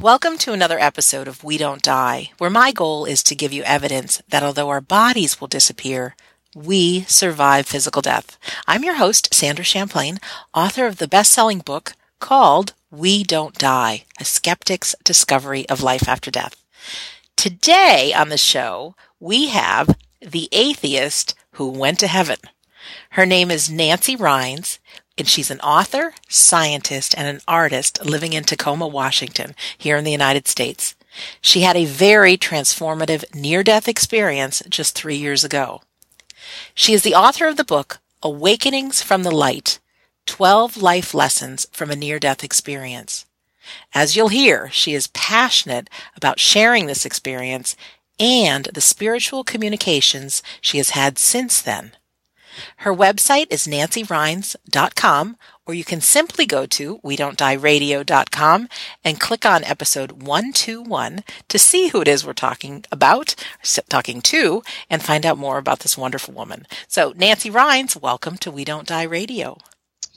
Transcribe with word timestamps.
Welcome 0.00 0.38
to 0.38 0.54
another 0.54 0.78
episode 0.78 1.28
of 1.28 1.44
We 1.44 1.58
Don't 1.58 1.82
Die, 1.82 2.30
where 2.38 2.48
my 2.48 2.72
goal 2.72 3.04
is 3.04 3.22
to 3.24 3.34
give 3.34 3.52
you 3.52 3.62
evidence 3.64 4.22
that 4.30 4.42
although 4.42 4.70
our 4.70 4.80
bodies 4.80 5.38
will 5.38 5.46
disappear, 5.46 6.16
we 6.54 7.02
survive 7.02 7.66
physical 7.66 8.00
death. 8.00 8.38
I'm 8.66 8.82
your 8.82 8.94
host, 8.94 9.34
Sandra 9.34 9.62
Champlain, 9.62 10.18
author 10.54 10.86
of 10.86 10.96
the 10.96 11.06
best 11.06 11.30
selling 11.30 11.58
book 11.58 11.92
called 12.18 12.72
We 12.90 13.22
Don't 13.22 13.58
Die 13.58 14.04
A 14.18 14.24
Skeptic's 14.24 14.96
Discovery 15.04 15.68
of 15.68 15.82
Life 15.82 16.08
After 16.08 16.30
Death. 16.30 16.56
Today 17.36 18.14
on 18.16 18.30
the 18.30 18.38
show, 18.38 18.94
we 19.18 19.48
have 19.48 19.98
the 20.22 20.48
atheist 20.50 21.34
who 21.52 21.68
went 21.68 21.98
to 21.98 22.06
heaven. 22.06 22.38
Her 23.10 23.26
name 23.26 23.50
is 23.50 23.68
Nancy 23.68 24.16
Rynes, 24.16 24.78
and 25.20 25.28
she's 25.28 25.50
an 25.50 25.60
author, 25.60 26.14
scientist, 26.28 27.14
and 27.16 27.28
an 27.28 27.40
artist 27.46 28.04
living 28.04 28.32
in 28.32 28.42
Tacoma, 28.42 28.88
Washington, 28.88 29.54
here 29.76 29.96
in 29.96 30.04
the 30.04 30.10
United 30.10 30.48
States. 30.48 30.96
She 31.40 31.60
had 31.60 31.76
a 31.76 31.84
very 31.84 32.36
transformative 32.38 33.32
near 33.34 33.62
death 33.62 33.86
experience 33.86 34.62
just 34.68 34.94
three 34.94 35.16
years 35.16 35.44
ago. 35.44 35.82
She 36.74 36.94
is 36.94 37.02
the 37.02 37.14
author 37.14 37.46
of 37.46 37.56
the 37.56 37.64
book 37.64 38.00
Awakenings 38.22 39.02
from 39.02 39.22
the 39.22 39.30
Light 39.30 39.78
12 40.26 40.78
Life 40.78 41.12
Lessons 41.12 41.66
from 41.70 41.90
a 41.90 41.96
Near 41.96 42.18
Death 42.18 42.42
Experience. 42.42 43.26
As 43.94 44.16
you'll 44.16 44.28
hear, 44.28 44.70
she 44.70 44.94
is 44.94 45.08
passionate 45.08 45.90
about 46.16 46.40
sharing 46.40 46.86
this 46.86 47.04
experience 47.04 47.76
and 48.18 48.66
the 48.72 48.80
spiritual 48.80 49.44
communications 49.44 50.42
she 50.60 50.78
has 50.78 50.90
had 50.90 51.18
since 51.18 51.60
then. 51.60 51.92
Her 52.78 52.94
website 52.94 53.46
is 53.50 53.66
nancyrynes.com, 53.66 55.36
or 55.66 55.74
you 55.74 55.84
can 55.84 56.00
simply 56.00 56.46
go 56.46 56.66
to 56.66 57.00
we 57.02 57.16
don't 57.16 57.36
die 57.36 57.52
radio.com 57.52 58.68
and 59.04 59.20
click 59.20 59.46
on 59.46 59.64
episode 59.64 60.22
121 60.22 61.24
to 61.48 61.58
see 61.58 61.88
who 61.88 62.00
it 62.00 62.08
is 62.08 62.26
we're 62.26 62.32
talking 62.32 62.84
about, 62.90 63.34
talking 63.88 64.20
to, 64.22 64.62
and 64.88 65.02
find 65.02 65.24
out 65.24 65.38
more 65.38 65.58
about 65.58 65.80
this 65.80 65.98
wonderful 65.98 66.34
woman. 66.34 66.66
So, 66.88 67.12
Nancy 67.16 67.50
Rynes, 67.50 68.00
welcome 68.00 68.36
to 68.38 68.50
We 68.50 68.64
Don't 68.64 68.88
Die 68.88 69.02
Radio. 69.02 69.58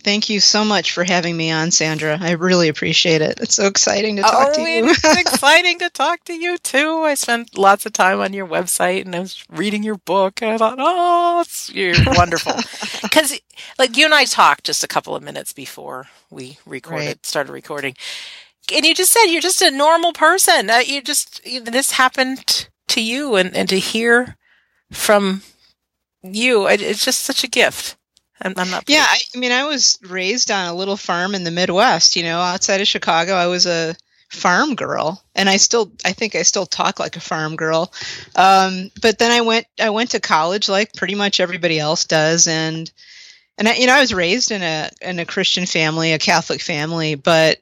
Thank 0.03 0.29
you 0.29 0.41
so 0.41 0.65
much 0.65 0.91
for 0.91 1.05
having 1.05 1.37
me 1.37 1.49
on, 1.51 1.71
Sandra. 1.71 2.17
I 2.19 2.31
really 2.31 2.67
appreciate 2.67 3.21
it. 3.21 3.39
It's 3.39 3.55
so 3.55 3.67
exciting 3.67 4.17
to 4.17 4.21
talk 4.21 4.49
oh, 4.51 4.53
to 4.53 4.61
you. 4.61 4.89
it's 4.89 5.17
exciting 5.19 5.79
to 5.79 5.89
talk 5.89 6.25
to 6.25 6.33
you 6.33 6.57
too. 6.57 7.03
I 7.03 7.13
spent 7.13 7.57
lots 7.57 7.85
of 7.85 7.93
time 7.93 8.19
on 8.19 8.33
your 8.33 8.45
website 8.45 9.05
and 9.05 9.15
I 9.15 9.19
was 9.19 9.45
reading 9.49 9.81
your 9.81 9.97
book 9.97 10.41
and 10.41 10.51
I 10.51 10.57
thought, 10.57 10.77
oh, 10.77 11.41
it's, 11.41 11.71
you're 11.73 11.95
wonderful. 12.05 12.53
Because, 13.03 13.39
like, 13.77 13.97
you 13.97 14.05
and 14.05 14.13
I 14.13 14.23
talked 14.25 14.63
just 14.63 14.83
a 14.83 14.87
couple 14.87 15.15
of 15.15 15.21
minutes 15.21 15.53
before 15.53 16.07
we 16.31 16.57
recorded, 16.65 17.05
right. 17.05 17.25
started 17.25 17.51
recording. 17.51 17.95
And 18.73 18.85
you 18.85 18.95
just 18.95 19.11
said 19.11 19.25
you're 19.25 19.41
just 19.41 19.61
a 19.61 19.69
normal 19.69 20.13
person. 20.13 20.69
Uh, 20.69 20.77
you 20.85 21.01
just, 21.01 21.45
you 21.45 21.61
this 21.61 21.91
happened 21.91 22.69
to 22.87 23.03
you 23.03 23.35
and, 23.35 23.55
and 23.55 23.69
to 23.69 23.77
hear 23.77 24.37
from 24.89 25.43
you, 26.23 26.67
it, 26.67 26.81
it's 26.81 27.05
just 27.05 27.21
such 27.21 27.43
a 27.43 27.49
gift. 27.49 27.97
I'm, 28.41 28.53
I'm 28.57 28.69
not. 28.69 28.83
Yeah, 28.87 29.05
I, 29.07 29.19
I, 29.35 29.37
mean, 29.37 29.51
I 29.51 29.65
was 29.65 29.99
raised 30.03 30.51
on 30.51 30.67
a 30.67 30.73
little 30.73 30.97
farm 30.97 31.35
in 31.35 31.43
the 31.43 31.51
Midwest. 31.51 32.15
You 32.15 32.23
know, 32.23 32.39
outside 32.39 32.81
of 32.81 32.87
Chicago, 32.87 33.33
I 33.33 33.47
was 33.47 33.65
a 33.65 33.95
farm 34.29 34.75
girl, 34.75 35.23
and 35.35 35.49
I 35.49 35.57
still, 35.57 35.91
I 36.03 36.13
think, 36.13 36.35
I 36.35 36.41
still 36.41 36.65
talk 36.65 36.99
like 36.99 37.15
a 37.15 37.21
farm 37.21 37.55
girl. 37.55 37.93
Um, 38.35 38.91
but 39.01 39.19
then 39.19 39.31
I 39.31 39.41
went, 39.41 39.67
I 39.79 39.91
went 39.91 40.11
to 40.11 40.19
college, 40.19 40.67
like 40.67 40.93
pretty 40.93 41.15
much 41.15 41.39
everybody 41.39 41.79
else 41.79 42.05
does, 42.05 42.47
and 42.47 42.91
and 43.57 43.67
I, 43.67 43.75
you 43.75 43.87
know, 43.87 43.95
I 43.95 44.01
was 44.01 44.13
raised 44.13 44.51
in 44.51 44.61
a 44.61 44.89
in 45.01 45.19
a 45.19 45.25
Christian 45.25 45.65
family, 45.65 46.13
a 46.13 46.19
Catholic 46.19 46.61
family, 46.61 47.15
but 47.15 47.59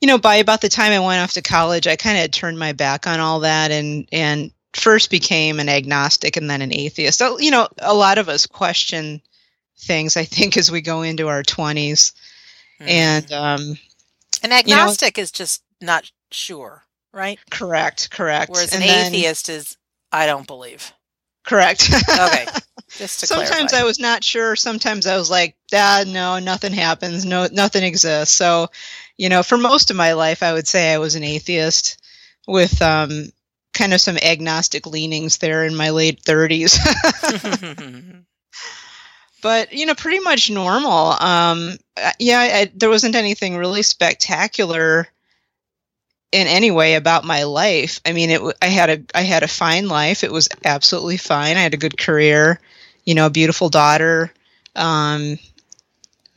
you 0.00 0.08
know, 0.08 0.18
by 0.18 0.36
about 0.36 0.60
the 0.60 0.68
time 0.68 0.92
I 0.92 0.98
went 0.98 1.22
off 1.22 1.34
to 1.34 1.42
college, 1.42 1.86
I 1.86 1.96
kind 1.96 2.18
of 2.18 2.30
turned 2.30 2.58
my 2.58 2.72
back 2.72 3.06
on 3.06 3.20
all 3.20 3.40
that 3.40 3.70
and 3.70 4.08
and 4.12 4.50
first 4.72 5.10
became 5.10 5.60
an 5.60 5.68
agnostic 5.68 6.36
and 6.36 6.48
then 6.48 6.62
an 6.62 6.74
atheist. 6.74 7.18
So, 7.18 7.38
you 7.38 7.50
know, 7.50 7.68
a 7.78 7.94
lot 7.94 8.18
of 8.18 8.28
us 8.28 8.46
question 8.46 9.20
things 9.78 10.16
i 10.16 10.24
think 10.24 10.56
as 10.56 10.70
we 10.70 10.80
go 10.80 11.02
into 11.02 11.28
our 11.28 11.42
20s 11.42 12.12
mm-hmm. 12.80 12.88
and 12.88 13.32
um 13.32 13.76
an 14.42 14.52
agnostic 14.52 15.16
you 15.16 15.20
know, 15.20 15.22
is 15.22 15.32
just 15.32 15.62
not 15.80 16.10
sure 16.30 16.82
right? 17.12 17.38
Correct 17.50 18.10
correct. 18.10 18.50
Whereas 18.50 18.72
and 18.72 18.82
an 18.82 18.88
then, 18.88 19.14
atheist 19.14 19.48
is 19.48 19.76
i 20.10 20.26
don't 20.26 20.46
believe. 20.46 20.92
Correct. 21.44 21.90
Okay 22.08 22.46
just 22.98 23.20
to 23.20 23.26
sometimes 23.26 23.70
clarify. 23.70 23.80
i 23.80 23.84
was 23.84 23.98
not 23.98 24.22
sure. 24.22 24.54
Sometimes 24.54 25.06
i 25.06 25.16
was 25.16 25.30
like 25.30 25.56
ah, 25.74 26.04
no 26.06 26.38
nothing 26.38 26.72
happens. 26.72 27.24
No 27.24 27.48
nothing 27.50 27.84
exists. 27.84 28.34
So 28.34 28.68
you 29.16 29.28
know 29.28 29.42
for 29.42 29.58
most 29.58 29.90
of 29.90 29.96
my 29.96 30.12
life 30.14 30.42
i 30.42 30.52
would 30.52 30.66
say 30.66 30.92
i 30.92 30.98
was 30.98 31.14
an 31.14 31.24
atheist 31.24 32.02
with 32.46 32.80
um 32.82 33.30
kind 33.72 33.94
of 33.94 34.00
some 34.00 34.18
agnostic 34.18 34.86
leanings 34.86 35.38
there 35.38 35.64
in 35.64 35.74
my 35.74 35.90
late 35.90 36.22
30s 36.22 36.76
but 39.42 39.72
you 39.72 39.84
know, 39.84 39.94
pretty 39.94 40.20
much 40.20 40.50
normal. 40.50 41.12
Um, 41.20 41.76
uh, 41.96 42.12
yeah, 42.18 42.38
I, 42.40 42.72
there 42.74 42.88
wasn't 42.88 43.16
anything 43.16 43.56
really 43.56 43.82
spectacular 43.82 45.08
in 46.30 46.46
any 46.46 46.70
way 46.70 46.94
about 46.94 47.24
my 47.24 47.42
life. 47.42 48.00
I 48.06 48.12
mean, 48.12 48.30
it 48.30 48.40
I 48.62 48.68
had 48.68 48.90
a 48.90 49.02
I 49.14 49.22
had 49.22 49.42
a 49.42 49.48
fine 49.48 49.88
life. 49.88 50.24
It 50.24 50.32
was 50.32 50.48
absolutely 50.64 51.18
fine. 51.18 51.58
I 51.58 51.60
had 51.60 51.74
a 51.74 51.78
good 51.78 51.98
career, 51.98 52.58
you 53.04 53.14
know, 53.14 53.26
a 53.26 53.30
beautiful 53.30 53.68
daughter. 53.68 54.32
Um, 54.74 55.38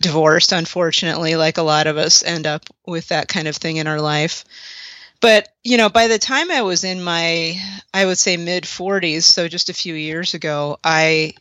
divorced, 0.01 0.51
unfortunately, 0.51 1.35
like 1.35 1.57
a 1.57 1.63
lot 1.63 1.87
of 1.87 1.97
us 1.97 2.21
end 2.21 2.45
up 2.45 2.63
with 2.85 3.07
that 3.07 3.29
kind 3.29 3.47
of 3.47 3.55
thing 3.55 3.77
in 3.77 3.87
our 3.87 4.01
life. 4.01 4.43
But 5.21 5.47
you 5.63 5.77
know, 5.77 5.89
by 5.89 6.07
the 6.07 6.19
time 6.19 6.51
I 6.51 6.61
was 6.61 6.83
in 6.83 7.01
my, 7.01 7.59
I 7.93 8.05
would 8.05 8.17
say 8.17 8.37
mid 8.37 8.65
40s, 8.65 9.23
so 9.23 9.47
just 9.47 9.69
a 9.69 9.73
few 9.73 9.95
years 9.95 10.33
ago, 10.33 10.77
I 10.83 11.33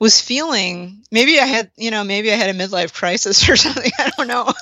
was 0.00 0.20
feeling 0.20 1.04
maybe 1.12 1.38
I 1.38 1.44
had, 1.44 1.70
you 1.76 1.90
know, 1.90 2.02
maybe 2.02 2.32
I 2.32 2.36
had 2.36 2.50
a 2.50 2.58
midlife 2.58 2.92
crisis 2.92 3.48
or 3.48 3.56
something. 3.56 3.92
I 3.98 4.10
don't 4.16 4.26
know. 4.26 4.52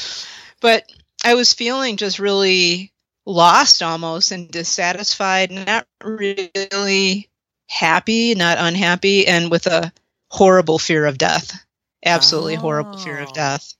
but 0.60 0.90
I 1.24 1.34
was 1.34 1.52
feeling 1.52 1.96
just 1.96 2.18
really 2.18 2.92
lost 3.26 3.82
almost 3.82 4.32
and 4.32 4.50
dissatisfied, 4.50 5.50
not 5.50 5.86
really 6.02 7.28
happy, 7.68 8.34
not 8.34 8.56
unhappy, 8.58 9.26
and 9.26 9.50
with 9.50 9.66
a 9.66 9.92
horrible 10.30 10.78
fear 10.78 11.04
of 11.04 11.18
death. 11.18 11.64
Absolutely 12.04 12.56
oh. 12.56 12.60
horrible 12.60 12.98
fear 12.98 13.18
of 13.18 13.28
oh. 13.28 13.34
death. 13.34 13.74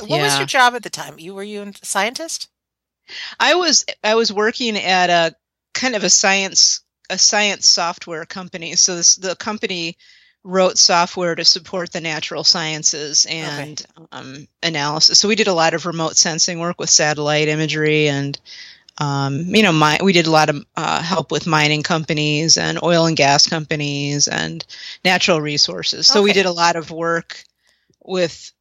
What 0.00 0.10
yeah. 0.10 0.24
was 0.24 0.38
your 0.38 0.46
job 0.46 0.74
at 0.74 0.82
the 0.82 0.90
time? 0.90 1.18
You 1.18 1.34
were 1.34 1.42
you 1.42 1.62
a 1.62 1.72
scientist? 1.82 2.48
I 3.38 3.54
was 3.54 3.84
I 4.02 4.14
was 4.14 4.32
working 4.32 4.76
at 4.76 5.10
a 5.10 5.34
kind 5.74 5.94
of 5.94 6.04
a 6.04 6.10
science 6.10 6.82
a 7.10 7.18
science 7.18 7.68
software 7.68 8.24
company. 8.24 8.74
So 8.76 8.96
this, 8.96 9.16
the 9.16 9.36
company 9.36 9.96
wrote 10.46 10.78
software 10.78 11.34
to 11.34 11.44
support 11.44 11.92
the 11.92 12.00
natural 12.00 12.44
sciences 12.44 13.26
and 13.28 13.84
okay. 13.98 14.06
um, 14.12 14.48
analysis. 14.62 15.18
So 15.18 15.28
we 15.28 15.34
did 15.34 15.48
a 15.48 15.54
lot 15.54 15.74
of 15.74 15.86
remote 15.86 16.16
sensing 16.16 16.60
work 16.60 16.78
with 16.78 16.88
satellite 16.88 17.48
imagery, 17.48 18.08
and 18.08 18.38
um, 18.98 19.54
you 19.54 19.62
know, 19.62 19.72
my, 19.72 19.98
we 20.02 20.12
did 20.12 20.26
a 20.26 20.30
lot 20.30 20.48
of 20.48 20.64
uh, 20.76 21.02
help 21.02 21.32
with 21.32 21.46
mining 21.46 21.82
companies 21.82 22.56
and 22.56 22.82
oil 22.82 23.06
and 23.06 23.16
gas 23.16 23.46
companies 23.46 24.28
and 24.28 24.64
natural 25.04 25.40
resources. 25.40 26.06
So 26.06 26.20
okay. 26.20 26.24
we 26.24 26.32
did 26.32 26.46
a 26.46 26.52
lot 26.52 26.76
of 26.76 26.90
work 26.90 27.42
with 28.04 28.52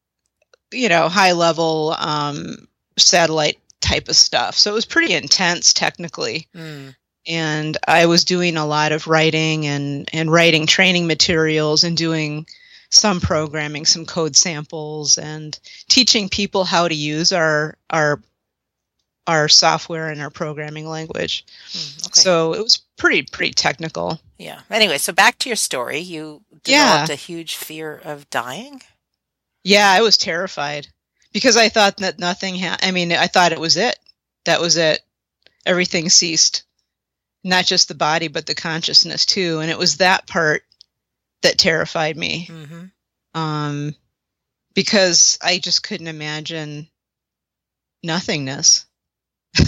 you 0.71 0.89
know 0.89 1.07
high 1.07 1.33
level 1.33 1.95
um, 1.97 2.67
satellite 2.97 3.59
type 3.79 4.09
of 4.09 4.15
stuff. 4.15 4.55
So 4.55 4.71
it 4.71 4.73
was 4.73 4.85
pretty 4.85 5.13
intense 5.13 5.73
technically. 5.73 6.47
Mm 6.55 6.95
and 7.27 7.77
I 7.87 8.05
was 8.05 8.25
doing 8.25 8.57
a 8.57 8.65
lot 8.65 8.91
of 8.91 9.07
writing 9.07 9.65
and 9.65 10.09
and 10.13 10.31
writing 10.31 10.67
training 10.67 11.07
materials 11.07 11.83
and 11.83 11.97
doing 11.97 12.45
some 12.89 13.19
programming, 13.19 13.85
some 13.85 14.05
code 14.05 14.35
samples, 14.35 15.17
and 15.17 15.57
teaching 15.87 16.29
people 16.29 16.63
how 16.63 16.87
to 16.87 16.95
use 16.95 17.31
our 17.31 17.77
our 17.89 18.21
our 19.27 19.47
software 19.47 20.09
and 20.09 20.21
our 20.21 20.29
programming 20.29 20.87
language. 20.87 21.45
Mm, 21.71 22.07
okay. 22.07 22.21
So 22.21 22.53
it 22.53 22.61
was 22.61 22.77
pretty 22.97 23.23
pretty 23.23 23.53
technical. 23.53 24.19
Yeah. 24.37 24.61
Anyway, 24.69 24.97
so 24.97 25.13
back 25.13 25.39
to 25.39 25.49
your 25.49 25.55
story. 25.55 25.99
You 25.99 26.41
developed 26.63 27.09
yeah. 27.09 27.13
a 27.13 27.15
huge 27.15 27.55
fear 27.55 27.99
of 28.03 28.29
dying. 28.29 28.81
Yeah, 29.63 29.89
I 29.89 30.01
was 30.01 30.17
terrified 30.17 30.87
because 31.33 31.57
I 31.57 31.69
thought 31.69 31.97
that 31.97 32.19
nothing. 32.19 32.59
Ha- 32.59 32.77
I 32.81 32.91
mean, 32.91 33.11
I 33.11 33.27
thought 33.27 33.51
it 33.51 33.59
was 33.59 33.77
it. 33.77 33.97
That 34.45 34.61
was 34.61 34.77
it. 34.77 35.01
Everything 35.65 36.09
ceased 36.09 36.63
not 37.45 37.63
just 37.63 37.87
the 37.87 37.95
body 37.95 38.27
but 38.27 38.45
the 38.45 38.55
consciousness 38.55 39.25
too. 39.25 39.59
And 39.59 39.71
it 39.71 39.77
was 39.77 39.97
that 39.97 40.27
part 40.27 40.63
that 41.43 41.57
terrified 41.57 42.17
me. 42.17 42.47
Mm-hmm. 42.51 43.39
um, 43.39 43.95
because 44.73 45.37
i 45.41 45.57
just 45.57 45.83
couldn't 45.83 46.07
imagine 46.07 46.89
nothingness. 48.03 48.85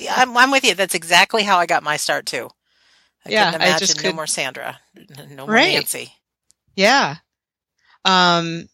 Yeah, 0.00 0.14
I'm, 0.16 0.36
I'm, 0.36 0.50
with 0.50 0.64
you. 0.64 0.74
That's 0.74 0.94
exactly 0.94 1.42
how 1.42 1.58
i 1.58 1.66
got 1.66 1.82
my 1.82 1.96
start 1.96 2.24
too. 2.24 2.48
I 3.26 3.30
yeah 3.30 3.56
i 3.60 3.78
just 3.78 3.98
could 3.98 4.10
no 4.10 4.12
more 4.14 4.26
sandra. 4.26 4.78
No 5.30 5.46
more 5.46 5.54
right. 5.54 5.74
nancy. 5.74 6.12
Yeah. 6.76 7.16
Um 8.04 8.68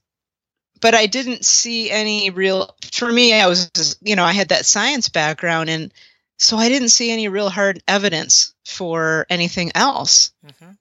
but 0.84 0.94
I 0.94 1.06
didn't 1.06 1.46
see 1.46 1.90
any 1.90 2.28
real. 2.28 2.76
For 2.92 3.10
me, 3.10 3.32
I 3.32 3.46
was, 3.46 3.96
you 4.02 4.16
know, 4.16 4.24
I 4.24 4.34
had 4.34 4.50
that 4.50 4.66
science 4.66 5.08
background, 5.08 5.70
and 5.70 5.90
so 6.38 6.56
I 6.56 6.68
didn't 6.68 6.88
see 6.88 7.10
any 7.10 7.28
real 7.28 7.48
hard 7.48 7.82
evidence 7.86 8.54
for 8.64 9.26
anything 9.30 9.72
else. 9.74 10.32
Mm-hmm. 10.44 10.72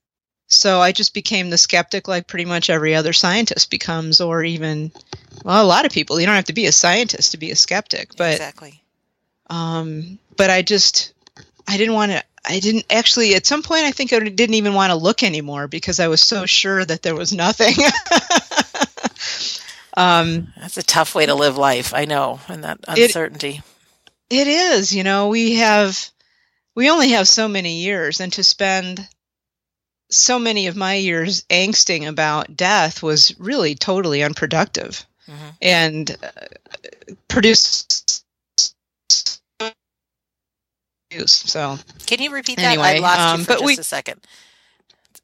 So 0.48 0.82
I 0.82 0.92
just 0.92 1.14
became 1.14 1.50
the 1.50 1.58
skeptic, 1.58 2.08
like 2.08 2.28
pretty 2.28 2.46
much 2.46 2.70
every 2.70 2.96
other 2.96 3.14
scientist 3.14 3.72
becomes, 3.72 4.22
or 4.22 4.44
even, 4.44 4.92
well, 5.44 5.64
a 5.64 5.66
lot 5.66 5.86
of 5.86 5.92
people. 5.92 6.20
You 6.20 6.26
don't 6.26 6.36
have 6.36 6.46
to 6.46 6.54
be 6.54 6.68
a 6.68 6.72
scientist 6.72 7.32
to 7.32 7.38
be 7.38 7.52
a 7.52 7.56
skeptic, 7.56 8.16
but 8.16 8.34
exactly. 8.34 8.84
Um, 9.50 10.20
but 10.38 10.50
I 10.50 10.62
just, 10.62 11.14
I 11.68 11.78
didn't 11.78 11.96
want 11.96 12.12
to. 12.12 12.24
I 12.46 12.60
didn't 12.60 12.86
actually. 12.92 13.36
At 13.36 13.46
some 13.46 13.64
point, 13.64 13.86
I 13.86 13.92
think 13.92 14.12
I 14.12 14.20
didn't 14.20 14.56
even 14.56 14.74
want 14.74 14.92
to 14.92 14.96
look 14.96 15.24
anymore 15.24 15.68
because 15.68 16.00
I 16.00 16.08
was 16.08 16.22
so 16.22 16.46
sure 16.46 16.84
that 16.84 17.02
there 17.02 17.16
was 17.16 17.32
nothing. 17.34 17.74
um, 19.98 20.54
That's 20.60 20.78
a 20.78 20.84
tough 20.84 21.16
way 21.16 21.26
to 21.26 21.36
live 21.36 21.58
life. 21.58 21.94
I 21.94 22.06
know, 22.06 22.42
and 22.50 22.64
that 22.64 22.80
uncertainty. 22.88 23.62
It, 23.66 23.73
it 24.40 24.48
is. 24.48 24.96
You 24.96 25.04
know, 25.04 25.28
we 25.28 25.56
have, 25.56 26.10
we 26.76 26.90
only 26.90 27.10
have 27.10 27.28
so 27.28 27.48
many 27.48 27.82
years, 27.82 28.20
and 28.20 28.32
to 28.34 28.44
spend 28.44 29.08
so 30.14 30.40
many 30.40 30.68
of 30.68 30.76
my 30.76 30.96
years 30.96 31.44
angsting 31.44 32.08
about 32.08 32.56
death 32.56 33.02
was 33.02 33.38
really 33.40 33.76
totally 33.76 34.24
unproductive 34.24 35.06
mm-hmm. 35.28 35.50
and 35.62 36.18
uh, 36.24 36.30
produced 37.28 38.24
so 41.26 41.78
can 42.06 42.20
you 42.22 42.32
repeat 42.32 42.58
that 42.58 42.74
anyway, 42.74 42.96
i 42.96 43.00
lost 43.00 43.20
um, 43.20 43.40
you 43.40 43.46
for 43.46 43.52
just 43.54 43.66
we, 43.66 43.78
a 43.78 43.84
second 43.84 44.20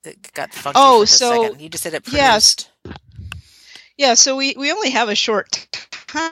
it 0.06 0.34
got 0.34 0.54
funky 0.54 0.80
oh 0.80 1.06
so 1.06 1.44
second. 1.44 1.62
you 1.62 1.70
just 1.70 1.84
said 1.84 1.94
it 1.94 2.04
produced. 2.04 2.70
yes 2.78 2.96
yeah 3.98 4.14
so 4.14 4.36
we 4.36 4.54
we 4.58 4.72
only 4.72 4.92
have 4.92 5.10
a 5.10 5.16
short 5.16 5.68
time 6.08 6.32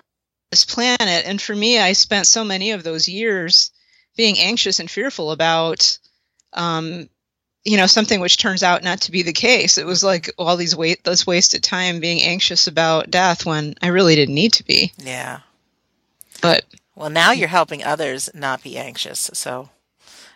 this 0.51 0.65
planet. 0.65 1.25
And 1.25 1.41
for 1.41 1.55
me 1.55 1.79
i 1.79 1.93
spent 1.93 2.27
so 2.27 2.43
many 2.43 2.71
of 2.71 2.83
those 2.83 3.07
years 3.07 3.71
being 4.17 4.37
anxious 4.39 4.79
and 4.79 4.91
fearful 4.91 5.31
about 5.31 5.97
um, 6.53 7.07
you 7.63 7.77
know 7.77 7.85
something 7.85 8.19
which 8.19 8.37
turns 8.37 8.63
out 8.63 8.83
not 8.83 9.01
to 9.01 9.11
be 9.11 9.21
the 9.21 9.33
case. 9.33 9.77
It 9.77 9.85
was 9.85 10.03
like 10.03 10.31
all 10.37 10.57
these 10.57 10.75
wait 10.75 11.03
this 11.03 11.27
wasted 11.27 11.63
time 11.63 11.99
being 11.99 12.21
anxious 12.21 12.67
about 12.67 13.11
death 13.11 13.45
when 13.45 13.75
i 13.81 13.87
really 13.87 14.15
didn't 14.15 14.35
need 14.35 14.53
to 14.53 14.65
be. 14.65 14.91
Yeah. 14.97 15.41
But 16.41 16.65
well 16.95 17.09
now 17.09 17.31
you're 17.31 17.47
helping 17.47 17.83
others 17.83 18.29
not 18.33 18.63
be 18.63 18.77
anxious 18.77 19.29
so. 19.33 19.69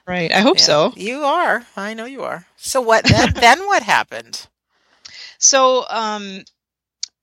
Right. 0.08 0.32
I 0.32 0.40
hope 0.40 0.58
yeah, 0.58 0.64
so. 0.64 0.94
You 0.96 1.24
are. 1.24 1.66
I 1.78 1.94
know 1.94 2.06
you 2.06 2.24
are. 2.24 2.46
So 2.58 2.82
what 2.82 3.06
then, 3.06 3.34
then 3.36 3.66
what 3.66 3.84
happened? 3.84 4.48
So 5.38 5.86
um 5.90 6.44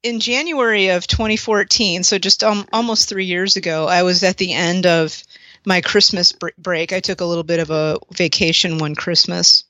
in 0.02 0.20
january 0.20 0.88
of 0.88 1.06
2014 1.06 2.02
so 2.02 2.18
just 2.18 2.44
um, 2.44 2.66
almost 2.72 3.08
three 3.08 3.24
years 3.24 3.56
ago 3.56 3.86
i 3.86 4.02
was 4.02 4.22
at 4.22 4.36
the 4.36 4.52
end 4.52 4.86
of 4.86 5.22
my 5.66 5.80
christmas 5.80 6.32
break 6.58 6.92
i 6.92 7.00
took 7.00 7.20
a 7.20 7.24
little 7.24 7.44
bit 7.44 7.60
of 7.60 7.70
a 7.70 7.98
vacation 8.12 8.78
one 8.78 8.94
christmas 8.94 9.64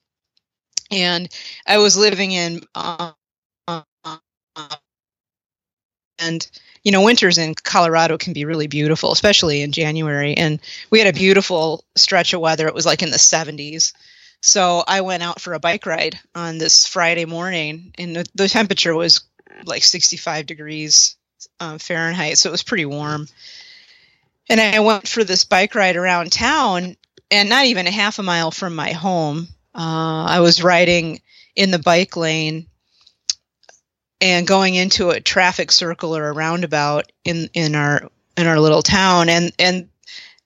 and 0.90 1.28
I 1.66 1.78
was 1.78 1.96
living 1.96 2.32
in 2.32 2.62
uh, 2.74 3.12
and 6.18 6.50
you 6.82 6.92
know 6.92 7.02
winters 7.02 7.38
in 7.38 7.54
Colorado 7.54 8.18
can 8.18 8.32
be 8.32 8.44
really 8.44 8.66
beautiful, 8.66 9.12
especially 9.12 9.62
in 9.62 9.72
January. 9.72 10.34
And 10.34 10.60
we 10.90 10.98
had 10.98 11.08
a 11.08 11.18
beautiful 11.18 11.84
stretch 11.96 12.32
of 12.32 12.40
weather. 12.40 12.66
It 12.66 12.74
was 12.74 12.86
like 12.86 13.02
in 13.02 13.10
the 13.10 13.16
70s. 13.16 13.92
So 14.40 14.84
I 14.86 15.00
went 15.00 15.22
out 15.22 15.40
for 15.40 15.54
a 15.54 15.60
bike 15.60 15.84
ride 15.84 16.18
on 16.34 16.58
this 16.58 16.86
Friday 16.86 17.24
morning, 17.24 17.92
and 17.98 18.16
the, 18.16 18.26
the 18.34 18.48
temperature 18.48 18.94
was 18.94 19.27
like 19.64 19.82
65 19.82 20.46
degrees 20.46 21.16
um, 21.60 21.78
Fahrenheit, 21.78 22.38
so 22.38 22.48
it 22.48 22.52
was 22.52 22.62
pretty 22.62 22.84
warm. 22.84 23.28
And 24.48 24.60
I 24.60 24.80
went 24.80 25.06
for 25.06 25.24
this 25.24 25.44
bike 25.44 25.74
ride 25.74 25.96
around 25.96 26.32
town, 26.32 26.96
and 27.30 27.48
not 27.48 27.66
even 27.66 27.86
a 27.86 27.90
half 27.90 28.18
a 28.18 28.22
mile 28.22 28.50
from 28.50 28.74
my 28.74 28.92
home, 28.92 29.48
uh, 29.74 30.24
I 30.24 30.40
was 30.40 30.62
riding 30.62 31.20
in 31.54 31.70
the 31.70 31.78
bike 31.78 32.16
lane 32.16 32.66
and 34.20 34.46
going 34.46 34.74
into 34.74 35.10
a 35.10 35.20
traffic 35.20 35.70
circle 35.70 36.16
or 36.16 36.28
a 36.28 36.32
roundabout 36.32 37.12
in 37.24 37.50
in 37.52 37.74
our 37.74 38.08
in 38.36 38.46
our 38.46 38.58
little 38.58 38.82
town, 38.82 39.28
and 39.28 39.52
and 39.58 39.88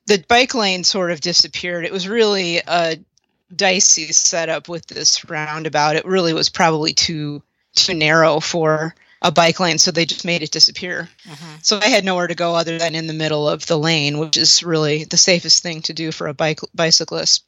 the 0.05 0.23
bike 0.27 0.53
lane 0.53 0.83
sort 0.83 1.11
of 1.11 1.21
disappeared. 1.21 1.85
It 1.85 1.93
was 1.93 2.07
really 2.07 2.57
a 2.57 2.97
dicey 3.55 4.11
setup 4.11 4.67
with 4.67 4.85
this 4.87 5.29
roundabout. 5.29 5.95
It 5.95 6.05
really 6.05 6.33
was 6.33 6.49
probably 6.49 6.93
too 6.93 7.41
too 7.75 7.93
narrow 7.93 8.39
for 8.39 8.95
a 9.21 9.31
bike 9.31 9.59
lane, 9.59 9.77
so 9.77 9.91
they 9.91 10.05
just 10.05 10.25
made 10.25 10.43
it 10.43 10.51
disappear. 10.51 11.09
Mm-hmm. 11.25 11.55
So 11.61 11.79
I 11.81 11.87
had 11.87 12.03
nowhere 12.03 12.27
to 12.27 12.35
go 12.35 12.55
other 12.55 12.77
than 12.77 12.95
in 12.95 13.07
the 13.07 13.13
middle 13.13 13.47
of 13.47 13.65
the 13.65 13.77
lane, 13.77 14.19
which 14.19 14.37
is 14.37 14.63
really 14.63 15.05
the 15.05 15.17
safest 15.17 15.63
thing 15.63 15.81
to 15.83 15.93
do 15.93 16.11
for 16.11 16.27
a 16.27 16.33
bike 16.33 16.59
bicyclist 16.73 17.43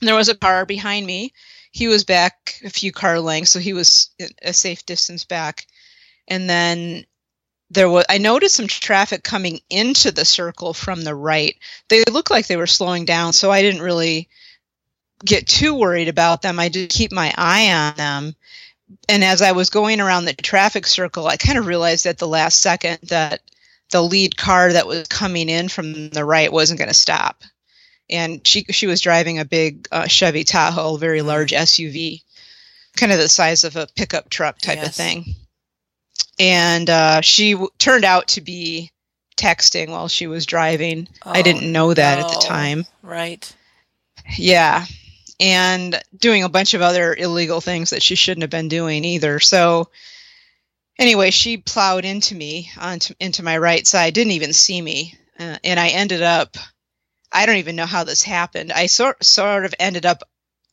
there 0.00 0.14
was 0.14 0.28
a 0.28 0.36
car 0.36 0.64
behind 0.64 1.06
me. 1.06 1.32
He 1.70 1.88
was 1.88 2.04
back 2.04 2.60
a 2.64 2.70
few 2.70 2.92
car 2.92 3.20
lengths, 3.20 3.50
so 3.50 3.58
he 3.58 3.72
was 3.72 4.10
a 4.42 4.52
safe 4.52 4.86
distance 4.86 5.24
back. 5.24 5.66
And 6.26 6.48
then 6.48 7.04
there 7.70 7.88
was 7.88 8.06
I 8.08 8.18
noticed 8.18 8.56
some 8.56 8.68
traffic 8.68 9.22
coming 9.22 9.60
into 9.68 10.10
the 10.10 10.24
circle 10.24 10.72
from 10.72 11.02
the 11.02 11.14
right. 11.14 11.56
They 11.88 12.04
looked 12.04 12.30
like 12.30 12.46
they 12.46 12.56
were 12.56 12.66
slowing 12.66 13.04
down, 13.04 13.32
so 13.32 13.50
I 13.50 13.62
didn't 13.62 13.82
really 13.82 14.28
get 15.24 15.46
too 15.46 15.74
worried 15.74 16.08
about 16.08 16.42
them. 16.42 16.58
I 16.58 16.68
did 16.68 16.90
keep 16.90 17.12
my 17.12 17.34
eye 17.36 17.72
on 17.72 17.96
them. 17.96 18.36
And 19.08 19.24
as 19.24 19.42
I 19.42 19.52
was 19.52 19.70
going 19.70 20.00
around 20.00 20.24
the 20.24 20.34
traffic 20.34 20.86
circle, 20.86 21.26
I 21.26 21.36
kind 21.36 21.58
of 21.58 21.66
realized 21.66 22.06
at 22.06 22.18
the 22.18 22.28
last 22.28 22.60
second 22.60 22.98
that 23.04 23.40
the 23.90 24.02
lead 24.02 24.36
car 24.36 24.72
that 24.72 24.86
was 24.86 25.08
coming 25.08 25.48
in 25.48 25.68
from 25.68 26.10
the 26.10 26.24
right 26.24 26.52
wasn't 26.52 26.78
going 26.78 26.88
to 26.88 26.94
stop 26.94 27.42
and 28.10 28.46
she 28.46 28.64
she 28.70 28.86
was 28.86 29.00
driving 29.00 29.38
a 29.38 29.44
big 29.44 29.88
uh, 29.92 30.06
Chevy 30.06 30.44
Tahoe, 30.44 30.96
very 30.96 31.22
large 31.22 31.52
SUV, 31.52 32.22
kind 32.96 33.12
of 33.12 33.18
the 33.18 33.28
size 33.28 33.64
of 33.64 33.76
a 33.76 33.88
pickup 33.96 34.30
truck 34.30 34.58
type 34.58 34.76
yes. 34.76 34.88
of 34.88 34.94
thing. 34.94 35.24
And 36.38 36.88
uh, 36.88 37.20
she 37.20 37.52
w- 37.52 37.70
turned 37.78 38.04
out 38.04 38.28
to 38.28 38.40
be 38.40 38.92
texting 39.36 39.90
while 39.90 40.08
she 40.08 40.26
was 40.26 40.46
driving. 40.46 41.08
Oh, 41.24 41.32
I 41.32 41.42
didn't 41.42 41.70
know 41.70 41.92
that 41.92 42.18
no. 42.18 42.26
at 42.26 42.32
the 42.32 42.46
time. 42.46 42.86
Right. 43.02 43.52
Yeah. 44.36 44.84
And 45.40 46.00
doing 46.16 46.42
a 46.42 46.48
bunch 46.48 46.74
of 46.74 46.82
other 46.82 47.14
illegal 47.14 47.60
things 47.60 47.90
that 47.90 48.02
she 48.02 48.16
shouldn't 48.16 48.42
have 48.42 48.50
been 48.50 48.68
doing 48.68 49.04
either. 49.04 49.38
So, 49.38 49.88
anyway, 50.98 51.30
she 51.30 51.58
plowed 51.58 52.04
into 52.04 52.34
me 52.34 52.70
onto 52.78 53.14
into 53.20 53.44
my 53.44 53.56
right 53.58 53.86
side, 53.86 54.14
didn't 54.14 54.32
even 54.32 54.52
see 54.52 54.80
me, 54.80 55.14
uh, 55.38 55.58
and 55.62 55.78
I 55.78 55.88
ended 55.88 56.22
up 56.22 56.56
I 57.30 57.46
don't 57.46 57.56
even 57.56 57.76
know 57.76 57.86
how 57.86 58.04
this 58.04 58.22
happened. 58.22 58.72
I 58.72 58.86
sort 58.86 59.22
sort 59.24 59.64
of 59.64 59.74
ended 59.78 60.06
up 60.06 60.22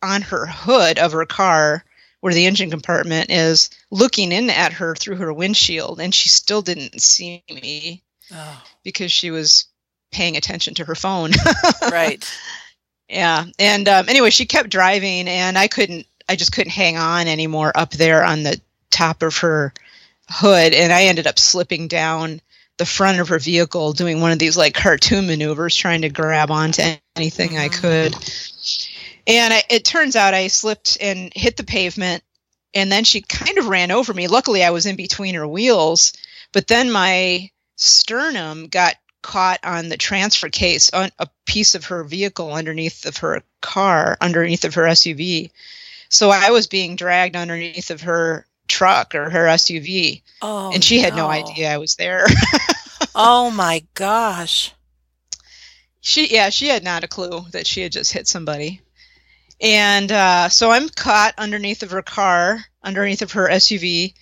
on 0.01 0.21
her 0.23 0.45
hood 0.45 0.99
of 0.99 1.11
her 1.11 1.25
car 1.25 1.83
where 2.21 2.33
the 2.33 2.45
engine 2.45 2.71
compartment 2.71 3.29
is 3.29 3.69
looking 3.91 4.31
in 4.31 4.49
at 4.49 4.73
her 4.73 4.95
through 4.95 5.17
her 5.17 5.33
windshield 5.33 5.99
and 5.99 6.13
she 6.13 6.29
still 6.29 6.61
didn't 6.61 7.01
see 7.01 7.43
me 7.49 8.03
oh. 8.33 8.63
because 8.83 9.11
she 9.11 9.31
was 9.31 9.65
paying 10.11 10.37
attention 10.37 10.73
to 10.75 10.85
her 10.85 10.95
phone 10.95 11.31
right 11.91 12.27
yeah 13.09 13.45
and 13.59 13.87
um, 13.87 14.09
anyway 14.09 14.29
she 14.29 14.45
kept 14.45 14.69
driving 14.69 15.27
and 15.27 15.57
i 15.57 15.67
couldn't 15.67 16.05
i 16.27 16.35
just 16.35 16.51
couldn't 16.51 16.71
hang 16.71 16.97
on 16.97 17.27
anymore 17.27 17.71
up 17.75 17.91
there 17.91 18.23
on 18.23 18.43
the 18.43 18.59
top 18.89 19.21
of 19.21 19.37
her 19.37 19.73
hood 20.29 20.73
and 20.73 20.91
i 20.91 21.03
ended 21.03 21.27
up 21.27 21.37
slipping 21.37 21.87
down 21.87 22.41
the 22.77 22.85
front 22.85 23.19
of 23.19 23.29
her 23.29 23.39
vehicle 23.39 23.93
doing 23.93 24.19
one 24.19 24.31
of 24.31 24.39
these 24.39 24.57
like 24.57 24.73
cartoon 24.73 25.27
maneuvers 25.27 25.75
trying 25.75 26.01
to 26.01 26.09
grab 26.09 26.51
onto 26.51 26.81
anything 27.15 27.51
mm-hmm. 27.51 27.59
I 27.59 27.69
could. 27.69 28.15
And 29.27 29.53
I, 29.53 29.63
it 29.69 29.85
turns 29.85 30.15
out 30.15 30.33
I 30.33 30.47
slipped 30.47 30.97
and 30.99 31.31
hit 31.33 31.57
the 31.57 31.63
pavement 31.63 32.23
and 32.73 32.91
then 32.91 33.05
she 33.05 33.21
kind 33.21 33.57
of 33.57 33.67
ran 33.67 33.91
over 33.91 34.13
me. 34.13 34.27
Luckily 34.27 34.63
I 34.63 34.71
was 34.71 34.85
in 34.85 34.97
between 34.97 35.35
her 35.35 35.47
wheels, 35.47 36.13
but 36.51 36.67
then 36.67 36.91
my 36.91 37.49
sternum 37.77 38.67
got 38.67 38.95
caught 39.25 39.59
on 39.63 39.89
the 39.89 39.97
transfer 39.97 40.49
case 40.49 40.91
on 40.91 41.09
a 41.17 41.27
piece 41.47 41.73
of 41.73 41.85
her 41.85 42.03
vehicle 42.03 42.53
underneath 42.53 43.07
of 43.07 43.17
her 43.17 43.41
car, 43.59 44.19
underneath 44.21 44.65
of 44.65 44.75
her 44.75 44.83
SUV. 44.83 45.49
So 46.09 46.29
I 46.29 46.51
was 46.51 46.67
being 46.67 46.95
dragged 46.95 47.35
underneath 47.35 47.89
of 47.89 48.01
her 48.01 48.45
truck 48.67 49.15
or 49.15 49.31
her 49.31 49.47
SUV. 49.47 50.21
Oh, 50.43 50.71
and 50.71 50.83
she 50.83 50.97
no. 50.97 51.03
had 51.03 51.15
no 51.15 51.27
idea 51.27 51.73
I 51.73 51.79
was 51.79 51.95
there. 51.95 52.27
oh 53.15 53.49
my 53.49 53.83
gosh. 53.95 54.71
She 56.01 56.31
yeah, 56.31 56.51
she 56.51 56.67
had 56.67 56.83
not 56.83 57.03
a 57.03 57.07
clue 57.07 57.45
that 57.51 57.65
she 57.65 57.81
had 57.81 57.93
just 57.93 58.13
hit 58.13 58.27
somebody. 58.27 58.81
And 59.59 60.11
uh, 60.11 60.49
so 60.49 60.69
I'm 60.69 60.87
caught 60.89 61.33
underneath 61.39 61.81
of 61.81 61.89
her 61.91 62.03
car, 62.03 62.63
underneath 62.83 63.23
of 63.23 63.31
her 63.31 63.49
SUV, 63.49 64.13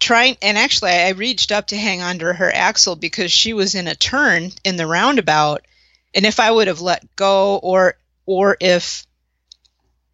trying 0.00 0.36
and 0.42 0.58
actually 0.58 0.90
I 0.90 1.10
reached 1.10 1.52
up 1.52 1.68
to 1.68 1.76
hang 1.76 2.02
onto 2.02 2.24
her 2.24 2.50
axle 2.52 2.96
because 2.96 3.30
she 3.30 3.52
was 3.52 3.74
in 3.74 3.86
a 3.86 3.94
turn 3.94 4.50
in 4.64 4.76
the 4.76 4.86
roundabout. 4.86 5.66
And 6.14 6.26
if 6.26 6.40
I 6.40 6.50
would 6.50 6.66
have 6.66 6.80
let 6.80 7.14
go 7.14 7.58
or 7.58 7.94
or 8.26 8.56
if 8.60 9.06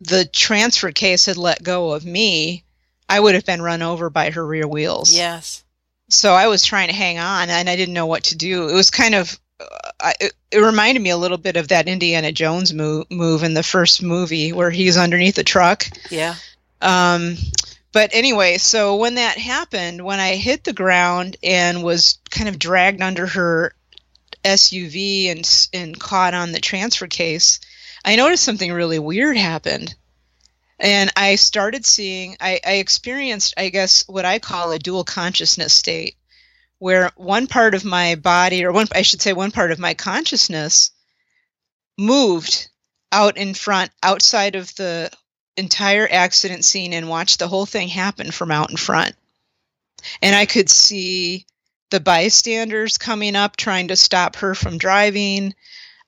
the 0.00 0.26
transfer 0.26 0.92
case 0.92 1.26
had 1.26 1.38
let 1.38 1.62
go 1.62 1.92
of 1.92 2.04
me, 2.04 2.64
I 3.08 3.18
would 3.18 3.34
have 3.34 3.46
been 3.46 3.62
run 3.62 3.82
over 3.82 4.10
by 4.10 4.30
her 4.30 4.44
rear 4.44 4.68
wheels. 4.68 5.14
Yes. 5.14 5.64
so 6.08 6.34
I 6.34 6.48
was 6.48 6.64
trying 6.64 6.88
to 6.88 6.94
hang 6.94 7.18
on, 7.18 7.48
and 7.48 7.68
I 7.68 7.76
didn't 7.76 7.94
know 7.94 8.06
what 8.06 8.24
to 8.24 8.36
do. 8.36 8.68
It 8.68 8.74
was 8.74 8.90
kind 8.90 9.14
of 9.14 9.38
uh, 9.58 10.12
it, 10.20 10.32
it, 10.50 10.58
reminded 10.58 11.02
me 11.02 11.10
a 11.10 11.16
little 11.16 11.38
bit 11.38 11.56
of 11.56 11.68
that 11.68 11.88
Indiana 11.88 12.30
Jones 12.30 12.74
move, 12.74 13.10
move 13.10 13.42
in 13.42 13.54
the 13.54 13.62
first 13.62 14.02
movie 14.02 14.52
where 14.52 14.70
he's 14.70 14.98
underneath 14.98 15.36
the 15.36 15.44
truck. 15.44 15.86
Yeah. 16.10 16.34
Um, 16.82 17.36
but 17.96 18.10
anyway, 18.12 18.58
so 18.58 18.96
when 18.96 19.14
that 19.14 19.38
happened, 19.38 20.04
when 20.04 20.20
I 20.20 20.36
hit 20.36 20.64
the 20.64 20.74
ground 20.74 21.38
and 21.42 21.82
was 21.82 22.18
kind 22.28 22.46
of 22.46 22.58
dragged 22.58 23.00
under 23.00 23.26
her 23.26 23.72
SUV 24.44 25.30
and 25.30 25.68
and 25.72 25.98
caught 25.98 26.34
on 26.34 26.52
the 26.52 26.60
transfer 26.60 27.06
case, 27.06 27.58
I 28.04 28.16
noticed 28.16 28.44
something 28.44 28.70
really 28.70 28.98
weird 28.98 29.38
happened. 29.38 29.94
And 30.78 31.10
I 31.16 31.36
started 31.36 31.86
seeing, 31.86 32.36
I, 32.38 32.60
I 32.66 32.72
experienced, 32.74 33.54
I 33.56 33.70
guess, 33.70 34.04
what 34.06 34.26
I 34.26 34.40
call 34.40 34.72
a 34.72 34.78
dual 34.78 35.04
consciousness 35.04 35.72
state, 35.72 36.16
where 36.76 37.12
one 37.16 37.46
part 37.46 37.74
of 37.74 37.82
my 37.82 38.16
body, 38.16 38.62
or 38.66 38.72
one, 38.72 38.88
I 38.94 39.00
should 39.00 39.22
say, 39.22 39.32
one 39.32 39.52
part 39.52 39.72
of 39.72 39.78
my 39.78 39.94
consciousness 39.94 40.90
moved 41.96 42.68
out 43.10 43.38
in 43.38 43.54
front, 43.54 43.90
outside 44.02 44.54
of 44.54 44.74
the 44.74 45.10
entire 45.56 46.08
accident 46.10 46.64
scene, 46.64 46.92
and 46.92 47.08
watched 47.08 47.38
the 47.38 47.48
whole 47.48 47.66
thing 47.66 47.88
happen 47.88 48.30
from 48.30 48.50
out 48.50 48.70
in 48.70 48.76
front. 48.76 49.14
And 50.22 50.36
I 50.36 50.46
could 50.46 50.70
see 50.70 51.46
the 51.90 52.00
bystanders 52.00 52.98
coming 52.98 53.36
up 53.36 53.56
trying 53.56 53.88
to 53.88 53.96
stop 53.96 54.36
her 54.36 54.54
from 54.54 54.78
driving. 54.78 55.54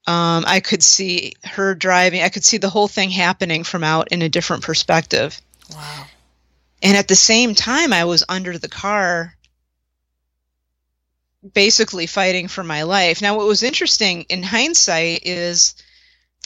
Um, 0.06 0.44
I 0.46 0.60
could 0.60 0.82
see 0.82 1.34
her 1.44 1.74
driving. 1.74 2.22
I 2.22 2.28
could 2.28 2.44
see 2.44 2.58
the 2.58 2.70
whole 2.70 2.88
thing 2.88 3.10
happening 3.10 3.64
from 3.64 3.84
out 3.84 4.08
in 4.08 4.22
a 4.22 4.28
different 4.28 4.62
perspective. 4.62 5.40
Wow. 5.74 6.06
And 6.82 6.96
at 6.96 7.08
the 7.08 7.16
same 7.16 7.54
time, 7.54 7.92
I 7.92 8.04
was 8.04 8.24
under 8.28 8.56
the 8.56 8.68
car, 8.68 9.34
basically 11.52 12.06
fighting 12.06 12.48
for 12.48 12.64
my 12.64 12.84
life. 12.84 13.20
Now, 13.20 13.36
what 13.36 13.46
was 13.46 13.62
interesting 13.62 14.22
in 14.28 14.42
hindsight 14.42 15.20
is 15.24 15.74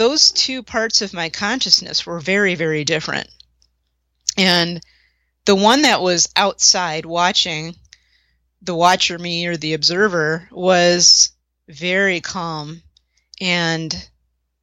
those 0.03 0.33
two 0.33 0.65
parts 0.65 1.01
of 1.01 1.15
my 1.15 1.29
consciousness 1.29 2.05
were 2.05 2.19
very, 2.19 2.57
very 2.57 2.83
different. 2.83 3.29
And 4.37 4.81
the 5.45 5.55
one 5.55 5.83
that 5.83 6.03
was 6.03 6.29
outside 6.35 7.07
watching, 7.07 7.77
the 8.63 8.75
watcher 8.75 9.17
me 9.17 9.47
or 9.47 9.57
the 9.57 9.75
observer, 9.75 10.49
was 10.51 11.31
very 11.69 12.21
calm 12.21 12.83
and 13.41 14.09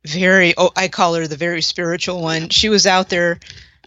very 0.06 0.54
oh 0.58 0.72
i 0.76 0.88
call 0.90 1.14
her 1.14 1.26
the 1.26 1.38
very 1.38 1.62
spiritual 1.62 2.22
one. 2.22 2.50
She 2.50 2.68
was 2.68 2.86
out 2.86 3.08
there 3.08 3.40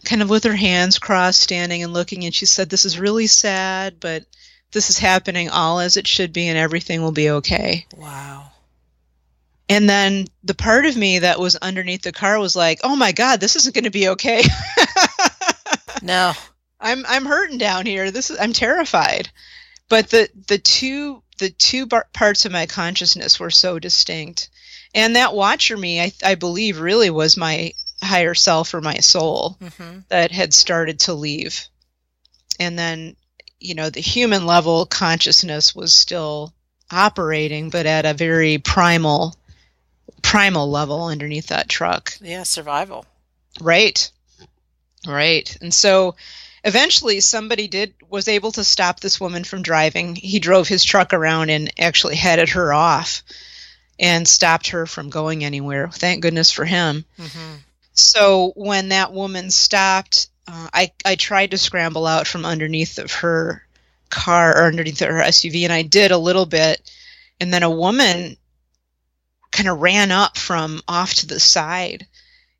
kind 0.03 0.23
of 0.23 0.31
with 0.31 0.45
her 0.45 0.55
hands 0.55 0.97
crossed 0.97 1.39
standing 1.39 1.83
and 1.83 1.93
looking 1.93 2.25
and 2.25 2.33
she 2.33 2.47
said 2.47 2.67
this 2.67 2.83
is 2.83 2.99
really 2.99 3.27
sad 3.27 3.99
but 3.99 4.25
this 4.71 4.89
is 4.89 4.97
happening 4.97 5.49
all 5.49 5.79
as 5.79 5.97
it 5.97 6.07
should 6.07 6.33
be 6.33 6.47
and 6.47 6.57
everything 6.57 7.03
will 7.03 7.11
be 7.11 7.29
okay. 7.29 7.85
Wow 7.95 8.52
and 9.69 9.89
then 9.89 10.27
the 10.43 10.53
part 10.53 10.85
of 10.85 10.97
me 10.97 11.19
that 11.19 11.39
was 11.39 11.55
underneath 11.55 12.01
the 12.01 12.11
car 12.11 12.39
was 12.39 12.55
like 12.55 12.79
oh 12.83 12.95
my 12.95 13.11
god 13.11 13.39
this 13.39 13.55
isn't 13.55 13.75
going 13.75 13.85
to 13.85 13.89
be 13.89 14.09
okay. 14.09 14.43
No. 16.03 16.33
I'm 16.79 17.05
i'm 17.07 17.25
hurting 17.25 17.57
down 17.57 17.85
here. 17.85 18.11
This 18.11 18.29
is 18.29 18.37
i'm 18.39 18.53
terrified. 18.53 19.29
But 19.89 20.09
the 20.09 20.29
the 20.47 20.57
two 20.57 21.23
the 21.39 21.49
two 21.49 21.85
bar- 21.85 22.09
parts 22.13 22.45
of 22.45 22.51
my 22.51 22.65
consciousness 22.65 23.39
were 23.39 23.49
so 23.49 23.79
distinct. 23.79 24.49
And 24.93 25.15
that 25.15 25.33
watcher 25.33 25.77
me 25.77 26.01
I, 26.01 26.11
I 26.23 26.35
believe 26.35 26.79
really 26.79 27.09
was 27.09 27.37
my 27.37 27.73
higher 28.03 28.33
self 28.33 28.73
or 28.73 28.81
my 28.81 28.97
soul 28.97 29.57
mm-hmm. 29.61 29.99
that 30.09 30.31
had 30.31 30.53
started 30.53 30.99
to 31.01 31.13
leave. 31.13 31.67
And 32.59 32.77
then 32.77 33.15
you 33.59 33.75
know 33.75 33.89
the 33.89 34.01
human 34.01 34.45
level 34.45 34.85
consciousness 34.85 35.73
was 35.73 35.93
still 35.93 36.53
operating 36.91 37.69
but 37.69 37.85
at 37.85 38.05
a 38.05 38.13
very 38.13 38.57
primal 38.57 39.35
primal 40.23 40.69
level 40.69 41.05
underneath 41.05 41.47
that 41.47 41.69
truck 41.69 42.13
yeah 42.21 42.43
survival 42.43 43.05
right 43.61 44.09
right 45.07 45.55
and 45.61 45.73
so 45.73 46.15
eventually 46.63 47.19
somebody 47.19 47.67
did 47.67 47.93
was 48.09 48.27
able 48.27 48.51
to 48.51 48.63
stop 48.63 48.99
this 48.99 49.19
woman 49.19 49.43
from 49.43 49.61
driving 49.61 50.15
he 50.15 50.39
drove 50.39 50.67
his 50.67 50.83
truck 50.83 51.13
around 51.13 51.51
and 51.51 51.71
actually 51.77 52.15
headed 52.15 52.49
her 52.49 52.73
off 52.73 53.21
and 53.99 54.27
stopped 54.27 54.69
her 54.69 54.85
from 54.85 55.09
going 55.09 55.43
anywhere. 55.43 55.89
Thank 55.89 56.21
goodness 56.21 56.51
for 56.51 56.65
him. 56.65 57.05
Mm-hmm. 57.17 57.55
So 57.93 58.51
when 58.55 58.89
that 58.89 59.13
woman 59.13 59.51
stopped, 59.51 60.27
uh, 60.47 60.67
I 60.73 60.91
I 61.05 61.15
tried 61.15 61.51
to 61.51 61.57
scramble 61.57 62.07
out 62.07 62.27
from 62.27 62.45
underneath 62.45 62.97
of 62.97 63.11
her 63.13 63.63
car 64.09 64.57
or 64.57 64.67
underneath 64.67 64.99
her 64.99 65.21
SUV, 65.21 65.63
and 65.63 65.73
I 65.73 65.83
did 65.83 66.11
a 66.11 66.17
little 66.17 66.45
bit, 66.45 66.91
and 67.39 67.53
then 67.53 67.63
a 67.63 67.69
woman 67.69 68.35
kind 69.53 69.69
of 69.69 69.79
ran 69.79 70.11
up 70.11 70.37
from 70.37 70.81
off 70.87 71.13
to 71.15 71.27
the 71.27 71.39
side, 71.39 72.05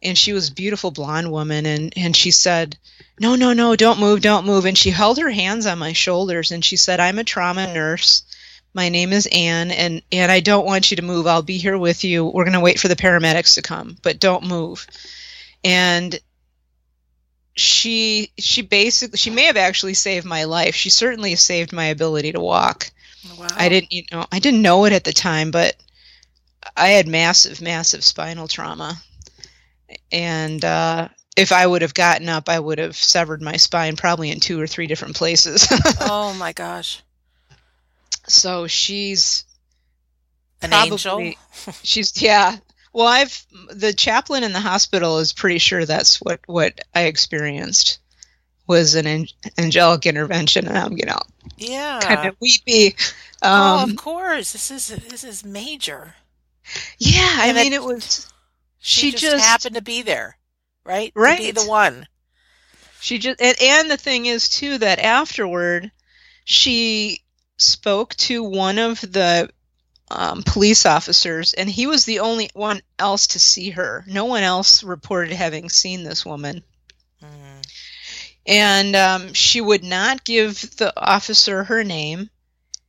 and 0.01 0.17
she 0.17 0.31
was 0.31 0.49
a 0.49 0.53
beautiful 0.53 0.91
blonde 0.91 1.31
woman, 1.31 1.65
and 1.65 1.93
and 1.97 2.15
she 2.15 2.31
said. 2.31 2.77
No, 3.19 3.35
no, 3.35 3.53
no, 3.53 3.75
don't 3.75 3.99
move, 3.99 4.21
don't 4.21 4.47
move. 4.47 4.65
And 4.65 4.75
she 4.75 4.89
held 4.89 5.19
her 5.19 5.29
hands 5.29 5.67
on 5.67 5.77
my 5.77 5.93
shoulders 5.93 6.51
and 6.51 6.65
she 6.65 6.77
said, 6.77 6.99
I'm 6.99 7.19
a 7.19 7.23
trauma 7.23 7.71
nurse 7.71 8.23
my 8.73 8.89
name 8.89 9.13
is 9.13 9.27
Anne, 9.31 9.71
and 9.71 10.01
and 10.11 10.31
I 10.31 10.39
don't 10.39 10.65
want 10.65 10.89
you 10.89 10.97
to 10.97 11.03
move. 11.03 11.27
I'll 11.27 11.43
be 11.43 11.57
here 11.57 11.77
with 11.77 12.03
you. 12.03 12.25
We're 12.25 12.43
going 12.43 12.53
to 12.53 12.59
wait 12.59 12.79
for 12.79 12.87
the 12.87 12.95
paramedics 12.95 13.55
to 13.55 13.61
come, 13.61 13.97
but 14.01 14.19
don't 14.19 14.47
move. 14.47 14.87
And 15.63 16.19
she 17.55 18.31
she 18.37 18.63
basically 18.63 19.17
she 19.17 19.29
may 19.29 19.43
have 19.43 19.57
actually 19.57 19.93
saved 19.93 20.25
my 20.25 20.45
life. 20.45 20.75
She 20.75 20.89
certainly 20.89 21.35
saved 21.35 21.71
my 21.71 21.85
ability 21.85 22.31
to 22.31 22.39
walk. 22.39 22.89
Wow. 23.37 23.47
I 23.51 23.69
didn't 23.69 23.91
you 23.91 24.03
know 24.11 24.25
I 24.31 24.39
didn't 24.39 24.63
know 24.63 24.85
it 24.85 24.93
at 24.93 25.03
the 25.03 25.13
time, 25.13 25.51
but 25.51 25.75
I 26.75 26.89
had 26.89 27.07
massive 27.07 27.61
massive 27.61 28.03
spinal 28.03 28.47
trauma, 28.47 29.01
and 30.11 30.63
uh, 30.63 31.09
if 31.35 31.51
I 31.51 31.65
would 31.65 31.81
have 31.81 31.93
gotten 31.93 32.29
up, 32.29 32.49
I 32.49 32.59
would 32.59 32.77
have 32.77 32.95
severed 32.95 33.41
my 33.41 33.57
spine 33.57 33.95
probably 33.95 34.29
in 34.31 34.39
two 34.39 34.59
or 34.59 34.67
three 34.67 34.87
different 34.87 35.15
places. 35.15 35.67
oh 36.01 36.33
my 36.37 36.53
gosh! 36.53 37.01
So 38.27 38.67
she's 38.67 39.45
an 40.61 40.71
probably, 40.71 41.37
angel. 41.37 41.73
she's 41.83 42.21
yeah. 42.21 42.57
Well, 42.93 43.07
I've 43.07 43.45
the 43.71 43.93
chaplain 43.93 44.43
in 44.43 44.53
the 44.53 44.59
hospital 44.59 45.19
is 45.19 45.33
pretty 45.33 45.57
sure 45.57 45.85
that's 45.85 46.21
what 46.21 46.41
what 46.45 46.79
I 46.93 47.03
experienced 47.03 47.99
was 48.67 48.95
an 48.95 49.27
angelic 49.57 50.05
intervention, 50.05 50.67
and 50.67 50.77
I'm 50.77 50.97
you 50.97 51.05
know 51.05 51.19
yeah 51.57 51.99
kind 52.01 52.29
of 52.29 52.35
weepy. 52.39 52.95
Um, 53.41 53.51
oh, 53.51 53.83
of 53.83 53.89
um, 53.89 53.95
course, 53.95 54.53
this 54.53 54.71
is 54.71 54.87
this 55.09 55.23
is 55.23 55.43
major. 55.43 56.15
Yeah, 56.97 57.35
I 57.37 57.53
mean 57.53 57.73
it, 57.73 57.77
it 57.77 57.83
was. 57.83 58.31
She, 58.79 59.01
she 59.01 59.11
just, 59.11 59.23
just, 59.23 59.45
happened 59.45 59.75
to 59.75 59.81
be 59.81 60.01
there, 60.01 60.37
right? 60.83 61.11
Right, 61.15 61.37
to 61.37 61.43
be 61.43 61.51
the 61.51 61.65
one. 61.67 62.05
She 62.99 63.17
just 63.17 63.41
and, 63.41 63.55
and 63.61 63.91
the 63.91 63.97
thing 63.97 64.25
is 64.25 64.49
too 64.49 64.77
that 64.79 64.99
afterward, 64.99 65.91
she 66.45 67.21
spoke 67.57 68.15
to 68.15 68.43
one 68.43 68.77
of 68.77 68.99
the 69.01 69.49
um, 70.09 70.43
police 70.43 70.85
officers, 70.85 71.53
and 71.53 71.69
he 71.69 71.87
was 71.87 72.05
the 72.05 72.19
only 72.19 72.49
one 72.53 72.81
else 72.99 73.27
to 73.27 73.39
see 73.39 73.71
her. 73.71 74.03
No 74.07 74.25
one 74.25 74.43
else 74.43 74.83
reported 74.83 75.33
having 75.33 75.69
seen 75.69 76.03
this 76.03 76.25
woman. 76.25 76.63
Mm. 77.21 77.67
And 78.45 78.95
um, 78.95 79.33
she 79.33 79.61
would 79.61 79.83
not 79.83 80.23
give 80.23 80.75
the 80.77 80.93
officer 80.97 81.63
her 81.63 81.83
name, 81.83 82.29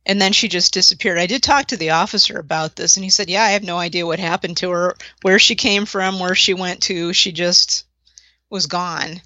and 0.05 0.21
then 0.21 0.33
she 0.33 0.47
just 0.47 0.73
disappeared. 0.73 1.17
I 1.17 1.25
did 1.25 1.41
talk 1.41 1.67
to 1.67 1.77
the 1.77 1.91
officer 1.91 2.37
about 2.37 2.75
this, 2.75 2.97
and 2.97 3.03
he 3.03 3.09
said, 3.09 3.29
Yeah, 3.29 3.43
I 3.43 3.51
have 3.51 3.63
no 3.63 3.77
idea 3.77 4.05
what 4.05 4.19
happened 4.19 4.57
to 4.57 4.69
her, 4.71 4.95
where 5.21 5.39
she 5.39 5.55
came 5.55 5.85
from, 5.85 6.19
where 6.19 6.35
she 6.35 6.53
went 6.53 6.83
to. 6.83 7.13
She 7.13 7.31
just 7.31 7.85
was 8.49 8.67
gone. 8.67 9.21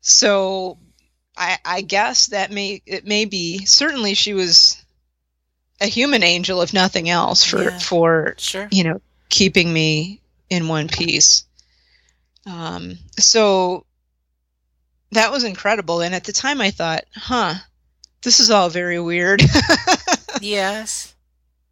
So 0.00 0.78
I, 1.36 1.58
I 1.64 1.80
guess 1.80 2.26
that 2.26 2.50
may 2.50 2.82
it 2.86 3.06
may 3.06 3.24
be 3.24 3.64
certainly 3.64 4.14
she 4.14 4.34
was 4.34 4.82
a 5.80 5.86
human 5.86 6.22
angel 6.22 6.62
if 6.62 6.72
nothing 6.72 7.08
else 7.08 7.44
for 7.44 7.62
yeah, 7.64 7.78
for 7.78 8.34
sure. 8.38 8.68
you 8.70 8.84
know 8.84 9.00
keeping 9.28 9.72
me 9.72 10.20
in 10.50 10.68
one 10.68 10.88
piece. 10.88 11.44
Um, 12.46 12.98
so 13.18 13.86
that 15.12 15.32
was 15.32 15.44
incredible, 15.44 16.02
and 16.02 16.14
at 16.14 16.24
the 16.24 16.32
time 16.32 16.60
I 16.60 16.70
thought, 16.70 17.04
huh, 17.14 17.54
this 18.24 18.40
is 18.40 18.50
all 18.50 18.68
very 18.68 18.98
weird. 18.98 19.42
yes. 20.40 21.14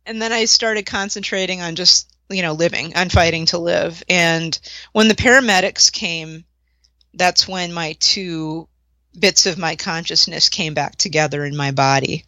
And 0.07 0.21
then 0.21 0.33
I 0.33 0.45
started 0.45 0.87
concentrating 0.87 1.61
on 1.61 1.75
just 1.75 2.09
you 2.31 2.43
know 2.43 2.53
living, 2.53 2.97
on 2.97 3.09
fighting 3.09 3.47
to 3.47 3.59
live, 3.59 4.03
and 4.09 4.59
when 4.93 5.09
the 5.09 5.15
paramedics 5.15 5.93
came, 5.93 6.45
that's 7.15 7.49
when 7.49 7.73
my 7.73 7.97
two 7.99 8.69
bits 9.19 9.47
of 9.47 9.59
my 9.59 9.77
consciousness 9.77 10.49
came 10.49 10.75
back 10.75 10.97
together 10.97 11.45
in 11.45 11.57
my 11.57 11.71
body. 11.71 12.25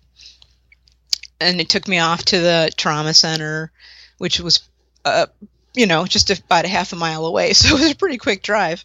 And 1.41 1.61
it 1.61 1.69
took 1.69 1.89
me 1.89 1.99
off 1.99 2.25
to 2.27 2.39
the 2.39 2.71
trauma 2.77 3.15
center, 3.15 3.73
which 4.19 4.41
was, 4.41 4.61
uh, 5.05 5.27
you 5.75 5.87
know, 5.87 6.07
just 6.07 6.31
about 6.31 6.65
a 6.65 6.69
half 6.69 6.93
a 6.93 6.97
mile 6.97 7.27
away. 7.27 7.53
So 7.55 7.77
it 7.77 7.81
was 7.81 7.91
a 7.91 7.97
pretty 7.97 8.19
quick 8.19 8.43
drive. 8.43 8.85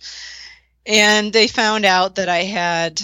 And 0.86 1.32
they 1.32 1.48
found 1.48 1.86
out 1.86 2.16
that 2.16 2.30
I 2.30 2.44
had, 2.44 3.02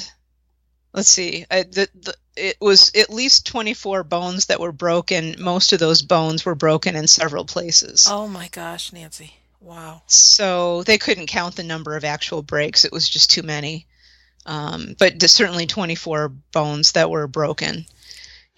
let's 0.93 1.09
see, 1.09 1.45
I, 1.51 1.63
the, 1.63 1.87
the, 1.93 2.15
it 2.35 2.57
was 2.59 2.91
at 2.95 3.09
least 3.09 3.47
24 3.47 4.03
bones 4.03 4.47
that 4.47 4.59
were 4.59 4.71
broken. 4.71 5.35
Most 5.39 5.73
of 5.73 5.79
those 5.79 6.01
bones 6.01 6.45
were 6.45 6.55
broken 6.55 6.95
in 6.95 7.07
several 7.07 7.45
places. 7.45 8.07
Oh 8.09 8.27
my 8.27 8.47
gosh, 8.49 8.91
Nancy. 8.91 9.33
Wow. 9.61 10.03
So 10.07 10.83
they 10.83 10.97
couldn't 10.97 11.27
count 11.27 11.55
the 11.55 11.63
number 11.63 11.95
of 11.95 12.03
actual 12.03 12.41
breaks. 12.41 12.85
It 12.85 12.91
was 12.91 13.09
just 13.09 13.31
too 13.31 13.43
many. 13.43 13.87
Um, 14.45 14.95
but 14.99 15.21
certainly 15.23 15.65
24 15.65 16.29
bones 16.51 16.91
that 16.91 17.09
were 17.09 17.27
broken. 17.27 17.85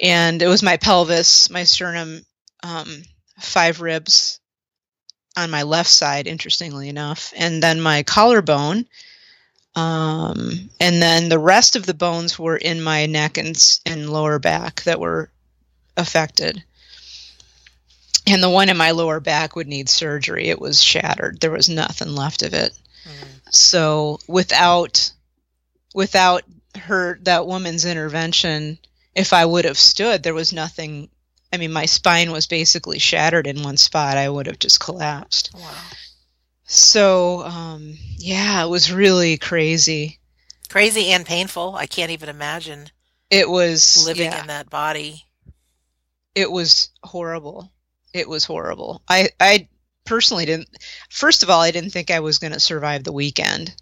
And 0.01 0.41
it 0.41 0.47
was 0.47 0.61
my 0.61 0.77
pelvis, 0.77 1.49
my 1.49 1.63
sternum, 1.63 2.25
um, 2.61 3.03
five 3.39 3.79
ribs 3.81 4.39
on 5.37 5.49
my 5.49 5.63
left 5.63 5.89
side, 5.89 6.27
interestingly 6.27 6.89
enough, 6.89 7.31
and 7.37 7.61
then 7.61 7.79
my 7.79 8.03
collarbone. 8.03 8.85
Um, 9.77 10.71
and 10.79 10.99
then 10.99 11.29
the 11.29 11.37
rest 11.37 11.75
of 11.75 11.85
the 11.85 11.93
bones 11.93 12.39
were 12.39 12.57
in 12.57 12.81
my 12.81 13.05
neck 13.05 13.37
and, 13.37 13.55
and 13.85 14.09
lower 14.09 14.39
back 14.39 14.81
that 14.83 14.99
were 14.99 15.29
affected. 15.95 16.63
And 18.25 18.41
the 18.41 18.49
one 18.49 18.69
in 18.69 18.77
my 18.77 18.91
lower 18.91 19.19
back 19.19 19.55
would 19.55 19.67
need 19.67 19.87
surgery. 19.87 20.49
It 20.49 20.59
was 20.59 20.81
shattered. 20.81 21.39
There 21.39 21.51
was 21.51 21.69
nothing 21.69 22.15
left 22.15 22.41
of 22.41 22.55
it. 22.55 22.73
Mm. 23.05 23.53
So 23.53 24.19
without 24.27 25.11
without 25.93 26.41
her 26.75 27.19
that 27.21 27.45
woman's 27.45 27.85
intervention, 27.85 28.79
if 29.13 29.31
I 29.31 29.45
would 29.45 29.65
have 29.65 29.77
stood, 29.77 30.23
there 30.23 30.33
was 30.33 30.53
nothing 30.53 31.07
I 31.53 31.57
mean, 31.57 31.71
my 31.71 31.85
spine 31.85 32.31
was 32.31 32.47
basically 32.47 32.97
shattered 32.97 33.45
in 33.45 33.61
one 33.61 33.77
spot. 33.77 34.17
I 34.17 34.27
would 34.27 34.47
have 34.47 34.59
just 34.59 34.79
collapsed. 34.79 35.51
Wow. 35.53 35.71
So, 36.67 37.43
um, 37.43 37.95
yeah, 38.17 38.63
it 38.63 38.69
was 38.69 38.91
really 38.91 39.37
crazy. 39.37 40.19
Crazy 40.69 41.07
and 41.07 41.25
painful. 41.25 41.75
I 41.75 41.87
can't 41.87 42.11
even 42.11 42.29
imagine. 42.29 42.89
It 43.29 43.49
was 43.49 44.05
living 44.05 44.31
yeah. 44.31 44.41
in 44.41 44.47
that 44.47 44.69
body. 44.69 45.25
It 46.35 46.51
was 46.51 46.89
horrible. 47.03 47.71
It 48.13 48.29
was 48.29 48.45
horrible. 48.45 49.01
I, 49.07 49.29
I 49.39 49.67
personally 50.05 50.45
didn't. 50.45 50.69
First 51.09 51.41
of 51.41 51.49
all, 51.49 51.61
I 51.61 51.71
didn't 51.71 51.91
think 51.91 52.11
I 52.11 52.19
was 52.19 52.37
going 52.37 52.53
to 52.53 52.59
survive 52.59 53.03
the 53.03 53.13
weekend 53.13 53.73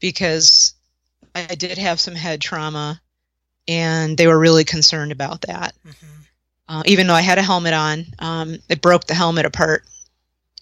because 0.00 0.74
I 1.34 1.54
did 1.54 1.78
have 1.78 2.00
some 2.00 2.14
head 2.14 2.40
trauma, 2.40 3.00
and 3.66 4.18
they 4.18 4.26
were 4.26 4.38
really 4.38 4.64
concerned 4.64 5.12
about 5.12 5.42
that. 5.42 5.74
Mm-hmm 5.86 6.18
uh, 6.68 6.82
even 6.86 7.06
though 7.06 7.14
I 7.14 7.22
had 7.22 7.38
a 7.38 7.42
helmet 7.42 7.74
on. 7.74 8.06
Um, 8.18 8.58
it 8.68 8.82
broke 8.82 9.06
the 9.06 9.14
helmet 9.14 9.46
apart. 9.46 9.84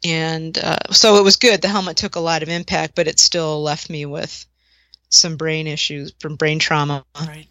And 0.06 0.56
uh, 0.56 0.92
so 0.92 1.16
it 1.16 1.24
was 1.24 1.36
good. 1.36 1.62
The 1.62 1.68
helmet 1.68 1.96
took 1.96 2.16
a 2.16 2.20
lot 2.20 2.42
of 2.42 2.48
impact, 2.48 2.94
but 2.94 3.08
it 3.08 3.18
still 3.18 3.62
left 3.62 3.90
me 3.90 4.06
with 4.06 4.46
some 5.08 5.36
brain 5.36 5.66
issues 5.66 6.12
from 6.20 6.36
brain 6.36 6.58
trauma. 6.58 7.04
Right. 7.18 7.48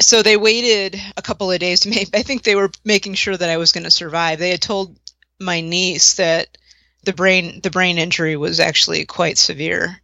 So 0.00 0.22
they 0.22 0.36
waited 0.36 1.00
a 1.16 1.22
couple 1.22 1.50
of 1.50 1.60
days 1.60 1.80
to 1.80 1.90
make. 1.90 2.14
I 2.14 2.22
think 2.22 2.42
they 2.42 2.56
were 2.56 2.70
making 2.84 3.14
sure 3.14 3.36
that 3.36 3.50
I 3.50 3.56
was 3.56 3.72
going 3.72 3.84
to 3.84 3.90
survive. 3.90 4.38
They 4.38 4.50
had 4.50 4.62
told 4.62 4.98
my 5.40 5.60
niece 5.60 6.14
that 6.14 6.58
the 7.04 7.12
brain 7.12 7.60
the 7.62 7.70
brain 7.70 7.98
injury 7.98 8.36
was 8.36 8.60
actually 8.60 9.04
quite 9.06 9.38
severe, 9.38 10.00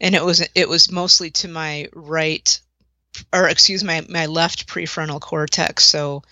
and 0.00 0.14
it 0.14 0.24
was 0.24 0.46
it 0.54 0.68
was 0.68 0.90
mostly 0.90 1.30
to 1.30 1.48
my 1.48 1.88
right 1.94 2.60
or 3.32 3.48
excuse 3.48 3.84
my 3.84 4.04
my 4.08 4.26
left 4.26 4.66
prefrontal 4.66 5.20
cortex. 5.20 5.84
So, 5.84 6.22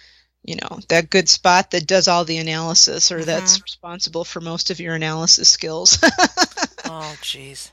you 0.47 0.57
know, 0.57 0.81
that 0.89 1.11
good 1.11 1.29
spot 1.29 1.73
that 1.73 1.87
does 1.87 2.09
all 2.09 2.25
the 2.25 2.39
analysis 2.39 3.11
or 3.11 3.19
mm-hmm. 3.19 3.27
that's 3.27 3.63
responsible 3.63 4.25
for 4.25 4.41
most 4.41 4.71
of 4.71 4.81
your 4.81 4.95
analysis 4.95 5.49
skills. 5.49 5.99
oh, 6.85 7.15
jeez. 7.21 7.71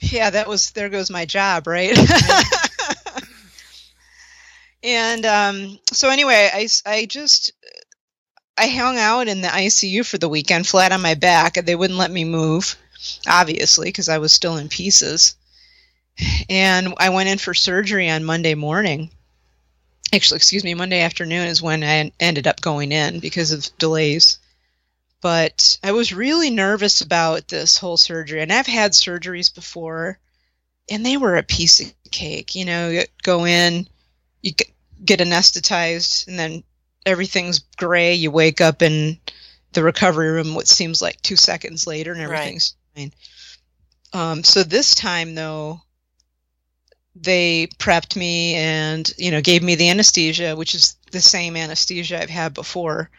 Yeah, 0.00 0.30
that 0.30 0.48
was 0.48 0.72
there 0.72 0.88
goes 0.88 1.10
my 1.10 1.24
job, 1.24 1.66
right? 1.66 1.96
and 4.82 5.24
um, 5.24 5.78
so 5.92 6.10
anyway, 6.10 6.50
I 6.52 6.68
I 6.84 7.06
just 7.06 7.52
I 8.58 8.68
hung 8.68 8.98
out 8.98 9.28
in 9.28 9.40
the 9.40 9.48
ICU 9.48 10.04
for 10.04 10.18
the 10.18 10.28
weekend, 10.28 10.66
flat 10.66 10.92
on 10.92 11.00
my 11.00 11.14
back, 11.14 11.56
and 11.56 11.66
they 11.66 11.76
wouldn't 11.76 11.98
let 11.98 12.10
me 12.10 12.24
move, 12.24 12.76
obviously, 13.26 13.88
because 13.88 14.10
I 14.10 14.18
was 14.18 14.32
still 14.34 14.58
in 14.58 14.68
pieces 14.68 15.36
and 16.48 16.94
I 16.98 17.10
went 17.10 17.28
in 17.28 17.38
for 17.38 17.54
surgery 17.54 18.08
on 18.10 18.24
Monday 18.24 18.54
morning. 18.54 19.10
Actually, 20.12 20.36
excuse 20.36 20.64
me, 20.64 20.74
Monday 20.74 21.00
afternoon 21.00 21.48
is 21.48 21.60
when 21.60 21.82
I 21.82 22.12
ended 22.20 22.46
up 22.46 22.60
going 22.60 22.92
in 22.92 23.20
because 23.20 23.52
of 23.52 23.68
delays. 23.78 24.38
But 25.20 25.78
I 25.82 25.92
was 25.92 26.12
really 26.12 26.50
nervous 26.50 27.00
about 27.00 27.48
this 27.48 27.78
whole 27.78 27.96
surgery, 27.96 28.42
and 28.42 28.52
I've 28.52 28.66
had 28.66 28.92
surgeries 28.92 29.52
before, 29.52 30.18
and 30.90 31.04
they 31.04 31.16
were 31.16 31.36
a 31.36 31.42
piece 31.42 31.80
of 31.80 31.92
cake. 32.10 32.54
You 32.54 32.64
know, 32.64 32.90
you 32.90 33.04
go 33.22 33.44
in, 33.46 33.88
you 34.42 34.52
get 35.04 35.20
anesthetized, 35.20 36.28
and 36.28 36.38
then 36.38 36.62
everything's 37.04 37.60
gray. 37.76 38.14
You 38.14 38.30
wake 38.30 38.60
up 38.60 38.82
in 38.82 39.18
the 39.72 39.82
recovery 39.82 40.30
room, 40.30 40.54
what 40.54 40.68
seems 40.68 41.02
like 41.02 41.20
two 41.22 41.36
seconds 41.36 41.86
later, 41.86 42.12
and 42.12 42.20
everything's 42.20 42.74
right. 42.96 43.12
fine. 44.12 44.30
Um, 44.30 44.44
so 44.44 44.62
this 44.62 44.94
time, 44.94 45.34
though, 45.34 45.82
they 47.22 47.66
prepped 47.78 48.16
me 48.16 48.54
and 48.54 49.10
you 49.16 49.30
know 49.30 49.40
gave 49.40 49.62
me 49.62 49.74
the 49.74 49.88
anesthesia 49.88 50.54
which 50.54 50.74
is 50.74 50.96
the 51.12 51.20
same 51.20 51.56
anesthesia 51.56 52.20
i've 52.20 52.30
had 52.30 52.54
before. 52.54 53.10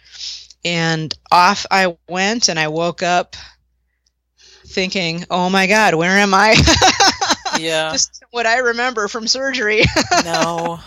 And 0.65 1.13
off 1.31 1.65
i 1.71 1.95
went 2.09 2.49
and 2.49 2.59
i 2.59 2.67
woke 2.67 3.03
up 3.03 3.35
thinking 4.67 5.25
oh 5.29 5.49
my 5.49 5.67
god 5.67 5.95
where 5.95 6.17
am 6.17 6.33
i? 6.33 6.55
Yeah. 7.59 7.91
Just 7.91 8.23
what 8.29 8.45
i 8.45 8.59
remember 8.59 9.07
from 9.07 9.27
surgery. 9.27 9.83
No. 10.23 10.79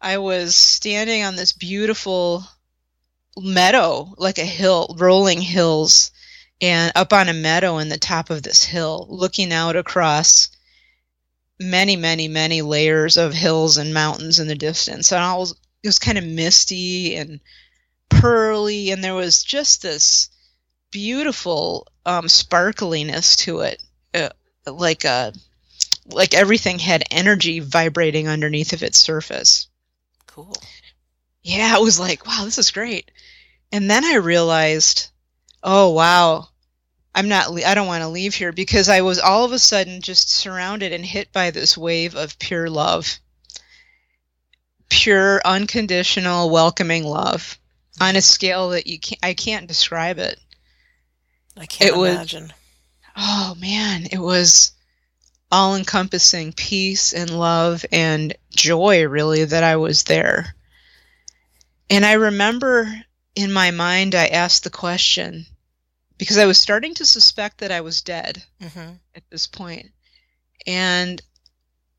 I 0.00 0.18
was 0.18 0.56
standing 0.56 1.22
on 1.22 1.36
this 1.36 1.52
beautiful 1.52 2.44
meadow 3.36 4.12
like 4.16 4.38
a 4.38 4.44
hill 4.44 4.94
rolling 4.98 5.40
hills 5.40 6.10
and 6.60 6.90
up 6.94 7.12
on 7.12 7.28
a 7.28 7.34
meadow 7.34 7.78
in 7.78 7.88
the 7.88 7.98
top 7.98 8.30
of 8.30 8.42
this 8.42 8.64
hill 8.64 9.06
looking 9.08 9.52
out 9.52 9.76
across 9.76 10.48
many, 11.58 11.96
many, 11.96 12.28
many 12.28 12.62
layers 12.62 13.16
of 13.16 13.32
hills 13.32 13.76
and 13.76 13.94
mountains 13.94 14.38
in 14.38 14.48
the 14.48 14.54
distance. 14.54 15.12
And 15.12 15.38
was, 15.38 15.52
it 15.82 15.88
was 15.88 15.98
kind 15.98 16.18
of 16.18 16.24
misty 16.24 17.16
and 17.16 17.40
pearly, 18.08 18.90
and 18.90 19.02
there 19.02 19.14
was 19.14 19.42
just 19.42 19.82
this 19.82 20.30
beautiful 20.90 21.86
um, 22.04 22.26
sparkliness 22.26 23.36
to 23.36 23.60
it, 23.60 23.82
uh, 24.14 24.30
like 24.66 25.04
a 25.04 25.32
like 26.08 26.34
everything 26.34 26.78
had 26.78 27.02
energy 27.10 27.60
vibrating 27.60 28.28
underneath 28.28 28.72
of 28.72 28.82
its 28.82 28.98
surface. 28.98 29.66
Cool. 30.26 30.56
Yeah, 31.42 31.76
it 31.76 31.82
was 31.82 31.98
like, 31.98 32.26
wow, 32.26 32.42
this 32.44 32.58
is 32.58 32.70
great. 32.70 33.10
And 33.72 33.90
then 33.90 34.04
I 34.04 34.16
realized, 34.16 35.08
oh 35.62 35.90
wow, 35.90 36.48
I'm 37.16 37.28
not, 37.28 37.48
I 37.64 37.74
don't 37.74 37.86
want 37.86 38.02
to 38.02 38.08
leave 38.08 38.34
here 38.34 38.52
because 38.52 38.90
I 38.90 39.00
was 39.00 39.18
all 39.18 39.46
of 39.46 39.52
a 39.52 39.58
sudden 39.58 40.02
just 40.02 40.30
surrounded 40.30 40.92
and 40.92 41.04
hit 41.04 41.32
by 41.32 41.50
this 41.50 41.76
wave 41.76 42.14
of 42.14 42.38
pure 42.38 42.68
love. 42.68 43.18
Pure, 44.90 45.40
unconditional, 45.42 46.50
welcoming 46.50 47.04
love 47.04 47.58
on 48.02 48.16
a 48.16 48.20
scale 48.20 48.68
that 48.70 48.86
you 48.86 49.00
can't, 49.00 49.18
I 49.22 49.32
can't 49.32 49.66
describe 49.66 50.18
it. 50.18 50.38
I 51.56 51.64
can't 51.64 51.90
it 51.90 51.98
imagine. 51.98 52.42
Was, 52.42 52.52
oh 53.16 53.56
man, 53.58 54.08
it 54.12 54.20
was 54.20 54.72
all 55.50 55.74
encompassing 55.74 56.52
peace 56.52 57.14
and 57.14 57.30
love 57.30 57.86
and 57.90 58.36
joy, 58.54 59.06
really, 59.06 59.46
that 59.46 59.64
I 59.64 59.76
was 59.76 60.02
there. 60.02 60.54
And 61.88 62.04
I 62.04 62.12
remember 62.12 62.94
in 63.34 63.50
my 63.52 63.70
mind, 63.70 64.14
I 64.14 64.26
asked 64.26 64.64
the 64.64 64.70
question 64.70 65.46
because 66.18 66.38
I 66.38 66.46
was 66.46 66.58
starting 66.58 66.94
to 66.94 67.06
suspect 67.06 67.58
that 67.58 67.72
I 67.72 67.80
was 67.80 68.02
dead 68.02 68.42
mm-hmm. 68.60 68.92
at 69.14 69.22
this 69.30 69.46
point. 69.46 69.90
And 70.66 71.20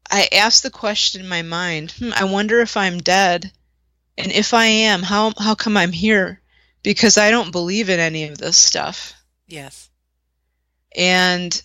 I 0.09 0.29
asked 0.31 0.63
the 0.63 0.69
question 0.69 1.21
in 1.21 1.29
my 1.29 1.41
mind, 1.41 1.91
hmm, 1.91 2.11
I 2.15 2.25
wonder 2.25 2.59
if 2.59 2.77
I'm 2.77 2.99
dead. 2.99 3.51
And 4.17 4.31
if 4.31 4.53
I 4.53 4.65
am, 4.65 5.03
how 5.03 5.33
how 5.37 5.53
come 5.55 5.77
I'm 5.77 5.91
here? 5.91 6.41
Because 6.81 7.17
I 7.17 7.29
don't 7.29 7.51
believe 7.51 7.89
in 7.89 7.99
any 7.99 8.25
of 8.25 8.37
this 8.37 8.57
stuff. 8.57 9.13
Yes. 9.47 9.89
And 10.95 11.61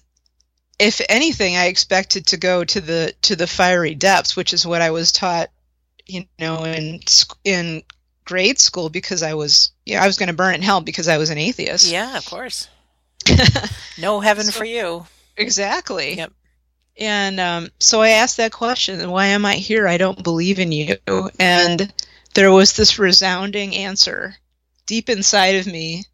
if 0.79 1.01
anything, 1.09 1.57
I 1.57 1.67
expected 1.67 2.27
to 2.27 2.37
go 2.37 2.65
to 2.65 2.81
the 2.81 3.15
to 3.23 3.37
the 3.37 3.47
fiery 3.47 3.95
depths, 3.95 4.37
which 4.37 4.53
is 4.53 4.67
what 4.67 4.83
I 4.83 4.91
was 4.91 5.13
taught, 5.13 5.51
you 6.07 6.27
know, 6.39 6.65
in 6.65 7.01
in 7.45 7.83
grade 8.25 8.59
school 8.59 8.89
because 8.89 9.23
I 9.23 9.35
was 9.35 9.73
yeah 9.85 10.03
I 10.03 10.07
was 10.07 10.19
going 10.19 10.29
to 10.29 10.35
burn 10.35 10.55
in 10.55 10.63
hell 10.63 10.81
because 10.81 11.09
I 11.09 11.19
was 11.19 11.31
an 11.31 11.39
atheist. 11.39 11.91
Yeah, 11.91 12.17
of 12.17 12.27
course. 12.27 12.69
no 13.99 14.21
heaven 14.21 14.47
so, 14.47 14.53
for 14.53 14.65
you. 14.65 15.07
Exactly. 15.37 16.17
Yep. 16.17 16.33
And 16.99 17.41
um, 17.41 17.69
so 17.79 18.03
I 18.03 18.11
asked 18.11 18.37
that 18.37 18.53
question: 18.53 19.11
Why 19.11 19.27
am 19.27 19.45
I 19.45 19.55
here? 19.55 19.89
I 19.89 19.97
don't 19.97 20.23
believe 20.23 20.59
in 20.59 20.73
you. 20.73 20.97
And 21.39 21.93
there 22.35 22.53
was 22.53 22.75
this 22.75 22.99
resounding 22.99 23.75
answer 23.75 24.37
deep 24.87 25.09
inside 25.09 25.57
of 25.57 25.67
me, 25.67 26.05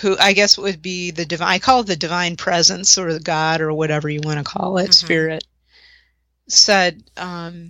who 0.00 0.16
I 0.18 0.32
guess 0.32 0.58
would 0.58 0.82
be 0.82 1.10
the 1.10 1.24
divine. 1.24 1.48
I 1.48 1.58
call 1.58 1.80
it 1.80 1.86
the 1.86 1.96
divine 1.96 2.36
presence 2.36 2.98
or 2.98 3.12
the 3.12 3.20
God 3.20 3.60
or 3.60 3.72
whatever 3.72 4.08
you 4.08 4.20
want 4.22 4.38
to 4.38 4.44
call 4.44 4.78
it, 4.78 4.84
mm-hmm. 4.84 4.92
spirit. 4.92 5.44
said, 6.48 7.02
um, 7.16 7.68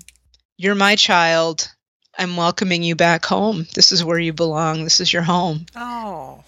You're 0.56 0.74
my 0.74 0.96
child. 0.96 1.70
I'm 2.18 2.36
welcoming 2.36 2.82
you 2.82 2.96
back 2.96 3.24
home. 3.24 3.66
This 3.74 3.92
is 3.92 4.02
where 4.04 4.18
you 4.18 4.32
belong. 4.32 4.82
This 4.84 5.00
is 5.00 5.12
your 5.12 5.22
home. 5.22 5.66
Oh, 5.76 6.42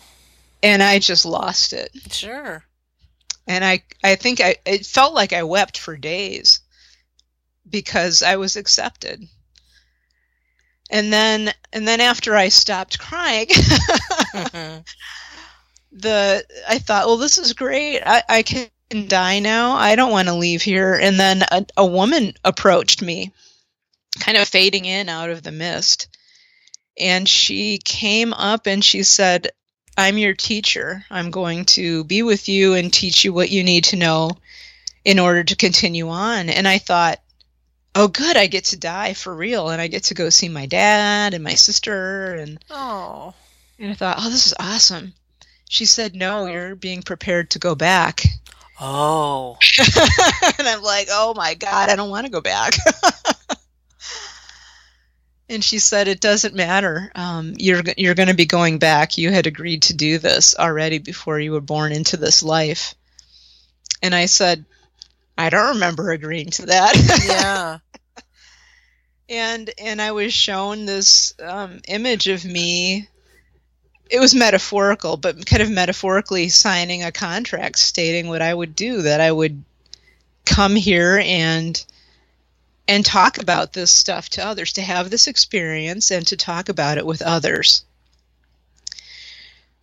And 0.63 0.83
I 0.83 0.99
just 0.99 1.25
lost 1.25 1.73
it. 1.73 1.91
sure. 2.11 2.65
And 3.47 3.65
I, 3.65 3.83
I 4.05 4.17
think 4.17 4.41
I, 4.41 4.57
it 4.67 4.85
felt 4.85 5.15
like 5.15 5.33
I 5.33 5.45
wept 5.45 5.79
for 5.79 5.97
days 5.97 6.61
because 7.69 8.23
I 8.23 8.37
was 8.37 8.57
accepted. 8.57 9.27
And 10.91 11.13
then, 11.13 11.53
and 11.73 11.87
then 11.87 12.01
after 12.01 12.35
I 12.37 12.49
stopped 12.49 12.99
crying, 12.99 13.47
the 15.93 16.45
I 16.69 16.79
thought, 16.79 17.07
well, 17.07 17.17
this 17.17 17.39
is 17.39 17.53
great. 17.53 18.01
I, 18.05 18.23
I 18.29 18.43
can 18.43 18.69
die 19.07 19.39
now. 19.39 19.73
I 19.73 19.95
don't 19.97 20.11
want 20.13 20.29
to 20.29 20.35
leave 20.35 20.63
here. 20.63 20.95
And 20.95 21.19
then 21.19 21.43
a, 21.51 21.65
a 21.77 21.87
woman 21.87 22.35
approached 22.45 23.03
me, 23.03 23.33
kind 24.21 24.39
of 24.39 24.49
fading 24.49 24.85
in 24.85 25.09
out 25.09 25.31
of 25.31 25.43
the 25.43 25.53
mist. 25.53 26.09
And 26.99 27.29
she 27.29 27.79
came 27.79 28.33
up 28.33 28.67
and 28.67 28.85
she 28.85 29.03
said, 29.03 29.49
I'm 29.97 30.19
your 30.19 30.35
teacher. 30.35 31.05
I'm 31.11 31.31
going 31.31 31.65
to 31.77 32.05
be 32.05 32.23
with 32.23 32.49
you 32.49 32.75
and 32.75 32.93
teach 32.93 33.25
you 33.25 33.33
what 33.33 33.51
you 33.51 33.65
need 33.65 33.85
to 33.85 33.97
know 33.97 34.31
in 35.05 35.19
order 35.19 35.43
to 35.45 35.57
continue 35.57 36.09
on. 36.09 36.49
And 36.49 36.69
I 36.69 36.79
thought, 36.79 37.21
oh, 37.95 38.09
good, 38.09 38.37
I 38.37 38.47
get 38.47 38.65
to 38.67 38.79
die 38.79 39.15
for 39.15 39.35
real. 39.35 39.71
And 39.71 39.81
I 39.81 39.89
get 39.89 40.05
to 40.05 40.15
go 40.15 40.31
see 40.31 40.49
my 40.49 40.67
dad 40.67 41.35
and 41.35 41.45
my 41.45 41.55
sister. 41.55 42.35
And 42.35 42.59
oh, 42.71 43.35
and 43.79 43.91
I 43.91 43.95
thought, 43.95 44.19
oh, 44.21 44.31
this 44.31 44.47
is 44.47 44.55
awesome. 44.59 45.15
She 45.69 45.87
said, 45.87 46.15
no, 46.15 46.47
you're 46.47 46.75
being 46.75 47.03
prepared 47.03 47.51
to 47.51 47.59
go 47.59 47.75
back. 47.75 48.23
oh. 48.81 49.57
and 50.59 50.67
I'm 50.67 50.83
like, 50.83 51.09
oh 51.11 51.33
my 51.35 51.55
God, 51.55 51.89
I 51.89 51.97
don't 51.97 52.11
want 52.11 52.27
to 52.27 52.33
go 52.33 52.41
back. 52.41 52.75
and 55.51 55.65
she 55.65 55.81
said, 55.81 56.07
it 56.07 56.21
doesn't 56.21 56.55
matter. 56.55 57.11
Um, 57.17 57.55
you're, 57.59 57.83
you're 57.97 58.15
going 58.15 58.29
to 58.29 58.35
be 58.35 58.47
going 58.47 58.79
back. 58.79 59.19
You 59.19 59.33
had 59.33 59.49
agreed 59.49 59.83
to 59.83 59.95
do 59.95 60.19
this 60.19 60.55
already 60.57 60.99
before 60.99 61.41
you 61.41 61.51
were 61.53 61.61
born 61.61 61.91
into 61.91 62.17
this 62.17 62.45
life. 62.45 62.95
And 64.01 64.15
I 64.15 64.27
said, 64.27 64.65
I 65.37 65.51
don't 65.51 65.75
remember 65.75 66.13
agreeing 66.13 66.51
to 66.51 66.67
that. 66.67 66.95
Yeah. 67.27 67.79
and 69.29 69.71
and 69.79 70.01
I 70.01 70.13
was 70.13 70.33
shown 70.33 70.87
this 70.87 71.35
um, 71.43 71.81
image 71.89 72.29
of 72.29 72.45
me. 72.45 73.09
It 74.09 74.21
was 74.21 74.35
metaphorical, 74.35 75.17
but 75.17 75.47
kind 75.47 75.63
of 75.63 75.71
metaphorically 75.71 76.49
signing 76.49 77.03
a 77.03 77.13
contract 77.13 77.79
stating 77.79 78.29
what 78.29 78.43
I 78.43 78.53
would 78.53 78.77
do. 78.77 79.03
That 79.03 79.21
I 79.21 79.33
would 79.33 79.65
come 80.45 80.77
here 80.77 81.21
and 81.25 81.85
and 82.91 83.07
talk 83.07 83.39
about 83.39 83.73
this 83.73 83.93
stuff 83.93 84.29
to 84.31 84.45
others, 84.45 84.73
to 84.73 84.83
have 84.83 85.11
this 85.11 85.29
experience 85.29 86.11
and 86.11 86.27
to 86.27 86.37
talk 86.37 86.69
about 86.69 86.99
it 86.99 87.07
with 87.07 87.23
others. 87.23 87.85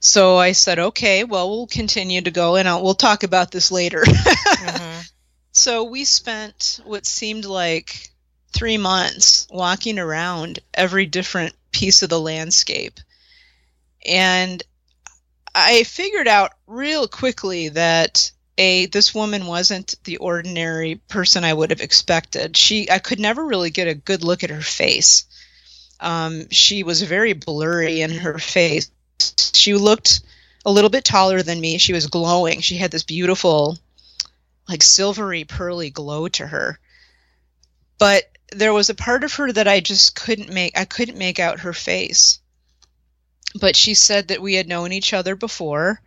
So 0.01 0.37
I 0.37 0.51
said, 0.51 0.77
okay, 0.77 1.23
well, 1.23 1.49
we'll 1.49 1.67
continue 1.67 2.19
to 2.19 2.31
go 2.31 2.57
and 2.57 2.67
I'll, 2.67 2.83
we'll 2.83 2.95
talk 2.95 3.23
about 3.23 3.49
this 3.49 3.71
later. 3.71 4.03
Mhm. 4.57 5.09
So 5.51 5.83
we 5.85 6.03
spent 6.03 6.81
what 6.83 7.05
seemed 7.05 7.45
like 7.45 8.09
three 8.51 8.77
months 8.77 9.47
walking 9.49 9.99
around 9.99 10.59
every 10.73 11.05
different 11.05 11.55
piece 11.71 12.03
of 12.03 12.09
the 12.09 12.19
landscape. 12.19 12.99
And 14.05 14.61
I 15.55 15.83
figured 15.83 16.27
out 16.27 16.53
real 16.65 17.07
quickly 17.07 17.69
that 17.69 18.31
a 18.57 18.87
this 18.87 19.13
woman 19.13 19.45
wasn't 19.45 19.95
the 20.03 20.17
ordinary 20.17 20.95
person 21.07 21.43
I 21.43 21.53
would 21.53 21.69
have 21.69 21.81
expected. 21.81 22.57
She 22.57 22.89
I 22.89 22.99
could 22.99 23.19
never 23.19 23.45
really 23.45 23.69
get 23.69 23.87
a 23.87 23.95
good 23.95 24.23
look 24.23 24.43
at 24.43 24.49
her 24.49 24.61
face. 24.61 25.25
Um, 25.99 26.49
she 26.49 26.83
was 26.83 27.01
very 27.01 27.33
blurry 27.33 28.01
in 28.01 28.11
her 28.11 28.37
face. 28.39 28.91
She 29.53 29.73
looked 29.73 30.21
a 30.65 30.71
little 30.71 30.89
bit 30.89 31.05
taller 31.05 31.41
than 31.41 31.59
me. 31.59 31.77
She 31.77 31.93
was 31.93 32.07
glowing. 32.07 32.61
She 32.61 32.77
had 32.77 32.91
this 32.91 33.03
beautiful 33.03 33.77
like 34.67 34.83
silvery 34.83 35.43
pearly 35.43 35.89
glow 35.89 36.27
to 36.27 36.47
her 36.47 36.79
but 37.97 38.25
there 38.51 38.73
was 38.73 38.89
a 38.89 38.95
part 38.95 39.23
of 39.23 39.33
her 39.33 39.51
that 39.51 39.67
i 39.67 39.79
just 39.79 40.15
couldn't 40.15 40.49
make 40.49 40.77
i 40.77 40.85
couldn't 40.85 41.17
make 41.17 41.39
out 41.39 41.61
her 41.61 41.73
face 41.73 42.39
but 43.59 43.75
she 43.75 43.93
said 43.93 44.27
that 44.27 44.41
we 44.41 44.55
had 44.55 44.67
known 44.67 44.91
each 44.91 45.13
other 45.13 45.35
before 45.35 46.01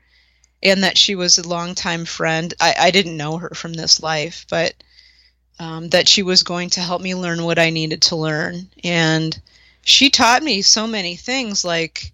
and 0.63 0.83
that 0.85 0.99
she 0.99 1.15
was 1.15 1.39
a 1.39 1.49
longtime 1.49 2.05
friend 2.05 2.55
i, 2.61 2.75
I 2.79 2.91
didn't 2.91 3.17
know 3.17 3.39
her 3.39 3.51
from 3.55 3.73
this 3.75 4.03
life 4.03 4.47
but 4.51 4.75
um, 5.59 5.89
that 5.91 6.09
she 6.09 6.23
was 6.23 6.43
going 6.43 6.71
to 6.71 6.81
help 6.81 7.01
me 7.03 7.15
learn 7.15 7.45
what 7.45 7.59
i 7.59 7.71
needed 7.71 8.03
to 8.03 8.17
learn 8.17 8.69
and 8.85 9.41
she 9.83 10.11
taught 10.11 10.43
me 10.43 10.63
so 10.63 10.87
many 10.87 11.17
things 11.17 11.65
like 11.65 12.13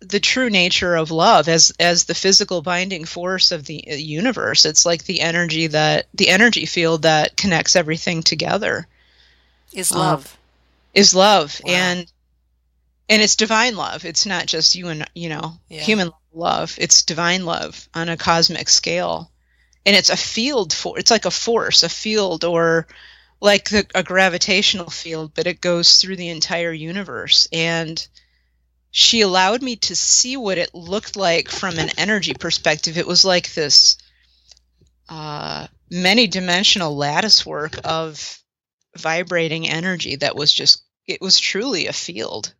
the 0.00 0.20
true 0.20 0.48
nature 0.48 0.94
of 0.94 1.10
love 1.10 1.48
as 1.48 1.72
as 1.80 2.04
the 2.04 2.14
physical 2.14 2.62
binding 2.62 3.04
force 3.04 3.50
of 3.50 3.64
the 3.66 3.82
uh, 3.90 3.94
universe 3.94 4.64
it's 4.64 4.86
like 4.86 5.04
the 5.04 5.20
energy 5.20 5.66
that 5.66 6.06
the 6.14 6.28
energy 6.28 6.66
field 6.66 7.02
that 7.02 7.36
connects 7.36 7.74
everything 7.76 8.22
together 8.22 8.86
Is 9.72 9.92
Uh, 9.92 9.98
love. 9.98 10.36
is 10.94 11.14
love 11.14 11.60
Wow. 11.62 11.72
and 11.72 12.12
and 13.08 13.22
it's 13.22 13.36
divine 13.36 13.76
love 13.76 14.04
it's 14.04 14.26
not 14.26 14.46
just 14.46 14.74
you 14.76 14.88
and 14.88 15.08
you 15.14 15.28
know 15.28 15.54
Yeah. 15.68 15.82
human 15.82 16.06
love 16.08 16.14
it's 16.78 17.02
divine 17.02 17.44
love 17.44 17.88
on 17.94 18.08
a 18.08 18.16
cosmic 18.16 18.68
scale. 18.68 19.30
And 19.84 19.96
it's 19.96 20.10
a 20.10 20.16
field 20.16 20.72
for 20.72 20.98
it's 20.98 21.10
like 21.10 21.24
a 21.24 21.30
force 21.30 21.82
a 21.82 21.88
field 21.88 22.44
or 22.44 22.86
like 23.40 23.70
the, 23.70 23.86
a 23.94 24.02
gravitational 24.02 24.90
field 24.90 25.32
but 25.34 25.46
it 25.46 25.60
goes 25.60 25.96
through 25.96 26.16
the 26.16 26.28
entire 26.28 26.72
universe. 26.72 27.48
And 27.52 28.06
she 28.90 29.20
allowed 29.20 29.62
me 29.62 29.76
to 29.76 29.96
see 29.96 30.36
what 30.36 30.58
it 30.58 30.74
looked 30.74 31.16
like 31.16 31.48
from 31.48 31.78
an 31.78 31.90
energy 31.98 32.34
perspective. 32.34 32.98
It 32.98 33.06
was 33.06 33.24
like 33.24 33.52
this 33.54 33.98
uh, 35.08 35.66
many 35.90 36.26
dimensional 36.26 36.96
lattice 36.96 37.44
work 37.44 37.78
of 37.84 38.38
vibrating 38.96 39.68
energy 39.68 40.16
that 40.16 40.36
was 40.36 40.52
just 40.52 40.82
it 41.06 41.20
was 41.20 41.40
truly 41.40 41.86
a 41.86 41.92
field. 41.92 42.52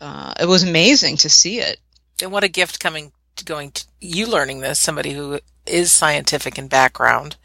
Uh, 0.00 0.32
it 0.40 0.46
was 0.46 0.62
amazing 0.62 1.18
to 1.18 1.28
see 1.28 1.60
it 1.60 1.78
And 2.22 2.32
what 2.32 2.44
a 2.44 2.48
gift 2.48 2.80
coming 2.80 3.12
to 3.36 3.44
going 3.44 3.72
to 3.72 3.84
you 4.00 4.26
learning 4.26 4.60
this, 4.60 4.78
somebody 4.78 5.12
who 5.14 5.40
is 5.66 5.92
scientific 5.92 6.58
in 6.58 6.68
background. 6.68 7.36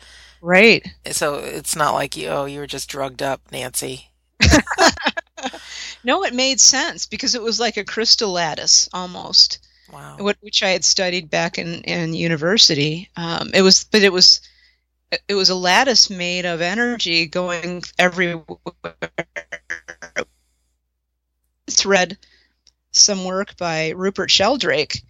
right 0.42 0.88
So 1.12 1.36
it's 1.36 1.76
not 1.76 1.94
like 1.94 2.16
you, 2.18 2.30
oh, 2.30 2.46
you 2.46 2.60
were 2.60 2.68
just 2.68 2.90
drugged 2.90 3.22
up, 3.24 3.42
Nancy. 3.52 4.12
no 6.04 6.24
it 6.24 6.34
made 6.34 6.60
sense 6.60 7.06
because 7.06 7.36
it 7.36 7.42
was 7.42 7.60
like 7.60 7.78
a 7.78 7.86
crystal 7.86 8.32
lattice 8.32 8.88
almost 8.94 9.60
Wow. 9.92 10.18
which 10.42 10.64
I 10.64 10.70
had 10.70 10.84
studied 10.84 11.30
back 11.30 11.58
in 11.58 11.82
in 11.84 12.14
university. 12.14 13.10
Um, 13.16 13.52
it 13.54 13.62
was, 13.62 13.86
but 13.86 14.02
it 14.04 14.12
was, 14.12 14.42
it 15.30 15.36
was 15.36 15.50
a 15.50 15.56
lattice 15.56 16.10
made 16.10 16.46
of 16.46 16.60
energy 16.62 17.26
going 17.26 17.84
everywhere. 17.98 18.46
It's 21.68 21.86
read 21.86 22.18
some 23.00 23.26
work 23.26 23.58
by 23.58 23.90
Rupert 23.90 24.32
Sheldrake, 24.32 25.02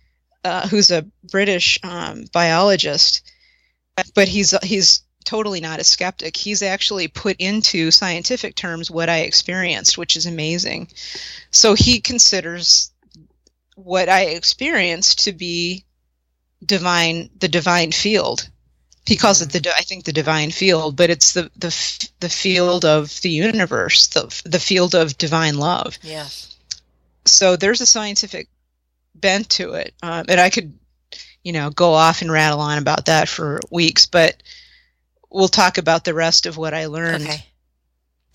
uh, 0.43 0.67
who's 0.67 0.91
a 0.91 1.05
British 1.29 1.79
um, 1.83 2.25
biologist, 2.31 3.29
but 4.15 4.27
he's 4.27 4.51
he's 4.63 5.03
totally 5.27 5.59
not 5.59 5.79
a 5.79 5.83
skeptic. 5.83 6.37
He's 6.37 6.63
actually 6.63 7.09
put 7.09 7.37
into 7.37 7.91
scientific 7.91 8.55
terms 8.55 8.89
what 8.89 9.09
I 9.09 9.19
experienced, 9.19 9.97
which 9.97 10.15
is 10.15 10.25
amazing. 10.25 10.87
So 11.51 11.73
he 11.73 11.99
considers 11.99 12.91
what 13.75 14.09
I 14.09 14.27
experienced 14.27 15.25
to 15.25 15.33
be 15.33 15.85
divine, 16.65 17.29
the 17.37 17.49
divine 17.49 17.91
field. 17.91 18.49
He 19.05 19.17
calls 19.17 19.41
it 19.41 19.51
the, 19.51 19.73
I 19.77 19.81
think, 19.81 20.05
the 20.05 20.13
divine 20.13 20.51
field, 20.51 20.95
but 20.95 21.09
it's 21.09 21.33
the 21.33 21.49
the 21.55 21.73
the 22.19 22.29
field 22.29 22.83
of 22.83 23.21
the 23.21 23.29
universe, 23.29 24.07
the 24.07 24.41
the 24.43 24.59
field 24.59 24.95
of 24.95 25.17
divine 25.17 25.57
love. 25.57 25.97
Yes. 26.01 26.56
So 27.29 27.55
there's 27.55 27.81
a 27.81 27.85
scientific 27.85 28.49
bent 29.15 29.49
to 29.51 29.73
it, 29.73 29.93
um, 30.01 30.25
and 30.29 30.39
I 30.39 30.49
could, 30.49 30.77
you 31.43 31.53
know, 31.53 31.69
go 31.69 31.93
off 31.93 32.21
and 32.21 32.31
rattle 32.31 32.59
on 32.59 32.77
about 32.77 33.05
that 33.05 33.27
for 33.27 33.59
weeks, 33.71 34.05
but 34.05 34.41
we'll 35.29 35.47
talk 35.47 35.77
about 35.77 36.03
the 36.03 36.13
rest 36.13 36.45
of 36.45 36.57
what 36.57 36.73
I 36.73 36.85
learned 36.85 37.23
Okay. 37.23 37.45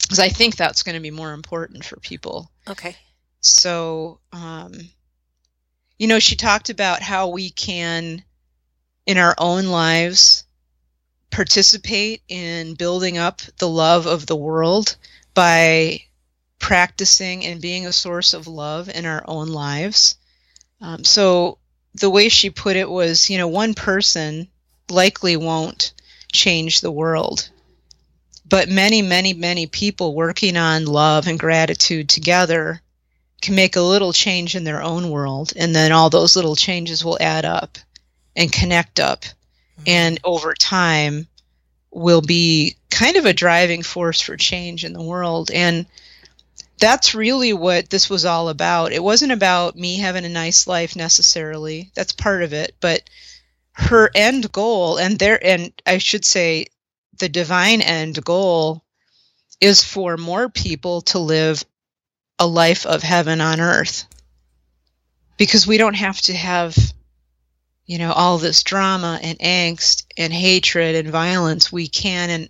because 0.01 0.19
I 0.19 0.29
think 0.29 0.57
that's 0.57 0.83
going 0.83 0.95
to 0.95 1.01
be 1.01 1.11
more 1.11 1.33
important 1.33 1.85
for 1.85 1.99
people. 2.01 2.51
Okay. 2.69 2.97
So, 3.41 4.21
um, 4.33 4.73
you 5.99 6.07
know, 6.07 6.19
she 6.19 6.37
talked 6.37 6.71
about 6.71 7.03
how 7.03 7.29
we 7.29 7.51
can, 7.51 8.23
in 9.07 9.19
our 9.19 9.35
own 9.39 9.67
lives, 9.67 10.45
participate 11.31 12.23
in 12.29 12.75
building 12.75 13.19
up 13.19 13.41
the 13.59 13.69
love 13.69 14.07
of 14.07 14.27
the 14.27 14.37
world 14.37 14.97
by 15.35 16.03
practicing 16.63 17.45
and 17.45 17.61
being 17.61 17.87
a 17.87 17.93
source 17.93 18.33
of 18.33 18.47
love 18.47 18.89
in 18.89 19.05
our 19.05 19.23
own 19.27 19.49
lives. 19.49 20.17
Um, 20.81 21.05
so, 21.05 21.59
the 21.95 22.09
way 22.09 22.31
she 22.31 22.49
put 22.49 22.77
it 22.77 22.89
was, 22.89 23.29
you 23.29 23.37
know, 23.37 23.49
one 23.49 23.75
person 23.75 24.49
likely 24.89 25.37
won't 25.37 25.93
change 26.33 26.81
the 26.81 26.91
world. 26.91 27.51
but 28.53 28.69
many, 28.69 29.01
many, 29.01 29.33
many 29.33 29.67
people 29.67 30.15
working 30.15 30.59
on 30.59 30.85
love 30.85 31.27
and 31.27 31.39
gratitude 31.39 32.07
together 32.07 32.83
can 33.41 33.55
make 33.55 33.77
a 33.77 33.81
little 33.81 34.13
change 34.13 34.55
in 34.55 34.65
their 34.65 34.83
own 34.83 35.09
world, 35.09 35.55
and 35.57 35.75
then 35.75 35.91
all 35.91 36.11
those 36.11 36.37
little 36.37 36.55
changes 36.55 37.03
will 37.03 37.17
add 37.19 37.47
up 37.47 37.79
and 38.37 38.53
connect 38.53 39.01
up, 39.01 39.23
mm-hmm. 39.23 39.85
and 39.87 40.21
over 40.23 40.53
time 40.53 41.27
will 41.91 42.21
be 42.21 42.77
kind 42.91 43.17
of 43.17 43.25
a 43.25 43.33
driving 43.33 43.83
force 43.83 44.21
for 44.21 44.37
change 44.37 44.85
in 44.85 44.93
the 44.93 45.03
world. 45.03 45.51
And 45.51 45.87
that's 46.83 47.15
really 47.15 47.53
what 47.53 47.91
this 47.91 48.11
was 48.11 48.25
all 48.25 48.49
about. 48.49 48.91
It 48.91 49.05
wasn't 49.05 49.31
about 49.31 49.77
me 49.77 49.99
having 49.99 50.25
a 50.25 50.29
nice 50.29 50.67
life 50.67 50.97
necessarily. 50.97 51.93
That's 51.95 52.11
part 52.11 52.43
of 52.43 52.53
it, 52.53 52.75
but 52.81 53.09
her 53.75 54.11
end 54.13 54.51
goal 54.51 54.97
and 54.97 55.17
there 55.17 55.39
and 55.47 55.73
I 55.87 55.99
should 55.99 56.25
say 56.25 56.67
the 57.21 57.29
divine 57.29 57.83
end 57.83 58.25
goal 58.25 58.83
is 59.61 59.85
for 59.85 60.17
more 60.17 60.49
people 60.49 61.03
to 61.03 61.21
live 61.21 61.65
a 62.41 62.49
life 62.49 62.85
of 62.85 63.05
heaven 63.05 63.41
on 63.41 63.61
earth. 63.61 64.05
Because 65.37 65.69
we 65.69 65.79
don't 65.79 65.95
have 65.95 66.21
to 66.23 66.35
have 66.35 66.77
you 67.87 67.99
know 67.99 68.11
all 68.11 68.39
this 68.39 68.65
drama 68.65 69.21
and 69.23 69.39
angst 69.39 70.07
and 70.17 70.33
hatred 70.33 70.97
and 70.97 71.11
violence 71.11 71.71
we 71.71 71.87
can 71.87 72.29
and 72.29 72.49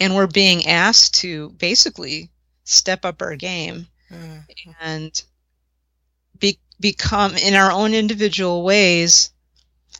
and 0.00 0.14
we're 0.14 0.26
being 0.26 0.68
asked 0.68 1.16
to 1.16 1.50
basically 1.50 2.30
step 2.64 3.04
up 3.04 3.22
our 3.22 3.36
game 3.36 3.86
mm-hmm. 4.10 4.70
and 4.80 5.22
be, 6.38 6.58
become 6.80 7.36
in 7.36 7.54
our 7.54 7.70
own 7.70 7.94
individual 7.94 8.64
ways 8.64 9.30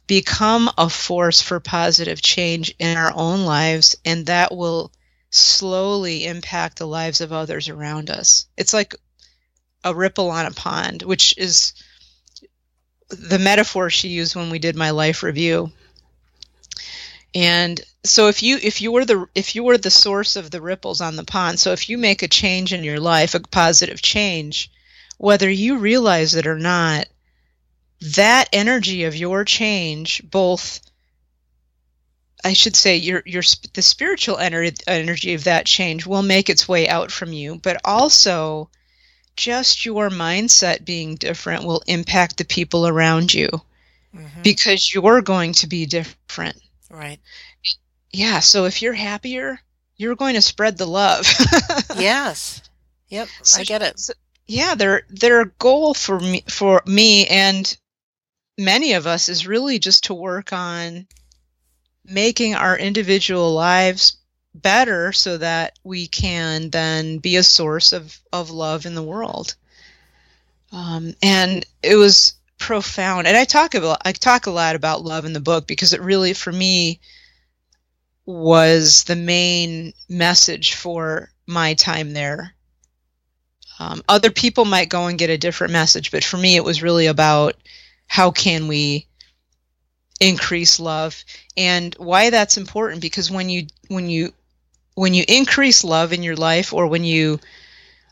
become 0.06 0.70
a 0.76 0.88
force 0.88 1.40
for 1.40 1.60
positive 1.60 2.20
change 2.20 2.74
in 2.78 2.96
our 2.96 3.12
own 3.14 3.44
lives 3.44 3.96
and 4.04 4.26
that 4.26 4.54
will 4.54 4.90
slowly 5.30 6.26
impact 6.26 6.78
the 6.78 6.86
lives 6.86 7.20
of 7.20 7.32
others 7.32 7.68
around 7.68 8.10
us 8.10 8.46
it's 8.56 8.74
like 8.74 8.94
a 9.82 9.94
ripple 9.94 10.30
on 10.30 10.46
a 10.46 10.50
pond 10.50 11.02
which 11.02 11.36
is 11.38 11.74
the 13.08 13.38
metaphor 13.38 13.90
she 13.90 14.08
used 14.08 14.34
when 14.34 14.50
we 14.50 14.58
did 14.58 14.76
my 14.76 14.90
life 14.90 15.22
review 15.22 15.70
and 17.34 17.80
so 18.04 18.28
if 18.28 18.42
you 18.42 18.58
if 18.62 18.80
you 18.80 18.92
were 18.92 19.04
the 19.04 19.26
if 19.34 19.54
you 19.54 19.64
were 19.64 19.78
the 19.78 19.90
source 19.90 20.36
of 20.36 20.50
the 20.50 20.60
ripples 20.60 21.00
on 21.00 21.16
the 21.16 21.24
pond 21.24 21.58
so 21.58 21.72
if 21.72 21.88
you 21.88 21.98
make 21.98 22.22
a 22.22 22.28
change 22.28 22.72
in 22.72 22.84
your 22.84 23.00
life 23.00 23.34
a 23.34 23.40
positive 23.40 24.00
change 24.00 24.70
whether 25.16 25.50
you 25.50 25.78
realize 25.78 26.34
it 26.34 26.46
or 26.46 26.58
not 26.58 27.06
that 28.00 28.48
energy 28.52 29.04
of 29.04 29.16
your 29.16 29.44
change 29.44 30.22
both 30.30 30.80
I 32.44 32.52
should 32.52 32.76
say 32.76 32.96
your 32.96 33.22
your 33.24 33.42
the 33.72 33.80
spiritual 33.80 34.36
ener- 34.36 34.78
energy 34.86 35.32
of 35.32 35.44
that 35.44 35.64
change 35.64 36.04
will 36.04 36.22
make 36.22 36.50
its 36.50 36.68
way 36.68 36.86
out 36.86 37.10
from 37.10 37.32
you 37.32 37.56
but 37.56 37.80
also 37.84 38.68
just 39.34 39.86
your 39.86 40.10
mindset 40.10 40.84
being 40.84 41.16
different 41.16 41.64
will 41.64 41.82
impact 41.86 42.36
the 42.36 42.44
people 42.44 42.86
around 42.86 43.32
you 43.32 43.48
mm-hmm. 44.14 44.42
because 44.42 44.92
you're 44.92 45.22
going 45.22 45.54
to 45.54 45.66
be 45.66 45.86
different 45.86 46.60
right 46.90 47.18
yeah 48.14 48.40
so 48.40 48.64
if 48.64 48.82
you're 48.82 48.92
happier 48.92 49.58
you're 49.96 50.16
going 50.16 50.34
to 50.34 50.42
spread 50.42 50.76
the 50.78 50.86
love 50.86 51.26
yes 51.96 52.62
yep 53.08 53.28
so, 53.42 53.60
i 53.60 53.64
get 53.64 53.82
it 53.82 53.98
so, 53.98 54.12
yeah 54.46 54.74
their 54.74 55.02
their 55.10 55.44
goal 55.44 55.94
for 55.94 56.18
me 56.20 56.42
for 56.48 56.82
me 56.86 57.26
and 57.26 57.76
many 58.58 58.92
of 58.92 59.06
us 59.06 59.28
is 59.28 59.46
really 59.46 59.78
just 59.78 60.04
to 60.04 60.14
work 60.14 60.52
on 60.52 61.06
making 62.04 62.54
our 62.54 62.76
individual 62.76 63.52
lives 63.52 64.16
better 64.54 65.12
so 65.12 65.38
that 65.38 65.78
we 65.82 66.06
can 66.06 66.70
then 66.70 67.18
be 67.18 67.36
a 67.36 67.42
source 67.42 67.92
of, 67.92 68.18
of 68.32 68.50
love 68.50 68.86
in 68.86 68.94
the 68.94 69.02
world. 69.02 69.56
Um, 70.70 71.14
and 71.22 71.66
it 71.82 71.96
was 71.96 72.34
profound. 72.58 73.26
And 73.26 73.36
I 73.36 73.44
talk 73.44 73.74
about 73.74 73.98
I 74.04 74.12
talk 74.12 74.46
a 74.46 74.50
lot 74.50 74.76
about 74.76 75.02
love 75.02 75.24
in 75.24 75.32
the 75.32 75.40
book 75.40 75.66
because 75.66 75.92
it 75.92 76.00
really 76.00 76.32
for 76.32 76.52
me 76.52 77.00
was 78.26 79.04
the 79.04 79.16
main 79.16 79.92
message 80.08 80.74
for 80.74 81.30
my 81.46 81.74
time 81.74 82.12
there. 82.12 82.54
Um, 83.78 84.02
other 84.08 84.30
people 84.30 84.64
might 84.64 84.88
go 84.88 85.06
and 85.06 85.18
get 85.18 85.30
a 85.30 85.38
different 85.38 85.72
message, 85.72 86.10
but 86.10 86.24
for 86.24 86.36
me, 86.36 86.56
it 86.56 86.64
was 86.64 86.82
really 86.82 87.06
about 87.06 87.56
how 88.06 88.30
can 88.30 88.68
we 88.68 89.06
increase 90.20 90.78
love 90.78 91.24
and 91.56 91.94
why 91.98 92.30
that's 92.30 92.56
important 92.56 93.02
because 93.02 93.30
when 93.30 93.48
you 93.48 93.66
when 93.88 94.08
you 94.08 94.32
when 94.94 95.12
you 95.12 95.24
increase 95.26 95.82
love 95.82 96.12
in 96.12 96.22
your 96.22 96.36
life 96.36 96.72
or 96.72 96.86
when 96.86 97.02
you 97.02 97.40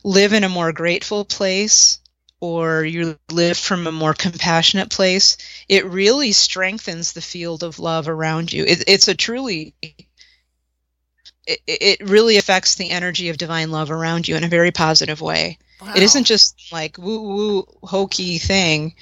live 0.03 0.33
in 0.33 0.42
a 0.42 0.48
more 0.48 0.72
grateful 0.72 1.25
place 1.25 2.01
or 2.43 2.85
you 2.85 3.17
live 3.31 3.57
from 3.57 3.87
a 3.87 3.93
more 3.93 4.15
compassionate 4.15 4.91
place, 4.91 5.37
it 5.69 5.87
really 5.87 6.33
strengthens 6.33 7.13
the 7.13 7.21
field 7.21 7.63
of 7.63 7.79
love 7.79 8.09
around 8.09 8.53
you. 8.53 8.65
It, 8.65 8.83
it's 8.89 9.07
a 9.07 9.15
truly, 9.15 9.75
it, 9.81 11.61
it, 11.69 12.01
really 12.01 12.39
affects 12.39 12.75
the 12.75 12.91
energy 12.91 13.29
of 13.29 13.39
divine 13.39 13.71
love 13.71 13.93
around 13.93 14.27
you 14.27 14.35
in 14.35 14.43
a 14.43 14.49
very 14.49 14.73
positive 14.73 15.21
way. 15.21 15.59
Wow. 15.81 15.93
It 15.95 16.03
isn't 16.03 16.25
just 16.25 16.61
like 16.73 16.99
woo 16.99 17.23
woo 17.23 17.65
hokey 17.85 18.39
thing. 18.39 18.97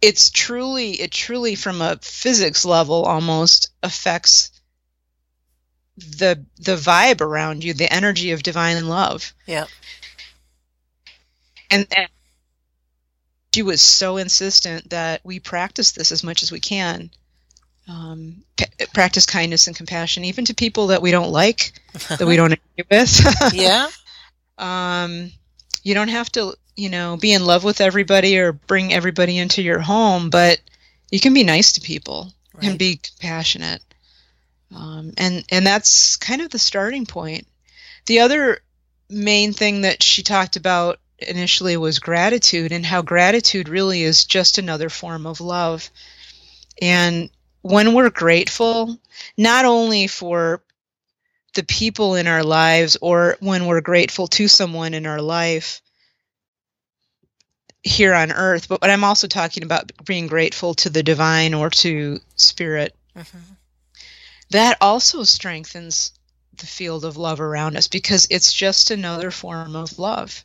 It's 0.00 0.30
truly, 0.30 0.92
it 1.00 1.10
truly 1.10 1.56
from 1.56 1.82
a 1.82 1.98
physics 2.00 2.64
level 2.64 3.02
almost 3.02 3.70
affects 3.82 4.52
the 5.96 6.46
the 6.58 6.76
vibe 6.76 7.20
around 7.20 7.64
you, 7.64 7.74
the 7.74 7.92
energy 7.92 8.30
of 8.30 8.44
divine 8.44 8.86
love. 8.86 9.34
Yeah. 9.46 9.66
And, 11.68 11.88
and 11.96 12.08
she 13.54 13.62
was 13.62 13.82
so 13.82 14.16
insistent 14.16 14.90
that 14.90 15.20
we 15.24 15.38
practice 15.38 15.92
this 15.92 16.12
as 16.12 16.24
much 16.24 16.42
as 16.42 16.50
we 16.50 16.60
can. 16.60 17.10
Um, 17.88 18.44
p- 18.56 18.86
practice 18.94 19.26
kindness 19.26 19.66
and 19.66 19.76
compassion, 19.76 20.24
even 20.24 20.44
to 20.46 20.54
people 20.54 20.88
that 20.88 21.02
we 21.02 21.10
don't 21.10 21.30
like, 21.30 21.72
that 22.08 22.26
we 22.26 22.36
don't 22.36 22.52
agree 22.52 22.84
with. 22.90 23.52
yeah. 23.54 23.88
Um, 24.56 25.32
you 25.82 25.94
don't 25.94 26.08
have 26.08 26.30
to, 26.32 26.54
you 26.76 26.88
know, 26.88 27.16
be 27.16 27.32
in 27.32 27.44
love 27.44 27.64
with 27.64 27.80
everybody 27.80 28.38
or 28.38 28.52
bring 28.52 28.92
everybody 28.92 29.38
into 29.38 29.62
your 29.62 29.80
home, 29.80 30.30
but 30.30 30.60
you 31.10 31.20
can 31.20 31.34
be 31.34 31.44
nice 31.44 31.72
to 31.72 31.80
people 31.80 32.32
right. 32.54 32.64
and 32.64 32.78
be 32.78 32.96
compassionate. 32.96 33.82
Um, 34.74 35.12
and 35.18 35.44
and 35.50 35.66
that's 35.66 36.16
kind 36.16 36.40
of 36.40 36.50
the 36.50 36.58
starting 36.58 37.04
point. 37.04 37.46
The 38.06 38.20
other 38.20 38.60
main 39.10 39.52
thing 39.52 39.82
that 39.82 40.02
she 40.02 40.22
talked 40.22 40.56
about 40.56 40.98
initially 41.22 41.76
was 41.76 41.98
gratitude 41.98 42.72
and 42.72 42.84
how 42.84 43.02
gratitude 43.02 43.68
really 43.68 44.02
is 44.02 44.24
just 44.24 44.58
another 44.58 44.88
form 44.88 45.26
of 45.26 45.40
love. 45.40 45.90
And 46.80 47.30
when 47.62 47.94
we're 47.94 48.10
grateful, 48.10 48.98
not 49.36 49.64
only 49.64 50.06
for 50.06 50.62
the 51.54 51.62
people 51.62 52.14
in 52.14 52.26
our 52.26 52.42
lives 52.42 52.96
or 53.00 53.36
when 53.40 53.66
we're 53.66 53.80
grateful 53.80 54.26
to 54.26 54.48
someone 54.48 54.94
in 54.94 55.06
our 55.06 55.20
life 55.20 55.82
here 57.82 58.14
on 58.14 58.32
earth, 58.32 58.68
but, 58.68 58.80
but 58.80 58.90
I'm 58.90 59.04
also 59.04 59.26
talking 59.26 59.62
about 59.62 59.92
being 60.04 60.28
grateful 60.28 60.74
to 60.74 60.90
the 60.90 61.02
divine 61.02 61.54
or 61.54 61.70
to 61.70 62.20
spirit. 62.36 62.94
Mm-hmm 63.16 63.38
that 64.52 64.76
also 64.82 65.22
strengthens 65.22 66.12
the 66.58 66.66
field 66.66 67.04
of 67.04 67.16
love 67.16 67.40
around 67.40 67.76
us 67.76 67.88
because 67.88 68.26
it's 68.30 68.52
just 68.52 68.90
another 68.90 69.30
form 69.30 69.74
of 69.74 69.98
love. 69.98 70.44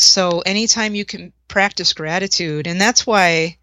So 0.00 0.40
anytime 0.46 0.94
you 0.94 1.04
can 1.04 1.32
practice 1.48 1.92
gratitude, 1.92 2.68
and 2.68 2.80
that's 2.80 3.04
why 3.04 3.58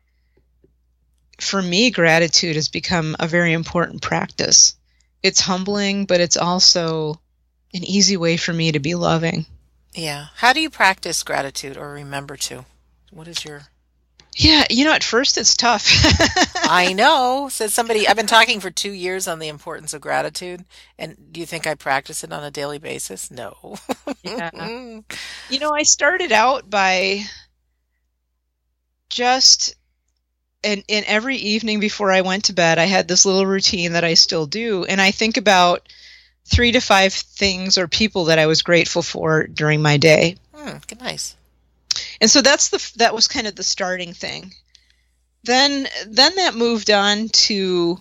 for 1.40 1.62
me, 1.62 1.92
gratitude 1.92 2.58
has 2.58 2.68
become 2.68 3.16
a 3.20 3.28
very 3.28 3.54
important 3.54 4.02
practice. 4.02 4.76
It's 5.24 5.40
humbling, 5.40 6.06
but 6.06 6.20
it's 6.20 6.36
also 6.36 7.22
an 7.74 7.86
easy 7.86 8.18
way 8.18 8.36
for 8.36 8.52
me 8.52 8.74
to 8.74 8.80
be 8.80 8.96
loving. 8.96 9.46
Yeah. 9.94 10.28
How 10.36 10.52
do 10.52 10.60
you 10.60 10.70
practice 10.70 11.24
gratitude 11.24 11.78
or 11.78 11.92
remember 11.92 12.36
to? 12.36 12.66
What 13.12 13.30
is 13.30 13.46
your 13.46 13.68
yeah, 14.36 14.66
you 14.70 14.84
know, 14.84 14.92
at 14.92 15.04
first 15.04 15.38
it's 15.38 15.56
tough. 15.56 15.88
I 16.70 16.92
know. 16.92 17.48
Said 17.50 17.72
somebody, 17.72 18.06
I've 18.06 18.18
been 18.18 18.28
talking 18.28 18.60
for 18.60 18.70
two 18.70 18.92
years 18.92 19.30
on 19.30 19.40
the 19.40 19.48
importance 19.48 19.94
of 19.94 20.02
gratitude. 20.02 20.66
And 21.00 21.16
do 21.32 21.40
you 21.40 21.46
think 21.46 21.66
I 21.66 21.76
practice 21.76 22.22
it 22.24 22.34
on 22.34 22.44
a 22.44 22.52
daily 22.52 22.78
basis? 22.78 23.32
No. 23.32 23.78
yeah. 24.24 24.52
You 25.50 25.60
know, 25.60 25.72
I 25.72 25.84
started 25.84 26.32
out 26.32 26.70
by 26.70 27.22
just, 29.10 29.76
and, 30.64 30.84
and 30.90 31.06
every 31.06 31.38
evening 31.38 31.80
before 31.80 32.12
I 32.12 32.22
went 32.22 32.46
to 32.46 32.54
bed, 32.54 32.80
I 32.80 32.86
had 32.86 33.08
this 33.08 33.26
little 33.26 33.46
routine 33.46 33.94
that 33.94 34.04
I 34.04 34.16
still 34.16 34.48
do. 34.48 34.84
And 34.84 35.00
I 35.00 35.12
think 35.12 35.38
about 35.38 35.88
three 36.46 36.74
to 36.74 36.82
five 36.82 37.14
things 37.14 37.78
or 37.78 37.88
people 37.88 38.26
that 38.26 38.40
I 38.40 38.48
was 38.48 38.64
grateful 38.64 39.02
for 39.02 39.48
during 39.48 39.82
my 39.82 39.98
day. 39.98 40.36
Hmm, 40.54 40.78
nice 41.00 41.36
and 42.22 42.30
so 42.30 42.42
that's 42.42 42.70
the 42.70 42.92
that 42.98 43.14
was 43.14 43.28
kind 43.28 43.48
of 43.48 43.56
the 43.56 43.64
starting 43.64 44.14
thing 44.14 44.54
then 45.44 45.88
then 46.08 46.36
that 46.36 46.56
moved 46.56 46.90
on 46.90 47.30
to 47.30 48.00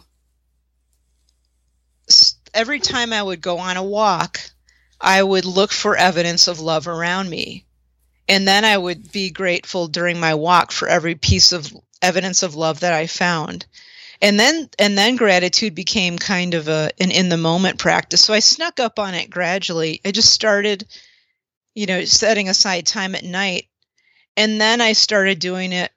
every 2.55 2.81
time 2.81 3.13
I 3.13 3.23
would 3.23 3.41
go 3.41 3.59
on 3.59 3.77
a 3.77 3.83
walk, 3.83 4.41
I 5.01 5.23
would 5.23 5.45
look 5.45 5.73
for 5.73 5.97
evidence 5.97 6.49
of 6.49 6.61
love 6.61 6.89
around 6.89 7.29
me. 7.29 7.67
And 8.29 8.49
then 8.49 8.65
I 8.65 8.79
would 8.79 9.13
be 9.13 9.31
grateful 9.31 9.89
during 9.89 10.19
my 10.19 10.35
walk 10.35 10.73
for 10.73 10.89
every 10.89 11.15
piece 11.15 11.53
of 11.53 11.71
evidence 12.01 12.43
of 12.43 12.55
love 12.55 12.81
that 12.81 12.95
I 12.95 13.07
found. 13.07 13.67
And 14.23 14.41
then 14.41 14.71
and 14.79 14.97
then 14.97 15.17
gratitude 15.17 15.75
became 15.75 16.19
kind 16.19 16.55
of 16.55 16.69
a 16.69 16.91
an 16.99 17.11
in 17.11 17.29
the 17.29 17.37
moment 17.37 17.79
practice. 17.79 18.25
So 18.25 18.33
I 18.33 18.39
snuck 18.39 18.81
up 18.81 18.99
on 18.99 19.13
it 19.13 19.29
gradually. 19.29 20.01
I 20.05 20.13
just 20.13 20.33
started, 20.33 20.87
you 21.75 21.85
know, 21.85 22.05
setting 22.07 22.49
aside 22.49 22.87
time 22.87 23.15
at 23.15 23.25
night. 23.25 23.67
And 24.37 24.61
then 24.61 24.81
I 24.81 24.93
started 24.93 25.39
doing 25.39 25.73
it 25.73 25.93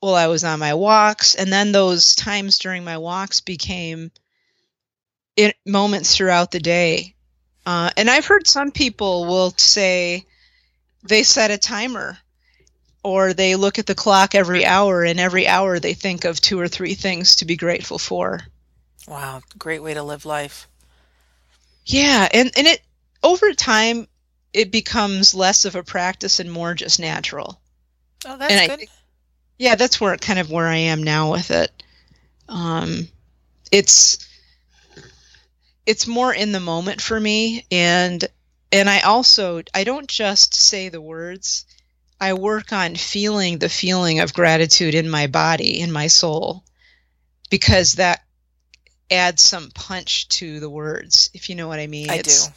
while 0.00 0.14
I 0.14 0.26
was 0.26 0.44
on 0.44 0.58
my 0.58 0.74
walks. 0.74 1.34
And 1.34 1.52
then 1.52 1.72
those 1.72 2.14
times 2.14 2.58
during 2.58 2.84
my 2.84 2.98
walks 2.98 3.40
became 3.40 4.10
it, 5.36 5.56
moments 5.66 6.16
throughout 6.16 6.50
the 6.50 6.60
day. 6.60 7.14
Uh, 7.64 7.90
and 7.96 8.10
I've 8.10 8.26
heard 8.26 8.46
some 8.46 8.72
people 8.72 9.26
will 9.26 9.52
say 9.56 10.26
they 11.02 11.22
set 11.22 11.50
a 11.50 11.58
timer 11.58 12.18
or 13.02 13.32
they 13.32 13.56
look 13.56 13.78
at 13.78 13.86
the 13.86 13.94
clock 13.94 14.34
every 14.34 14.64
hour 14.64 15.04
and 15.04 15.20
every 15.20 15.46
hour 15.46 15.78
they 15.78 15.94
think 15.94 16.24
of 16.24 16.40
two 16.40 16.58
or 16.58 16.68
three 16.68 16.94
things 16.94 17.36
to 17.36 17.44
be 17.44 17.56
grateful 17.56 17.98
for. 17.98 18.40
Wow, 19.06 19.40
great 19.58 19.82
way 19.82 19.94
to 19.94 20.02
live 20.02 20.26
life. 20.26 20.68
Yeah, 21.86 22.28
and, 22.32 22.50
and 22.56 22.66
it 22.66 22.80
over 23.22 23.52
time 23.54 24.06
it 24.52 24.70
becomes 24.70 25.34
less 25.34 25.64
of 25.64 25.76
a 25.76 25.82
practice 25.82 26.40
and 26.40 26.50
more 26.50 26.74
just 26.74 27.00
natural. 27.00 27.60
Oh, 28.26 28.36
that's 28.36 28.52
and 28.52 28.80
good. 28.80 28.88
Yeah, 29.58 29.74
that's 29.74 30.00
where 30.00 30.16
kind 30.16 30.38
of 30.38 30.50
where 30.50 30.66
I 30.66 30.76
am 30.76 31.02
now 31.02 31.32
with 31.32 31.50
it. 31.50 31.70
Um, 32.48 33.08
it's 33.70 34.26
it's 35.86 36.06
more 36.06 36.32
in 36.32 36.52
the 36.52 36.60
moment 36.60 37.00
for 37.00 37.18
me 37.18 37.64
and 37.70 38.24
and 38.72 38.88
I 38.88 39.00
also 39.00 39.62
I 39.74 39.84
don't 39.84 40.08
just 40.08 40.54
say 40.54 40.88
the 40.88 41.00
words. 41.00 41.66
I 42.20 42.34
work 42.34 42.72
on 42.72 42.96
feeling 42.96 43.58
the 43.58 43.68
feeling 43.68 44.20
of 44.20 44.34
gratitude 44.34 44.94
in 44.94 45.08
my 45.08 45.26
body, 45.26 45.80
in 45.80 45.90
my 45.90 46.08
soul, 46.08 46.64
because 47.48 47.94
that 47.94 48.22
adds 49.10 49.42
some 49.42 49.70
punch 49.70 50.28
to 50.28 50.60
the 50.60 50.68
words, 50.68 51.30
if 51.32 51.48
you 51.48 51.54
know 51.54 51.66
what 51.66 51.80
I 51.80 51.86
mean. 51.86 52.10
I 52.10 52.16
it's, 52.16 52.46
do. 52.46 52.52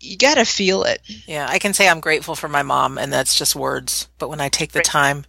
You 0.00 0.16
got 0.16 0.36
to 0.36 0.44
feel 0.44 0.82
it. 0.84 1.02
Yeah, 1.26 1.46
I 1.48 1.58
can 1.58 1.74
say 1.74 1.88
I'm 1.88 2.00
grateful 2.00 2.34
for 2.34 2.48
my 2.48 2.62
mom, 2.62 2.98
and 2.98 3.12
that's 3.12 3.34
just 3.34 3.54
words. 3.54 4.08
But 4.18 4.30
when 4.30 4.40
I 4.40 4.48
take 4.48 4.72
the 4.72 4.80
time 4.80 5.24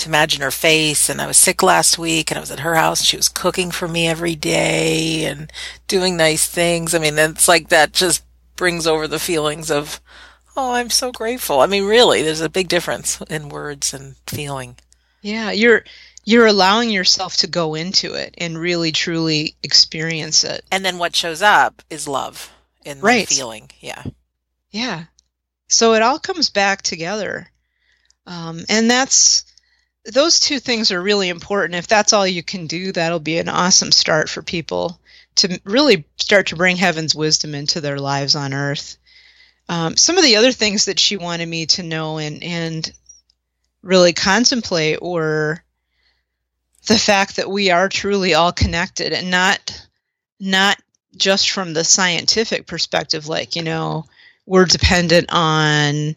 to 0.00 0.08
imagine 0.08 0.42
her 0.42 0.50
face. 0.50 1.08
And 1.08 1.20
I 1.20 1.26
was 1.26 1.36
sick 1.36 1.62
last 1.62 1.98
week 1.98 2.30
and 2.30 2.38
I 2.38 2.40
was 2.40 2.50
at 2.50 2.60
her 2.60 2.74
house 2.74 3.00
and 3.00 3.06
she 3.06 3.16
was 3.16 3.28
cooking 3.28 3.70
for 3.70 3.86
me 3.86 4.08
every 4.08 4.34
day 4.34 5.24
and 5.24 5.52
doing 5.86 6.16
nice 6.16 6.46
things. 6.46 6.94
I 6.94 6.98
mean, 6.98 7.18
it's 7.18 7.48
like 7.48 7.68
that 7.68 7.92
just 7.92 8.24
brings 8.56 8.86
over 8.86 9.06
the 9.06 9.18
feelings 9.18 9.70
of, 9.70 10.00
oh, 10.56 10.72
I'm 10.72 10.90
so 10.90 11.12
grateful. 11.12 11.60
I 11.60 11.66
mean, 11.66 11.84
really, 11.84 12.22
there's 12.22 12.40
a 12.40 12.48
big 12.48 12.68
difference 12.68 13.20
in 13.22 13.48
words 13.48 13.94
and 13.94 14.16
feeling. 14.26 14.76
Yeah, 15.22 15.50
you're 15.50 15.84
you're 16.24 16.46
allowing 16.46 16.90
yourself 16.90 17.36
to 17.38 17.46
go 17.46 17.74
into 17.74 18.14
it 18.14 18.34
and 18.38 18.58
really 18.58 18.92
truly 18.92 19.54
experience 19.62 20.44
it. 20.44 20.64
And 20.70 20.84
then 20.84 20.98
what 20.98 21.16
shows 21.16 21.42
up 21.42 21.82
is 21.90 22.06
love 22.06 22.52
in 22.84 23.00
right. 23.00 23.28
the 23.28 23.34
feeling. 23.34 23.70
Yeah. 23.80 24.02
Yeah. 24.70 25.04
So 25.68 25.94
it 25.94 26.02
all 26.02 26.18
comes 26.18 26.50
back 26.50 26.82
together. 26.82 27.50
Um, 28.26 28.64
and 28.68 28.90
that's 28.90 29.44
those 30.04 30.40
two 30.40 30.60
things 30.60 30.90
are 30.90 31.02
really 31.02 31.28
important. 31.28 31.74
If 31.74 31.86
that's 31.86 32.12
all 32.12 32.26
you 32.26 32.42
can 32.42 32.66
do, 32.66 32.92
that'll 32.92 33.20
be 33.20 33.38
an 33.38 33.48
awesome 33.48 33.92
start 33.92 34.28
for 34.28 34.42
people 34.42 35.00
to 35.36 35.60
really 35.64 36.04
start 36.16 36.48
to 36.48 36.56
bring 36.56 36.76
heaven's 36.76 37.14
wisdom 37.14 37.54
into 37.54 37.80
their 37.80 37.98
lives 37.98 38.34
on 38.34 38.54
earth. 38.54 38.96
Um, 39.68 39.96
some 39.96 40.18
of 40.18 40.24
the 40.24 40.36
other 40.36 40.52
things 40.52 40.86
that 40.86 40.98
she 40.98 41.16
wanted 41.16 41.46
me 41.46 41.66
to 41.66 41.82
know 41.82 42.18
and, 42.18 42.42
and 42.42 42.92
really 43.82 44.12
contemplate 44.12 45.00
were 45.02 45.62
the 46.86 46.98
fact 46.98 47.36
that 47.36 47.50
we 47.50 47.70
are 47.70 47.88
truly 47.88 48.34
all 48.34 48.52
connected 48.52 49.12
and 49.12 49.30
not 49.30 49.86
not 50.40 50.80
just 51.16 51.50
from 51.50 51.72
the 51.72 51.84
scientific 51.84 52.66
perspective 52.66 53.28
like 53.28 53.56
you 53.56 53.62
know 53.62 54.04
we're 54.46 54.64
dependent 54.64 55.26
on 55.30 56.16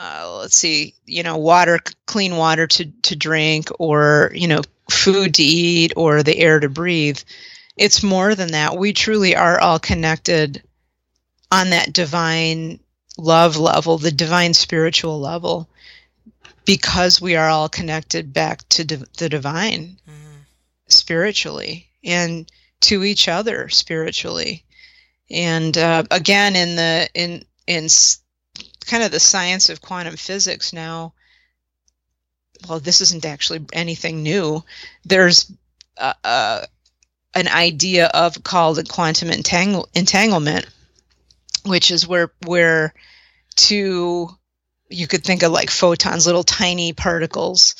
uh, 0.00 0.38
let's 0.40 0.56
see, 0.56 0.94
you 1.06 1.22
know, 1.22 1.36
water, 1.36 1.78
clean 2.06 2.36
water 2.36 2.66
to, 2.66 2.84
to 3.02 3.16
drink, 3.16 3.68
or, 3.78 4.30
you 4.34 4.46
know, 4.46 4.60
food 4.90 5.34
to 5.34 5.42
eat, 5.42 5.92
or 5.96 6.22
the 6.22 6.38
air 6.38 6.60
to 6.60 6.68
breathe. 6.68 7.18
It's 7.76 8.02
more 8.02 8.34
than 8.34 8.52
that. 8.52 8.76
We 8.76 8.92
truly 8.92 9.34
are 9.34 9.58
all 9.60 9.78
connected 9.78 10.62
on 11.50 11.70
that 11.70 11.92
divine 11.92 12.80
love 13.16 13.56
level, 13.56 13.98
the 13.98 14.12
divine 14.12 14.54
spiritual 14.54 15.18
level, 15.18 15.68
because 16.64 17.20
we 17.20 17.36
are 17.36 17.48
all 17.48 17.68
connected 17.68 18.32
back 18.32 18.68
to 18.70 18.84
the 18.84 19.28
divine 19.28 19.96
mm. 20.08 20.44
spiritually 20.86 21.88
and 22.04 22.50
to 22.80 23.04
each 23.04 23.28
other 23.28 23.68
spiritually. 23.68 24.64
And 25.30 25.76
uh, 25.76 26.04
again, 26.10 26.56
in 26.56 26.76
the 26.76 27.08
in 27.14 27.44
in 27.66 27.88
kind 28.86 29.02
of 29.02 29.10
the 29.10 29.20
science 29.20 29.68
of 29.68 29.82
quantum 29.82 30.16
physics 30.16 30.72
now. 30.72 31.12
Well, 32.68 32.80
this 32.80 33.00
isn't 33.02 33.24
actually 33.24 33.64
anything 33.72 34.22
new. 34.22 34.64
There's 35.04 35.52
uh, 35.96 36.14
uh, 36.24 36.66
an 37.34 37.46
idea 37.46 38.06
of 38.06 38.42
called 38.42 38.88
quantum 38.88 39.30
entangle- 39.30 39.88
entanglement, 39.94 40.66
which 41.64 41.90
is 41.90 42.08
where 42.08 42.32
where 42.44 42.94
two 43.54 44.28
you 44.88 45.06
could 45.06 45.22
think 45.22 45.42
of 45.42 45.52
like 45.52 45.70
photons, 45.70 46.26
little 46.26 46.44
tiny 46.44 46.92
particles 46.92 47.76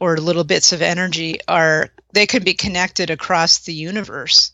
or 0.00 0.16
little 0.16 0.44
bits 0.44 0.72
of 0.72 0.82
energy 0.82 1.40
are 1.48 1.90
they 2.12 2.26
could 2.26 2.44
be 2.44 2.54
connected 2.54 3.10
across 3.10 3.60
the 3.60 3.74
universe. 3.74 4.52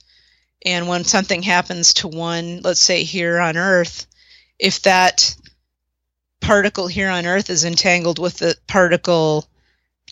And 0.65 0.89
when 0.89 1.05
something 1.05 1.43
happens 1.43 1.95
to 1.95 2.09
one, 2.09 2.61
let's 2.63 2.81
say 2.81 3.05
here 3.05 3.39
on 3.39 3.57
Earth, 3.57 4.07
if 4.59 4.83
that 4.83 5.35
particle 6.41 6.87
here 6.87 7.11
on 7.11 7.27
Earth 7.27 7.51
is 7.51 7.65
entangled 7.65 8.19
with 8.19 8.39
the 8.39 8.57
particle 8.67 9.49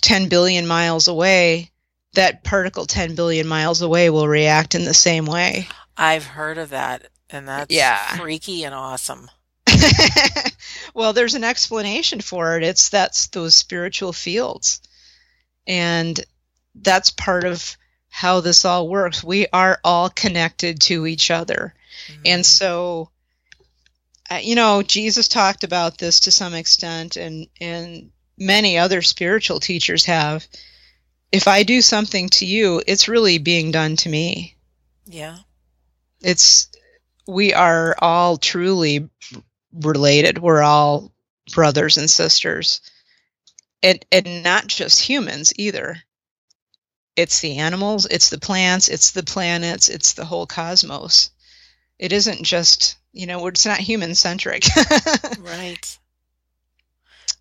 10 0.03 0.29
billion 0.29 0.67
miles 0.67 1.09
away, 1.09 1.71
that 2.15 2.45
particle 2.45 2.87
10 2.87 3.15
billion 3.15 3.47
miles 3.47 3.83
away 3.83 4.11
will 4.11 4.29
react 4.29 4.75
in 4.75 4.85
the 4.85 4.95
same 4.95 5.27
way. 5.27 5.69
I've 5.97 6.27
heard 6.27 6.59
of 6.59 6.71
that, 6.71 7.09
and 7.31 7.49
that's 7.49 7.75
yeah. 7.75 8.17
freaky 8.17 8.65
and 8.65 8.75
awesome. 8.75 9.31
well, 10.95 11.13
there's 11.13 11.35
an 11.35 11.45
explanation 11.45 12.21
for 12.21 12.57
it. 12.57 12.63
It's 12.63 12.89
that's 12.89 13.29
those 13.29 13.55
spiritual 13.55 14.13
fields. 14.13 14.81
And 15.67 16.19
that's 16.75 17.11
part 17.11 17.45
of 17.45 17.77
how 18.09 18.41
this 18.41 18.65
all 18.65 18.89
works. 18.89 19.25
We 19.25 19.47
are 19.53 19.81
all 19.83 20.11
connected 20.11 20.81
to 20.83 21.07
each 21.07 21.31
other. 21.31 21.75
Mm-hmm. 22.09 22.23
And 22.27 22.47
so 22.47 23.11
uh, 24.33 24.37
you 24.43 24.55
know, 24.55 24.83
Jesus 24.83 25.29
talked 25.29 25.63
about 25.63 25.99
this 25.99 26.21
to 26.21 26.31
some 26.31 26.55
extent, 26.55 27.17
and 27.17 27.49
and 27.61 28.11
many 28.39 28.79
other 28.79 29.03
spiritual 29.03 29.61
teachers 29.61 30.07
have. 30.07 30.47
If 31.31 31.49
I 31.49 31.65
do 31.65 31.83
something 31.83 32.29
to 32.31 32.47
you, 32.47 32.83
it's 32.87 33.09
really 33.09 33.39
being 33.39 33.73
done 33.73 33.97
to 33.97 34.09
me. 34.09 34.57
Yeah. 35.05 35.39
It's 36.23 36.69
we 37.27 37.53
are 37.53 37.95
all 37.99 38.39
truly 38.39 39.11
related. 39.73 40.39
We're 40.39 40.63
all 40.63 41.13
brothers 41.53 41.99
and 41.99 42.09
sisters. 42.09 42.81
And 43.83 44.03
and 44.11 44.43
not 44.43 44.67
just 44.67 45.01
humans 45.01 45.53
either. 45.57 46.03
It's 47.17 47.41
the 47.41 47.59
animals, 47.59 48.07
it's 48.07 48.31
the 48.31 48.39
plants, 48.39 48.89
it's 48.89 49.11
the 49.11 49.23
planets, 49.23 49.89
it's 49.89 50.15
the 50.15 50.25
whole 50.25 50.47
cosmos. 50.47 51.31
It 51.99 52.13
isn't 52.13 52.43
just 52.43 52.97
you 53.13 53.27
know 53.27 53.47
it's 53.47 53.67
not 53.67 53.79
human 53.79 54.15
centric. 54.15 54.65
Right. 55.41 55.99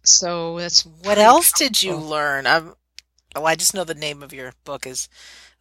So 0.03 0.57
that's 0.59 0.86
what 0.86 1.17
else 1.17 1.51
did 1.51 1.82
you 1.82 1.95
learn? 1.95 2.47
I'm, 2.47 2.74
oh 3.36 3.45
i 3.45 3.55
just 3.55 3.74
know 3.74 3.84
the 3.84 3.93
name 3.93 4.24
of 4.24 4.34
your 4.34 4.53
book 4.65 4.86
is 4.86 5.07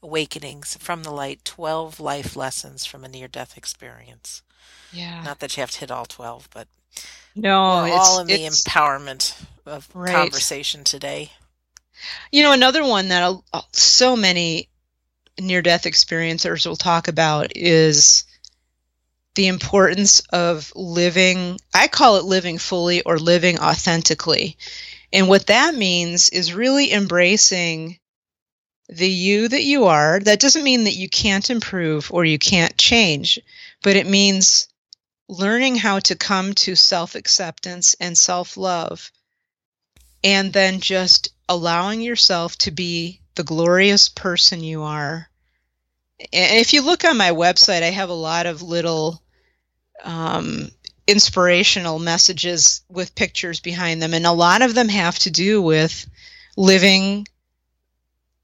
awakenings 0.02 0.76
from 0.80 1.02
the 1.02 1.10
light 1.10 1.44
12 1.44 2.00
life 2.00 2.34
lessons 2.34 2.86
from 2.86 3.04
a 3.04 3.08
near-death 3.08 3.56
experience. 3.56 4.42
Yeah. 4.92 5.22
Not 5.22 5.40
that 5.40 5.56
you 5.56 5.60
have 5.60 5.70
to 5.72 5.80
hit 5.80 5.90
all 5.90 6.06
12 6.06 6.48
but 6.52 6.68
no 7.36 7.84
it's 7.84 7.94
all 7.94 8.20
in 8.20 8.26
the 8.26 8.44
empowerment 8.46 9.40
of 9.64 9.88
right. 9.94 10.12
conversation 10.12 10.82
today 10.82 11.30
you 12.32 12.42
know 12.42 12.52
another 12.52 12.84
one 12.84 13.08
that 13.08 13.40
so 13.72 14.16
many 14.16 14.68
near-death 15.38 15.84
experiencers 15.84 16.66
will 16.66 16.76
talk 16.76 17.08
about 17.08 17.56
is 17.56 18.24
the 19.34 19.46
importance 19.46 20.20
of 20.32 20.72
living, 20.74 21.58
I 21.72 21.88
call 21.88 22.16
it 22.16 22.24
living 22.24 22.58
fully 22.58 23.02
or 23.02 23.18
living 23.18 23.58
authentically. 23.58 24.56
And 25.12 25.28
what 25.28 25.46
that 25.46 25.74
means 25.74 26.30
is 26.30 26.52
really 26.52 26.92
embracing 26.92 27.98
the 28.88 29.08
you 29.08 29.48
that 29.48 29.62
you 29.62 29.84
are. 29.84 30.20
That 30.20 30.40
doesn't 30.40 30.64
mean 30.64 30.84
that 30.84 30.96
you 30.96 31.08
can't 31.08 31.48
improve 31.48 32.12
or 32.12 32.24
you 32.24 32.38
can't 32.38 32.76
change, 32.76 33.38
but 33.82 33.96
it 33.96 34.06
means 34.06 34.68
learning 35.28 35.76
how 35.76 36.00
to 36.00 36.16
come 36.16 36.54
to 36.54 36.74
self 36.74 37.14
acceptance 37.14 37.94
and 38.00 38.18
self 38.18 38.56
love, 38.56 39.12
and 40.24 40.52
then 40.52 40.80
just 40.80 41.32
allowing 41.50 42.00
yourself 42.00 42.56
to 42.56 42.70
be 42.70 43.20
the 43.34 43.42
glorious 43.42 44.08
person 44.08 44.62
you 44.62 44.84
are. 44.84 45.28
And 46.32 46.60
if 46.60 46.72
you 46.72 46.82
look 46.82 47.04
on 47.04 47.16
my 47.16 47.32
website, 47.32 47.82
I 47.82 47.90
have 47.90 48.08
a 48.08 48.14
lot 48.14 48.46
of 48.46 48.62
little 48.62 49.20
um, 50.04 50.70
inspirational 51.08 51.98
messages 51.98 52.82
with 52.88 53.16
pictures 53.16 53.58
behind 53.58 54.00
them, 54.00 54.14
and 54.14 54.26
a 54.26 54.32
lot 54.32 54.62
of 54.62 54.74
them 54.74 54.88
have 54.88 55.18
to 55.20 55.30
do 55.30 55.60
with 55.60 56.08
living 56.56 57.26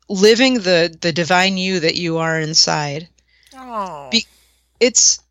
living 0.08 0.54
the 0.54 0.96
the 1.00 1.12
divine 1.12 1.56
you 1.56 1.80
that 1.80 1.94
you 1.94 2.18
are 2.18 2.40
inside. 2.40 3.08
Oh. 3.54 4.08
Be- 4.10 4.26
it's 4.80 5.22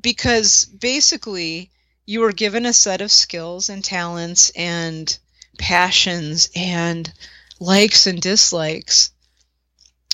because 0.00 0.64
basically 0.66 1.70
you 2.06 2.20
were 2.20 2.32
given 2.32 2.66
a 2.66 2.72
set 2.72 3.00
of 3.00 3.10
skills 3.10 3.68
and 3.68 3.84
talents 3.84 4.50
and 4.50 5.18
passions 5.58 6.48
and 6.56 7.12
likes 7.60 8.06
and 8.06 8.20
dislikes 8.22 9.10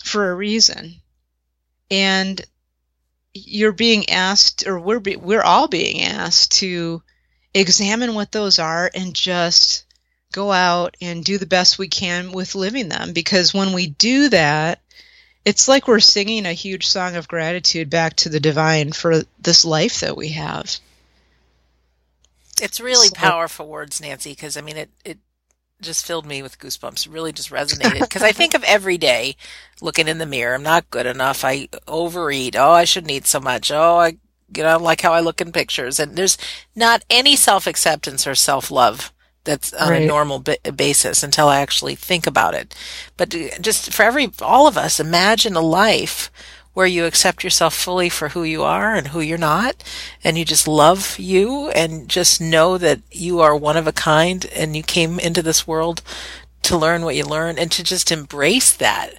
for 0.03 0.31
a 0.31 0.35
reason. 0.35 0.95
And 1.91 2.41
you're 3.35 3.73
being 3.73 4.11
asked 4.11 4.67
or 4.67 4.79
we're 4.79 5.01
be, 5.01 5.17
we're 5.17 5.43
all 5.43 5.69
being 5.69 6.03
asked 6.03 6.53
to 6.59 7.03
examine 7.53 8.15
what 8.15 8.33
those 8.33 8.59
are 8.59 8.91
and 8.95 9.15
just 9.15 9.85
go 10.33 10.51
out 10.51 10.97
and 11.01 11.25
do 11.25 11.39
the 11.39 11.47
best 11.47 11.79
we 11.79 11.87
can 11.89 12.33
with 12.33 12.55
living 12.57 12.89
them 12.89 13.13
because 13.13 13.55
when 13.55 13.73
we 13.73 13.87
do 13.87 14.29
that 14.29 14.81
it's 15.45 15.69
like 15.69 15.87
we're 15.87 16.01
singing 16.01 16.47
a 16.47 16.53
huge 16.53 16.87
song 16.87 17.15
of 17.15 17.29
gratitude 17.29 17.89
back 17.91 18.15
to 18.17 18.29
the 18.29 18.41
divine 18.41 18.91
for 18.93 19.23
this 19.41 19.65
life 19.65 20.01
that 20.01 20.17
we 20.17 20.31
have 20.31 20.79
It's 22.61 22.81
really 22.81 23.09
So- 23.09 23.15
powerful 23.15 23.69
words, 23.69 24.01
Nancy, 24.01 24.31
because 24.31 24.57
I 24.57 24.61
mean, 24.61 24.77
it, 24.77 24.91
it 25.05 25.19
just 25.85 26.05
filled 26.07 26.27
me 26.27 26.43
with 26.43 26.59
goosebumps. 26.59 27.07
It 27.07 27.13
really 27.13 27.33
just 27.33 27.51
resonated. 27.51 28.01
Because 28.01 28.23
I 28.23 28.33
think 28.33 28.55
of 28.55 28.65
every 28.65 28.99
day 28.99 29.37
looking 29.81 30.09
in 30.09 30.19
the 30.19 30.27
mirror, 30.27 30.55
I'm 30.55 30.63
not 30.63 30.91
good 30.91 31.07
enough. 31.07 31.45
I 31.45 31.69
overeat. 31.87 32.57
Oh, 32.57 32.73
I 32.73 32.85
shouldn't 32.85 33.13
eat 33.13 33.27
so 33.27 33.41
much. 33.41 33.71
Oh, 33.71 33.97
I, 33.99 34.17
you 34.55 34.63
know, 34.63 34.79
like 34.79 35.03
how 35.03 35.13
I 35.13 35.21
look 35.21 35.41
in 35.41 35.53
pictures. 35.53 36.01
And 36.01 36.17
there's 36.17 36.39
not 36.75 37.05
any 37.09 37.37
self 37.37 37.67
acceptance 37.67 38.27
or 38.27 38.35
self 38.35 38.71
love 38.71 39.13
that's 39.45 39.73
on 39.75 39.93
a 39.93 40.07
normal 40.07 40.39
ba- 40.41 40.73
basis 40.75 41.23
until 41.23 41.49
I 41.49 41.61
actually 41.61 41.95
think 41.95 42.27
about 42.27 42.55
it. 42.55 42.75
But 43.17 43.35
uh, 43.35 43.59
just 43.61 43.93
for 43.93 44.03
every, 44.03 44.33
all 44.41 44.67
of 44.67 44.79
us, 44.79 44.99
imagine 44.99 45.55
a 45.55 45.61
life 45.61 46.31
where 46.75 46.87
you 46.87 47.05
accept 47.07 47.43
yourself 47.43 47.73
fully 47.75 48.09
for 48.09 48.31
who 48.31 48.43
you 48.43 48.63
are 48.63 48.95
and 48.95 49.09
who 49.09 49.21
you're 49.21 49.39
not, 49.39 49.83
and 50.23 50.37
you 50.37 50.45
just 50.45 50.69
love 50.69 51.17
you 51.19 51.69
and 51.71 52.09
just 52.09 52.41
know 52.41 52.77
that 52.77 53.01
you 53.11 53.41
are 53.41 53.57
one 53.57 53.77
of 53.77 53.87
a 53.87 53.93
kind 53.93 54.45
and 54.55 54.77
you 54.77 54.83
came 54.83 55.19
into 55.19 55.41
this 55.43 55.67
world 55.67 56.03
to 56.63 56.77
learn 56.77 57.03
what 57.05 57.17
you 57.17 57.25
learn 57.25 57.59
and 57.59 57.71
to 57.73 57.83
just 57.83 58.11
embrace 58.13 58.73
that. 58.75 59.15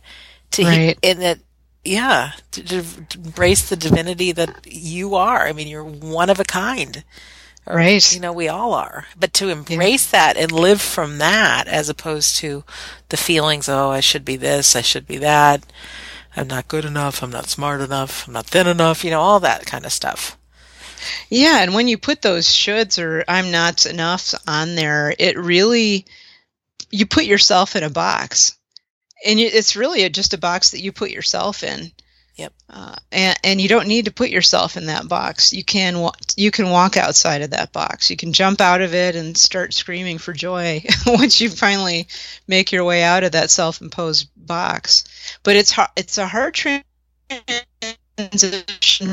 To 0.51 0.61
he- 0.63 0.67
Right. 0.87 0.99
and 1.01 1.21
that 1.21 1.39
yeah, 1.83 2.31
to, 2.51 2.63
to 2.63 2.83
embrace 3.15 3.69
the 3.69 3.75
divinity 3.75 4.31
that 4.31 4.65
you 4.65 5.13
are. 5.15 5.45
I 5.47 5.53
mean, 5.53 5.67
you're 5.67 5.83
one 5.83 6.29
of 6.31 6.39
a 6.39 6.43
kind. 6.43 7.03
Or, 7.67 7.75
Right. 7.77 8.13
You 8.13 8.19
know, 8.19 8.33
we 8.33 8.47
all 8.47 8.73
are. 8.73 9.05
But 9.15 9.33
to 9.33 9.49
embrace 9.49 10.09
that 10.09 10.35
and 10.35 10.51
live 10.51 10.81
from 10.81 11.19
that 11.19 11.67
as 11.67 11.87
opposed 11.87 12.37
to 12.37 12.63
the 13.09 13.17
feelings, 13.17 13.69
oh, 13.69 13.89
I 13.91 13.99
should 13.99 14.25
be 14.25 14.35
this, 14.35 14.75
I 14.75 14.81
should 14.81 15.05
be 15.05 15.17
that. 15.17 15.63
I'm 16.35 16.47
not 16.47 16.67
good 16.67 16.85
enough. 16.85 17.23
I'm 17.23 17.31
not 17.31 17.47
smart 17.47 17.81
enough. 17.81 18.27
I'm 18.27 18.33
not 18.33 18.47
thin 18.47 18.67
enough. 18.67 19.03
You 19.03 19.11
know, 19.11 19.21
all 19.21 19.39
that 19.39 19.65
kind 19.65 19.85
of 19.85 19.91
stuff. 19.91 20.37
Yeah, 21.29 21.61
and 21.61 21.73
when 21.73 21.87
you 21.87 21.97
put 21.97 22.21
those 22.21 22.47
shoulds 22.47 23.01
or 23.01 23.23
I'm 23.27 23.51
not 23.51 23.85
enough 23.85 24.33
on 24.47 24.75
there, 24.75 25.13
it 25.17 25.37
really 25.37 26.05
you 26.89 27.05
put 27.05 27.25
yourself 27.25 27.75
in 27.75 27.83
a 27.83 27.89
box, 27.89 28.57
and 29.25 29.39
it's 29.39 29.75
really 29.75 30.07
just 30.09 30.33
a 30.33 30.37
box 30.37 30.71
that 30.71 30.81
you 30.81 30.91
put 30.91 31.11
yourself 31.11 31.63
in. 31.63 31.91
Yep. 32.35 32.53
Uh, 32.69 32.95
and 33.13 33.39
and 33.45 33.61
you 33.61 33.69
don't 33.69 33.87
need 33.87 34.05
to 34.05 34.11
put 34.11 34.29
yourself 34.29 34.75
in 34.75 34.87
that 34.87 35.07
box. 35.07 35.53
You 35.53 35.63
can 35.63 36.09
you 36.35 36.51
can 36.51 36.69
walk 36.69 36.97
outside 36.97 37.41
of 37.41 37.51
that 37.51 37.71
box. 37.71 38.09
You 38.09 38.17
can 38.17 38.33
jump 38.33 38.59
out 38.59 38.81
of 38.81 38.93
it 38.93 39.15
and 39.15 39.37
start 39.37 39.73
screaming 39.73 40.17
for 40.17 40.33
joy 40.33 40.83
once 41.07 41.39
you 41.39 41.49
finally 41.49 42.07
make 42.47 42.73
your 42.73 42.83
way 42.83 43.03
out 43.03 43.23
of 43.23 43.31
that 43.33 43.51
self-imposed 43.51 44.27
box. 44.35 45.05
But 45.43 45.55
it's 45.55 45.71
hard. 45.71 45.89
It's 45.95 46.17
a 46.17 46.27
hard 46.27 46.55
transition 46.55 46.83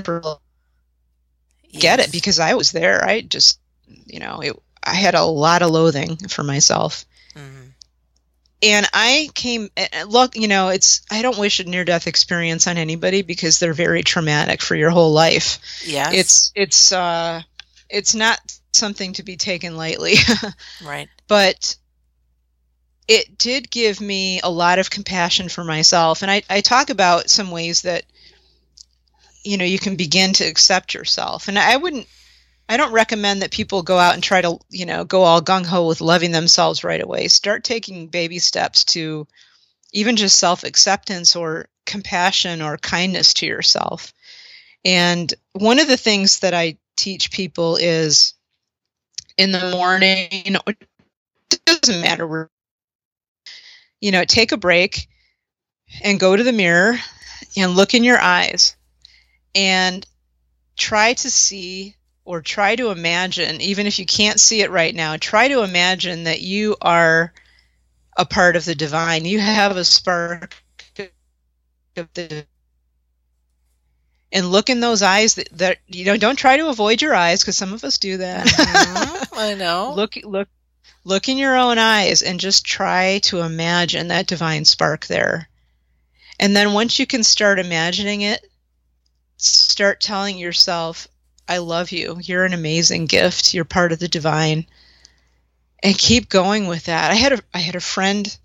for 0.03 0.39
get 1.73 2.01
it 2.01 2.11
because 2.11 2.41
I 2.41 2.55
was 2.55 2.73
there. 2.73 3.05
I 3.05 3.20
just, 3.20 3.61
you 4.07 4.18
know, 4.18 4.41
it, 4.41 4.57
I 4.83 4.95
had 4.95 5.14
a 5.14 5.25
lot 5.25 5.62
of 5.62 5.70
loathing 5.70 6.16
for 6.29 6.43
myself. 6.43 7.05
Mm 7.37 7.41
Mhm. 7.41 7.72
And 8.63 8.89
I 8.93 9.29
came, 9.35 9.71
look, 10.07 10.37
you 10.37 10.47
know, 10.47 10.69
it's, 10.69 11.03
I 11.11 11.23
don't 11.23 11.39
wish 11.39 11.59
a 11.59 11.65
near 11.65 11.85
death 11.85 12.07
experience 12.07 12.69
on 12.69 12.79
anybody 12.79 13.23
because 13.23 13.59
they're 13.59 13.75
very 13.75 14.05
traumatic 14.05 14.63
for 14.63 14.77
your 14.77 14.91
whole 14.91 15.13
life. 15.13 15.59
Yes. 15.85 16.15
It's, 16.15 16.53
it's, 16.55 16.93
uh, 16.93 17.43
it's 17.91 18.15
not 18.15 18.39
something 18.73 19.15
to 19.15 19.25
be 19.25 19.37
taken 19.37 19.77
lightly, 19.77 20.15
right. 20.85 21.09
but 21.27 21.77
it 23.09 23.37
did 23.37 23.69
give 23.69 24.01
me 24.01 24.41
a 24.43 24.51
lot 24.51 24.79
of 24.79 24.91
compassion 24.91 25.49
for 25.49 25.65
myself. 25.65 26.23
And 26.23 26.31
I, 26.31 26.43
I 26.49 26.61
talk 26.61 26.89
about 26.91 27.31
some 27.31 27.51
ways 27.51 27.83
that, 27.83 28.05
you 29.43 29.57
know, 29.57 29.65
you 29.65 29.81
can 29.81 29.97
begin 29.97 30.35
to 30.35 30.45
accept 30.45 30.95
yourself. 30.95 31.49
And 31.49 31.59
I 31.59 31.77
wouldn't, 31.77 32.07
I 32.73 32.79
don't 32.79 32.93
recommend 32.93 33.43
that 33.43 33.51
people 33.51 33.83
go 33.83 33.99
out 33.99 34.14
and 34.14 34.23
try 34.23 34.41
to, 34.41 34.59
you 34.70 34.87
know, 34.87 35.05
go 35.05 35.25
all 35.25 35.43
gung 35.43 35.66
ho 35.66 35.87
with 35.87 36.01
loving 36.01 36.31
themselves 36.31 36.85
right 36.85 37.03
away. 37.03 37.29
Start 37.29 37.64
taking 37.64 38.07
baby 38.07 38.39
steps 38.39 38.85
to 38.85 39.27
even 39.93 40.16
just 40.16 40.39
self 40.39 40.64
acceptance 40.64 41.37
or 41.37 41.68
compassion 41.85 42.62
or 42.62 42.79
kindness 42.79 43.35
to 43.35 43.47
yourself. 43.47 44.14
And 44.87 45.35
one 45.53 45.81
of 45.81 45.87
the 45.87 45.99
things 45.99 46.39
that 46.39 46.55
I 46.55 46.79
teach 46.97 47.31
people 47.31 47.77
is 47.77 48.33
in 49.37 49.53
the 49.53 49.73
morning, 49.73 50.29
it 50.33 51.64
doesn't 51.66 52.01
matter 52.01 52.27
where, 52.27 52.51
you 54.01 54.12
know, 54.12 54.25
take 54.25 54.53
a 54.53 54.57
break 54.57 55.09
and 56.03 56.18
go 56.18 56.35
to 56.35 56.43
the 56.43 56.53
mirror 56.53 56.97
and 57.55 57.77
look 57.77 57.93
in 57.93 58.03
your 58.03 58.18
eyes 58.18 58.77
and 59.55 60.07
try 60.75 61.12
to 61.12 61.31
see 61.31 61.97
or 62.25 62.41
try 62.41 62.77
to 62.77 62.91
imagine, 62.91 63.61
even 63.61 63.87
if 63.87 63.99
you 63.99 64.07
can't 64.07 64.41
see 64.41 64.62
it 64.62 64.70
right 64.70 64.95
now, 64.95 65.16
try 65.16 65.49
to 65.49 65.62
imagine 65.62 66.25
that 66.25 66.41
you 66.41 66.77
are 66.81 67.33
a 68.16 68.25
part 68.25 68.57
of 68.57 68.64
the 68.64 68.75
divine. 68.75 69.25
You 69.25 69.41
have 69.41 69.77
a 69.77 69.85
spark 69.85 70.55
of 71.97 72.09
the 72.14 72.47
and 74.33 74.51
look 74.51 74.70
in 74.70 74.81
those 74.81 75.03
eyes 75.03 75.35
that, 75.35 75.49
that 75.53 75.79
you 75.89 76.05
know 76.05 76.16
don't 76.16 76.37
try 76.39 76.57
to 76.57 76.68
avoid 76.68 77.03
your 77.03 77.14
eyes 77.14 77.41
because 77.43 77.57
some 77.57 77.73
of 77.73 77.85
us 77.85 77.99
do 77.99 78.16
that 78.16 78.47
Mhm. 78.47 79.29
I 79.37 79.55
know. 79.59 79.93
look 79.95 80.16
look 80.25 80.49
look 81.05 81.29
in 81.29 81.37
your 81.39 81.57
own 81.57 81.79
eyes 81.79 82.23
and 82.23 82.41
just 82.41 82.64
try 82.64 83.18
to 83.25 83.41
imagine 83.41 84.09
that 84.09 84.27
divine 84.27 84.64
spark 84.64 85.07
there 85.07 85.49
and 86.41 86.57
then 86.57 86.73
once 86.73 86.99
you 86.99 87.07
can 87.07 87.23
start 87.23 87.59
imagining 87.59 88.23
it 88.23 88.45
start 89.37 90.01
telling 90.01 90.39
yourself 90.39 91.09
i 91.49 91.59
love 91.59 91.90
you 91.93 92.18
you're 92.20 92.45
an 92.45 92.53
amazing 92.53 93.07
gift 93.07 93.55
you're 93.55 93.64
part 93.64 93.93
of 93.93 93.99
the 93.99 94.09
divine 94.09 94.66
and 95.82 95.99
keep 95.99 96.28
going 96.28 96.66
with 96.66 96.84
that 96.84 97.11
i 97.11 97.14
had 97.14 97.32
a 97.32 97.38
i 97.55 97.59
had 97.59 97.76
a 97.76 97.80
friend 97.80 98.36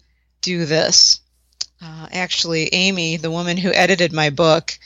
do 0.41 0.65
this 0.65 1.21
uh, 1.81 2.07
actually 2.11 2.73
amy 2.73 3.17
the 3.17 3.31
woman 3.31 3.57
who 3.57 3.71
edited 3.71 4.11
my 4.11 4.29
book 4.29 4.77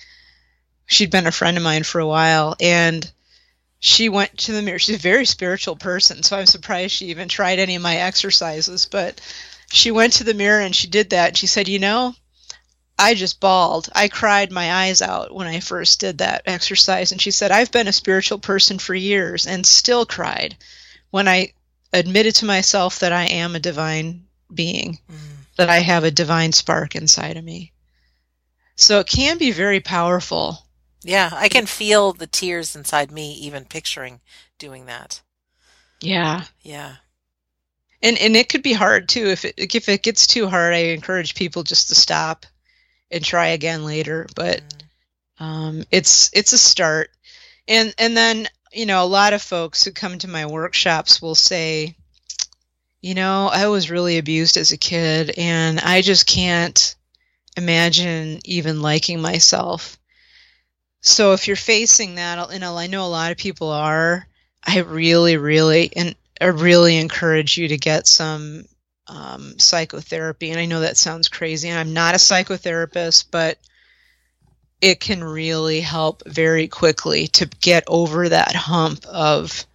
she'd 0.85 1.11
been 1.11 1.27
a 1.27 1.31
friend 1.31 1.57
of 1.57 1.63
mine 1.63 1.83
for 1.83 1.99
a 1.99 2.07
while 2.07 2.55
and 2.59 3.11
she 3.81 4.09
went 4.09 4.37
to 4.37 4.51
the 4.51 4.61
mirror. 4.61 4.77
She's 4.77 4.97
a 4.97 4.99
very 4.99 5.25
spiritual 5.25 5.75
person, 5.75 6.21
so 6.21 6.37
I'm 6.37 6.45
surprised 6.45 6.93
she 6.93 7.07
even 7.07 7.27
tried 7.27 7.57
any 7.57 7.75
of 7.75 7.81
my 7.81 7.97
exercises. 7.97 8.85
But 8.85 9.19
she 9.71 9.89
went 9.89 10.13
to 10.13 10.23
the 10.23 10.35
mirror 10.35 10.61
and 10.61 10.75
she 10.75 10.87
did 10.87 11.09
that. 11.09 11.29
And 11.29 11.37
she 11.37 11.47
said, 11.47 11.67
You 11.67 11.79
know, 11.79 12.13
I 13.01 13.15
just 13.15 13.39
bawled. 13.39 13.89
I 13.93 14.07
cried 14.07 14.51
my 14.51 14.71
eyes 14.85 15.01
out 15.01 15.33
when 15.33 15.47
I 15.47 15.59
first 15.59 15.99
did 15.99 16.19
that 16.19 16.43
exercise. 16.45 17.11
And 17.11 17.19
she 17.21 17.31
said, 17.31 17.51
I've 17.51 17.71
been 17.71 17.87
a 17.87 17.93
spiritual 17.93 18.39
person 18.39 18.77
for 18.79 18.93
years 18.95 19.47
and 19.47 19.65
still 19.65 20.05
cried 20.05 20.55
when 21.09 21.27
I 21.27 21.53
admitted 21.91 22.35
to 22.35 22.45
myself 22.45 22.99
that 22.99 23.11
I 23.11 23.25
am 23.25 23.55
a 23.55 23.59
divine 23.59 24.27
being, 24.53 24.99
Mm. 25.09 25.17
that 25.57 25.69
I 25.69 25.79
have 25.79 26.03
a 26.03 26.11
divine 26.11 26.51
spark 26.53 26.95
inside 26.95 27.37
of 27.37 27.43
me. 27.43 27.73
So 28.75 28.99
it 28.99 29.07
can 29.07 29.37
be 29.37 29.51
very 29.51 29.79
powerful. 29.79 30.65
Yeah, 31.03 31.31
I 31.33 31.49
can 31.49 31.65
feel 31.65 32.13
the 32.13 32.27
tears 32.27 32.75
inside 32.75 33.11
me 33.11 33.33
even 33.33 33.65
picturing 33.65 34.21
doing 34.59 34.85
that. 34.85 35.21
Yeah. 36.01 36.45
Yeah. 36.61 36.95
and 38.03 38.17
and 38.17 38.35
it 38.35 38.49
could 38.49 38.63
be 38.63 38.73
hard 38.73 39.09
too 39.09 39.27
if 39.27 39.45
it 39.45 39.55
if 39.57 39.89
it 39.89 40.03
gets 40.03 40.27
too 40.27 40.47
hard. 40.47 40.73
I 40.73 40.93
encourage 40.93 41.35
people 41.35 41.63
just 41.63 41.89
to 41.89 41.95
stop 41.95 42.45
and 43.11 43.23
try 43.23 43.47
again 43.47 43.83
later. 43.85 44.27
But 44.35 44.61
Mm. 45.39 45.45
um, 45.45 45.83
it's 45.91 46.29
it's 46.33 46.53
a 46.53 46.57
start, 46.57 47.11
and 47.67 47.93
and 47.97 48.15
then 48.15 48.47
you 48.71 48.85
know 48.85 49.03
a 49.03 49.05
lot 49.05 49.33
of 49.33 49.41
folks 49.41 49.83
who 49.83 49.91
come 49.91 50.17
to 50.19 50.27
my 50.27 50.45
workshops 50.45 51.21
will 51.21 51.35
say, 51.35 51.95
you 53.01 53.15
know, 53.15 53.47
I 53.47 53.67
was 53.67 53.91
really 53.91 54.17
abused 54.17 54.57
as 54.57 54.71
a 54.71 54.77
kid, 54.77 55.33
and 55.37 55.79
I 55.79 56.01
just 56.01 56.25
can't 56.25 56.95
imagine 57.57 58.39
even 58.45 58.81
liking 58.81 59.21
myself. 59.21 59.97
So 61.01 61.33
if 61.33 61.47
you're 61.47 61.55
facing 61.55 62.15
that, 62.15 62.51
and 62.51 62.63
I 62.63 62.87
know 62.87 63.05
a 63.05 63.07
lot 63.07 63.31
of 63.31 63.37
people 63.37 63.71
are, 63.71 64.27
I 64.63 64.79
really, 64.79 65.35
really, 65.37 65.91
and 65.95 66.15
I 66.39 66.45
really 66.45 66.97
encourage 66.97 67.57
you 67.57 67.67
to 67.69 67.77
get 67.77 68.07
some 68.07 68.65
um, 69.07 69.59
psychotherapy. 69.59 70.51
And 70.51 70.59
I 70.59 70.65
know 70.65 70.81
that 70.81 70.97
sounds 70.97 71.27
crazy, 71.27 71.69
and 71.69 71.79
I'm 71.79 71.93
not 71.93 72.15
a 72.15 72.17
psychotherapist, 72.17 73.25
but 73.31 73.57
it 74.81 74.99
can 74.99 75.23
really 75.23 75.81
help 75.81 76.23
very 76.25 76.67
quickly 76.67 77.27
to 77.27 77.45
get 77.45 77.83
over 77.87 78.29
that 78.29 78.55
hump 78.55 79.05
of 79.05 79.65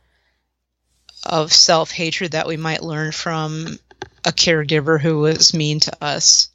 of 1.22 1.52
self 1.52 1.90
hatred 1.90 2.32
that 2.32 2.46
we 2.46 2.56
might 2.56 2.82
learn 2.82 3.12
from 3.12 3.78
a 4.24 4.32
caregiver 4.32 5.00
who 5.00 5.18
was 5.18 5.54
mean 5.54 5.80
to 5.80 6.04
us. 6.04 6.50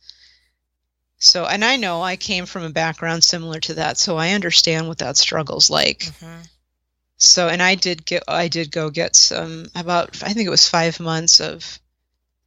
So, 1.17 1.45
and 1.45 1.63
I 1.63 1.76
know 1.76 2.01
I 2.01 2.15
came 2.15 2.45
from 2.45 2.63
a 2.63 2.69
background 2.72 3.24
similar 3.24 3.59
to 3.61 3.76
that, 3.76 3.97
so 3.97 4.17
I 4.17 4.32
understand 4.32 4.88
what 4.88 4.97
that 4.99 5.17
struggle's 5.17 5.69
like. 5.69 5.99
Mhm. 5.99 6.47
So, 7.17 7.47
and 7.47 7.61
I 7.61 7.76
did 7.76 8.05
get, 8.05 8.24
I 8.28 8.47
did 8.47 8.72
go 8.72 8.89
get 8.89 9.15
some 9.15 9.69
about, 9.76 10.24
I 10.24 10.34
think 10.34 10.47
it 10.47 10.51
was 10.51 10.67
five 10.67 10.99
months 10.99 11.39
of, 11.39 11.80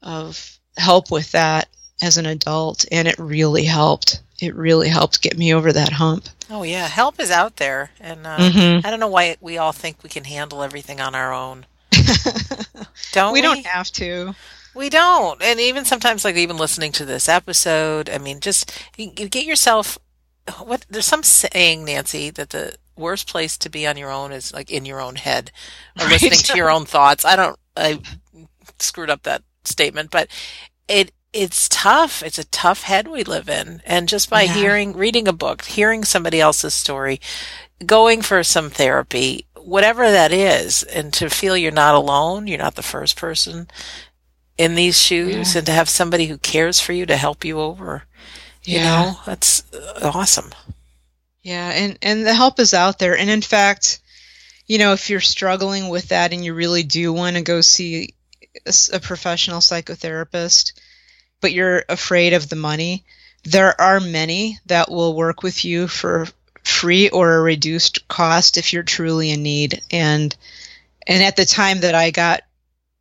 of 0.05 0.59
help 0.77 1.11
with 1.11 1.33
that 1.33 1.69
as 2.03 2.17
an 2.19 2.27
adult, 2.27 2.85
and 2.93 3.09
it 3.09 3.19
really 3.19 3.65
helped. 3.65 4.21
It 4.41 4.55
really 4.55 4.89
helped 4.89 5.23
get 5.23 5.37
me 5.39 5.55
over 5.55 5.73
that 5.73 5.93
hump. 5.93 6.29
Oh 6.51 6.63
yeah, 6.63 6.87
help 6.87 7.19
is 7.19 7.31
out 7.31 7.57
there, 7.57 7.91
and 8.01 8.27
uh, 8.27 8.37
Mhm. 8.39 8.85
I 8.85 8.91
don't 8.91 9.01
know 9.01 9.09
why 9.09 9.37
we 9.41 9.59
all 9.59 9.73
think 9.73 10.03
we 10.03 10.11
can 10.11 10.25
handle 10.25 10.63
everything 10.63 11.01
on 11.01 11.15
our 11.15 11.33
own. 11.33 11.67
Don't 13.13 13.33
we? 13.33 13.39
we 13.41 13.43
don't 13.43 13.67
have 13.67 13.91
to. 13.93 14.35
We 14.75 14.89
don't. 14.89 15.41
And 15.41 15.61
even 15.61 15.85
sometimes, 15.85 16.25
like 16.25 16.35
even 16.37 16.57
listening 16.57 16.91
to 16.93 17.05
this 17.05 17.29
episode, 17.29 18.11
I 18.11 18.19
mean, 18.19 18.41
just 18.41 18.73
you, 18.97 19.13
you 19.17 19.29
get 19.29 19.45
yourself. 19.47 19.99
What 20.63 20.85
there's 20.91 21.07
some 21.07 21.23
saying, 21.23 21.85
Nancy, 21.85 22.31
that 22.31 22.51
the 22.51 22.75
worst 22.97 23.29
place 23.29 23.57
to 23.59 23.71
be 23.71 23.87
on 23.87 23.97
your 23.97 24.11
own 24.11 24.33
is 24.33 24.53
like 24.53 24.71
in 24.71 24.85
your 24.85 25.01
own 25.01 25.15
head, 25.17 25.53
or 26.01 26.09
listening 26.09 26.33
to 26.45 26.57
your 26.57 26.71
own 26.71 26.85
thoughts. 26.87 27.25
I 27.25 27.37
don't. 27.37 27.59
I 27.77 28.01
screwed 28.81 29.11
up 29.11 29.23
that 29.23 29.43
statement, 29.67 30.11
but 30.11 30.29
it 30.89 31.13
it's 31.33 31.69
tough. 31.69 32.23
It's 32.23 32.39
a 32.39 32.45
tough 32.45 32.83
head 32.83 33.09
we 33.09 33.25
live 33.25 33.49
in, 33.49 33.83
and 33.85 34.09
just 34.09 34.31
by 34.31 34.43
Yeah. 34.43 34.55
hearing, 34.55 34.93
reading 34.93 35.27
a 35.27 35.33
book, 35.33 35.65
hearing 35.65 36.05
somebody 36.05 36.41
else's 36.41 36.75
story, 36.75 37.21
going 37.85 38.23
for 38.23 38.45
some 38.45 38.71
therapy, 38.71 39.47
whatever 39.57 40.11
that 40.13 40.33
is, 40.33 40.85
and 40.85 41.13
to 41.15 41.29
feel 41.29 41.57
you're 41.57 41.73
not 41.73 41.97
alone, 41.97 42.47
you're 42.47 42.59
not 42.59 42.77
the 42.77 42.83
first 42.85 43.17
person 43.17 43.67
in 44.57 44.77
these 44.77 44.97
shoes, 44.97 45.55
Yeah. 45.55 45.59
and 45.59 45.67
to 45.67 45.73
have 45.73 45.89
somebody 45.89 46.27
who 46.27 46.39
cares 46.39 46.79
for 46.79 46.93
you 46.93 47.05
to 47.07 47.17
help 47.17 47.45
you 47.45 47.59
over, 47.61 48.05
you 48.63 48.79
Yeah. 48.79 48.85
know, 48.85 49.21
that's 49.27 49.65
awesome. 50.03 50.53
Yeah, 51.43 51.71
and 51.71 51.99
and 52.01 52.25
the 52.25 52.35
help 52.35 52.61
is 52.61 52.73
out 52.73 53.01
there. 53.01 53.19
And 53.19 53.29
in 53.29 53.43
fact, 53.43 53.99
you 54.69 54.79
know, 54.79 54.93
if 54.93 55.11
you're 55.11 55.21
struggling 55.21 55.89
with 55.89 56.09
that 56.09 56.33
and 56.33 56.45
you 56.45 56.55
really 56.55 56.85
do 56.85 57.13
want 57.13 57.35
to 57.37 57.43
go 57.43 57.61
see 57.61 58.15
a, 58.93 59.01
professional 59.01 59.61
psychotherapist, 59.61 60.73
but 61.41 61.53
you're 61.53 61.85
afraid 61.89 62.33
of 62.33 62.49
the 62.49 62.57
money, 62.57 63.05
there 63.45 63.79
are 63.81 64.01
many 64.01 64.59
that 64.67 64.91
will 64.91 65.15
work 65.15 65.43
with 65.43 65.65
you 65.65 65.87
for 65.87 66.27
free 66.63 67.11
or 67.11 67.35
a 67.35 67.43
reduced 67.43 68.09
cost 68.09 68.57
if 68.57 68.73
you're 68.73 68.83
truly 68.83 69.31
in 69.31 69.43
need. 69.43 69.83
And 69.91 70.35
and 71.07 71.23
at 71.23 71.37
the 71.37 71.45
time 71.45 71.81
that 71.81 71.95
I 71.95 72.11
got 72.11 72.43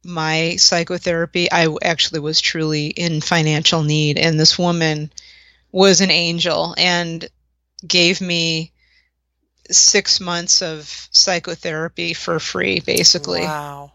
my 0.04 0.58
psychotherapy, 0.58 1.50
I 1.50 1.74
actually 1.82 2.20
was 2.20 2.42
truly 2.42 2.88
in 2.88 3.22
financial 3.22 3.84
need, 3.84 4.18
and 4.18 4.38
this 4.38 4.60
woman 4.60 5.12
was 5.72 6.02
an 6.02 6.12
angel 6.12 6.76
and 6.78 7.28
gave 7.88 8.20
me 8.20 8.74
six 9.72 10.20
months 10.20 10.62
of 10.62 11.08
psychotherapy 11.12 12.14
for 12.14 12.40
free, 12.40 12.82
basically. 12.82 13.42
Wow. 13.42 13.93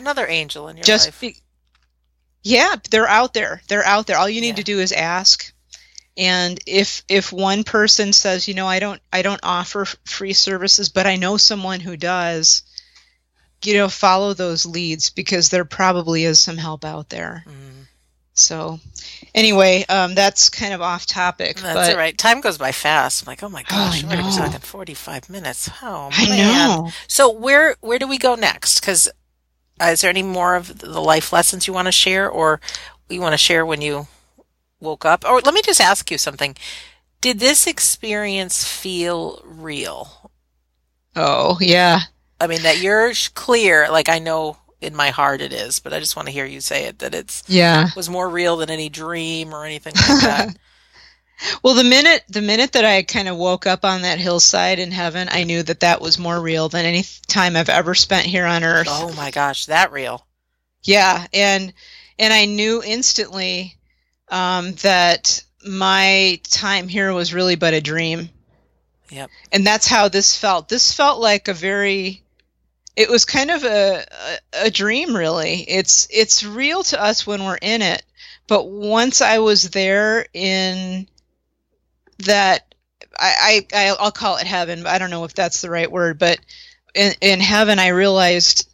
Another 0.00 0.26
angel 0.26 0.68
in 0.68 0.76
your 0.76 0.84
Just 0.84 1.06
life. 1.08 1.20
be, 1.20 1.36
yeah, 2.42 2.74
they're 2.90 3.06
out 3.08 3.34
there. 3.34 3.60
They're 3.68 3.84
out 3.84 4.06
there. 4.06 4.16
All 4.16 4.28
you 4.28 4.40
need 4.40 4.48
Yeah. 4.48 4.54
to 4.54 4.62
do 4.64 4.80
is 4.80 4.92
ask. 4.92 5.52
And 6.16 6.58
if 6.66 7.02
if 7.08 7.32
one 7.32 7.62
person 7.64 8.12
says, 8.12 8.48
you 8.48 8.54
know, 8.54 8.66
I 8.66 8.78
don't 8.80 9.00
I 9.12 9.22
don't 9.22 9.40
offer 9.42 9.86
free 10.04 10.32
services, 10.32 10.88
but 10.88 11.06
I 11.06 11.16
know 11.16 11.36
someone 11.36 11.80
who 11.80 11.96
does, 11.96 12.62
you 13.64 13.74
know, 13.74 13.88
follow 13.88 14.34
those 14.34 14.66
leads 14.66 15.10
because 15.10 15.48
there 15.50 15.64
probably 15.64 16.24
is 16.24 16.40
some 16.40 16.56
help 16.56 16.84
out 16.84 17.08
there. 17.10 17.44
Mm, 17.46 17.86
So, 18.34 18.80
anyway, 19.34 19.84
um, 19.88 20.14
that's 20.14 20.48
kind 20.48 20.72
of 20.74 20.80
off 20.82 21.04
topic, 21.06 21.56
that's 21.58 21.74
but 21.74 21.90
all 21.92 21.96
right. 21.98 22.16
Time 22.16 22.40
goes 22.40 22.58
by 22.58 22.72
fast. 22.72 23.22
I'm 23.22 23.26
like, 23.26 23.42
oh 23.42 23.48
my 23.48 23.62
gosh, 23.62 24.02
I 24.04 24.08
we're 24.22 24.30
talking 24.30 24.60
45 24.60 25.28
minutes. 25.30 25.68
Oh, 25.82 26.08
I 26.12 26.28
man. 26.28 26.38
know. 26.68 26.90
So 27.06 27.30
where 27.30 27.76
where 27.80 27.98
do 27.98 28.06
we 28.08 28.18
go 28.18 28.34
next? 28.34 28.80
Because 28.80 29.08
Uh, 29.80 29.86
is 29.86 30.00
there 30.02 30.10
any 30.10 30.22
more 30.22 30.56
of 30.56 30.78
the 30.80 31.00
life 31.00 31.32
lessons 31.32 31.66
you 31.66 31.72
want 31.72 31.86
to 31.86 31.92
share, 31.92 32.28
or 32.28 32.60
you 33.08 33.20
want 33.20 33.32
to 33.32 33.38
share 33.38 33.64
when 33.64 33.80
you 33.80 34.06
woke 34.80 35.04
up? 35.04 35.24
Or 35.26 35.40
let 35.40 35.54
me 35.54 35.62
just 35.62 35.80
ask 35.80 36.10
you 36.10 36.18
something: 36.18 36.56
Did 37.20 37.38
this 37.40 37.66
experience 37.66 38.64
feel 38.64 39.42
real? 39.44 40.30
Oh, 41.16 41.58
yeah. 41.60 42.00
I 42.40 42.46
mean, 42.46 42.62
that 42.62 42.80
you're 42.80 43.12
clear. 43.34 43.88
Like 43.90 44.08
I 44.08 44.18
know 44.18 44.56
in 44.80 44.94
my 44.94 45.08
heart 45.10 45.40
it 45.42 45.52
is, 45.52 45.78
but 45.80 45.92
I 45.92 45.98
just 46.00 46.16
want 46.16 46.26
to 46.28 46.32
hear 46.32 46.46
you 46.46 46.60
say 46.60 46.84
it 46.84 47.00
that 47.00 47.14
it's 47.14 47.42
Yeah. 47.46 47.88
was 47.96 48.08
more 48.08 48.28
real 48.28 48.56
than 48.56 48.70
any 48.70 48.88
dream 48.88 49.54
or 49.54 49.64
anything 49.64 49.94
like 49.94 50.22
that. 50.22 50.56
Well, 51.62 51.74
the 51.74 51.84
minute 51.84 52.24
the 52.28 52.42
minute 52.42 52.72
that 52.72 52.84
I 52.84 53.02
kind 53.02 53.28
of 53.28 53.36
woke 53.36 53.66
up 53.66 53.84
on 53.84 54.02
that 54.02 54.18
hillside 54.18 54.78
in 54.78 54.90
heaven, 54.90 55.28
I 55.30 55.44
knew 55.44 55.62
that 55.62 55.80
that 55.80 56.00
was 56.00 56.18
more 56.18 56.40
real 56.40 56.68
than 56.68 56.84
any 56.84 57.04
time 57.26 57.56
I've 57.56 57.68
ever 57.68 57.94
spent 57.94 58.26
here 58.26 58.46
on 58.46 58.64
earth. 58.64 58.88
oh 58.90 59.12
my 59.14 59.30
gosh, 59.30 59.66
that 59.66 59.92
real. 59.92 60.26
Yeah, 60.82 61.26
and 61.32 61.72
and 62.18 62.32
I 62.32 62.44
knew 62.46 62.82
instantly 62.84 63.76
um, 64.28 64.72
that 64.82 65.42
my 65.66 66.40
time 66.44 66.88
here 66.88 67.12
was 67.12 67.34
really 67.34 67.56
but 67.56 67.74
a 67.74 67.80
dream. 67.80 68.30
Yep. 69.10 69.30
And 69.52 69.66
that's 69.66 69.86
how 69.86 70.08
this 70.08 70.36
felt. 70.36 70.68
This 70.68 70.92
felt 70.92 71.20
like 71.20 71.48
a 71.48 71.54
very 71.54 72.22
it 72.96 73.08
was 73.08 73.24
kind 73.24 73.50
of 73.50 73.64
a, 73.64 74.04
a 74.04 74.66
a 74.66 74.70
dream 74.70 75.16
really. 75.16 75.62
It's 75.68 76.06
it's 76.10 76.44
real 76.44 76.82
to 76.84 77.02
us 77.02 77.26
when 77.26 77.44
we're 77.44 77.58
in 77.60 77.82
it, 77.82 78.02
but 78.46 78.68
once 78.68 79.20
I 79.20 79.38
was 79.38 79.70
there 79.70 80.26
in 80.32 81.08
that 82.24 82.74
I, 83.18 83.66
I 83.72 83.96
I'll 83.98 84.12
call 84.12 84.36
it 84.36 84.46
heaven, 84.46 84.82
but 84.82 84.90
I 84.90 84.98
don't 84.98 85.10
know 85.10 85.24
if 85.24 85.34
that's 85.34 85.60
the 85.60 85.70
right 85.70 85.90
word, 85.90 86.18
but 86.18 86.38
in, 86.94 87.12
in 87.20 87.40
heaven 87.40 87.78
I 87.78 87.88
realized 87.88 88.68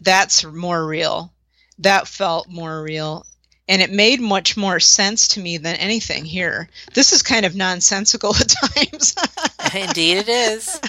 that's 0.00 0.44
more 0.44 0.86
real. 0.86 1.32
That 1.78 2.08
felt 2.08 2.48
more 2.48 2.82
real. 2.82 3.26
And 3.68 3.80
it 3.80 3.90
made 3.90 4.20
much 4.20 4.56
more 4.56 4.78
sense 4.78 5.28
to 5.28 5.40
me 5.40 5.56
than 5.56 5.76
anything 5.76 6.24
here. 6.24 6.68
This 6.92 7.12
is 7.12 7.22
kind 7.22 7.46
of 7.46 7.54
nonsensical 7.54 8.34
at 8.36 8.48
times. 8.48 9.14
Indeed, 9.74 10.18
it 10.18 10.28
is. 10.28 10.80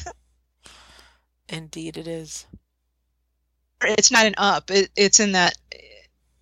Indeed, 1.48 1.98
it 1.98 2.08
is. 2.08 2.46
it's 3.82 4.12
not 4.12 4.26
an 4.26 4.36
up. 4.38 4.72
It, 4.72 4.90
it's 4.96 5.20
in 5.20 5.34
that 5.34 5.56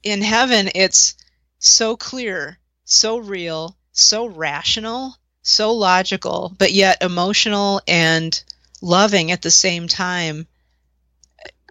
in 0.04 0.22
heaven, 0.22 0.70
it's 0.76 1.16
so 1.60 1.96
clear, 1.96 2.60
so 2.84 3.18
real, 3.18 3.78
so 3.92 4.26
rational, 4.26 5.16
so 5.44 5.74
logical, 5.74 6.54
but 6.58 6.72
yet 6.72 7.04
emotional 7.04 7.82
and 7.88 8.42
loving 8.82 9.32
at 9.32 9.42
the 9.42 9.52
same 9.52 9.88
time. 9.88 10.48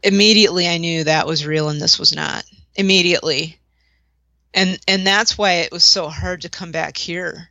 Immediately, 0.02 0.68
I 0.68 0.78
knew 0.78 1.04
that 1.04 1.26
was 1.26 1.46
real 1.46 1.68
and 1.68 1.80
this 1.80 1.98
was 1.98 2.14
not. 2.14 2.44
Immediately, 2.74 3.58
and 4.54 4.78
and 4.88 5.06
that's 5.06 5.36
why 5.36 5.52
it 5.52 5.72
was 5.72 5.84
so 5.84 6.08
hard 6.08 6.42
to 6.42 6.48
come 6.48 6.72
back 6.72 6.96
here. 6.96 7.48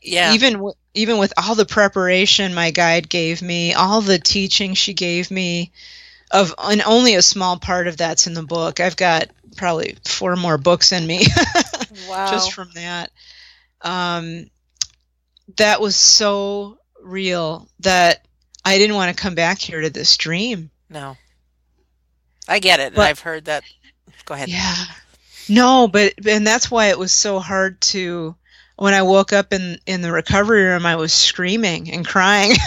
Yeah. 0.00 0.32
Even 0.34 0.54
w- 0.54 0.74
even 0.94 1.18
with 1.18 1.32
all 1.36 1.54
the 1.54 1.66
preparation 1.66 2.54
my 2.54 2.70
guide 2.70 3.08
gave 3.08 3.42
me, 3.42 3.74
all 3.74 4.00
the 4.00 4.18
teaching 4.18 4.74
she 4.74 4.94
gave 4.94 5.30
me, 5.30 5.72
of 6.30 6.54
and 6.58 6.82
only 6.82 7.14
a 7.14 7.22
small 7.22 7.58
part 7.58 7.86
of 7.86 7.96
that's 7.96 8.26
in 8.26 8.34
the 8.34 8.42
book. 8.42 8.80
I've 8.80 8.96
got 8.96 9.28
probably 9.56 9.96
four 10.04 10.36
more 10.36 10.58
books 10.58 10.92
in 10.92 11.06
me 11.06 11.26
wow. 12.08 12.30
just 12.30 12.52
from 12.52 12.70
that. 12.74 13.10
Um, 13.82 14.46
that 15.56 15.80
was 15.80 15.96
so 15.96 16.78
real 17.02 17.68
that 17.80 18.24
I 18.64 18.78
didn't 18.78 18.96
want 18.96 19.16
to 19.16 19.22
come 19.22 19.34
back 19.34 19.58
here 19.60 19.80
to 19.80 19.90
this 19.90 20.16
dream. 20.16 20.70
no. 20.90 21.16
I 22.48 22.60
get 22.60 22.78
it. 22.78 22.94
But- 22.94 23.08
I've 23.08 23.20
heard 23.20 23.46
that 23.46 23.64
Go 24.24 24.34
ahead. 24.34 24.48
Yeah. 24.48 24.74
No, 25.48 25.88
but 25.88 26.14
and 26.26 26.46
that's 26.46 26.70
why 26.70 26.86
it 26.90 26.98
was 26.98 27.10
so 27.12 27.38
hard 27.40 27.80
to 27.92 28.34
when 28.76 28.94
I 28.94 29.02
woke 29.02 29.32
up 29.32 29.52
in 29.52 29.78
in 29.86 30.00
the 30.00 30.12
recovery 30.12 30.62
room 30.64 30.84
I 30.86 30.94
was 30.96 31.12
screaming 31.12 31.90
and 31.92 32.06
crying. 32.06 32.52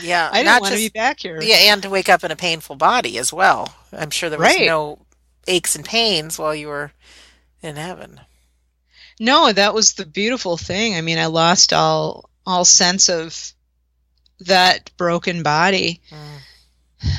yeah. 0.00 0.28
I 0.32 0.42
didn't 0.42 0.60
want 0.60 0.74
to 0.74 0.78
be 0.80 0.88
back 0.88 1.20
here. 1.20 1.40
Yeah, 1.42 1.72
and 1.72 1.82
to 1.82 1.90
wake 1.90 2.08
up 2.08 2.22
in 2.24 2.30
a 2.30 2.36
painful 2.36 2.76
body 2.76 3.18
as 3.18 3.32
well. 3.32 3.74
I'm 3.92 4.10
sure 4.10 4.30
there 4.30 4.38
was 4.38 4.46
Right. 4.48 4.66
no 4.66 4.98
aches 5.46 5.74
and 5.76 5.84
pains 5.84 6.38
while 6.38 6.54
you 6.54 6.68
were 6.68 6.92
in 7.62 7.76
heaven. 7.76 8.20
No, 9.20 9.52
that 9.52 9.74
was 9.74 9.94
the 9.94 10.06
beautiful 10.06 10.56
thing. 10.56 10.94
I 10.94 11.00
mean, 11.00 11.18
I 11.18 11.26
lost 11.26 11.72
all 11.72 12.30
all 12.46 12.64
sense 12.64 13.08
of 13.08 13.52
that 14.40 14.90
broken 14.96 15.42
body. 15.42 16.00
Mm. 16.10 16.38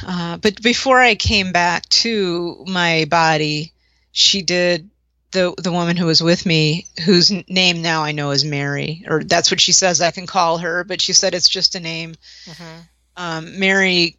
Uh, 0.05 0.37
but 0.37 0.61
before 0.61 0.99
I 0.99 1.15
came 1.15 1.51
back 1.51 1.87
to 1.89 2.63
my 2.67 3.05
body, 3.09 3.73
she 4.11 4.41
did 4.41 4.89
the 5.31 5.53
the 5.57 5.71
woman 5.71 5.95
who 5.95 6.05
was 6.05 6.23
with 6.23 6.45
me, 6.45 6.87
whose 7.05 7.31
name 7.47 7.81
now 7.81 8.03
I 8.03 8.11
know 8.11 8.31
is 8.31 8.43
Mary, 8.43 9.05
or 9.07 9.23
that's 9.23 9.51
what 9.51 9.61
she 9.61 9.71
says 9.71 10.01
I 10.01 10.11
can 10.11 10.25
call 10.27 10.57
her, 10.59 10.83
but 10.83 11.01
she 11.01 11.13
said 11.13 11.33
it's 11.33 11.49
just 11.49 11.75
a 11.75 11.79
name. 11.79 12.15
Mhm. 12.45 12.87
Um, 13.15 13.59
Mary 13.59 14.17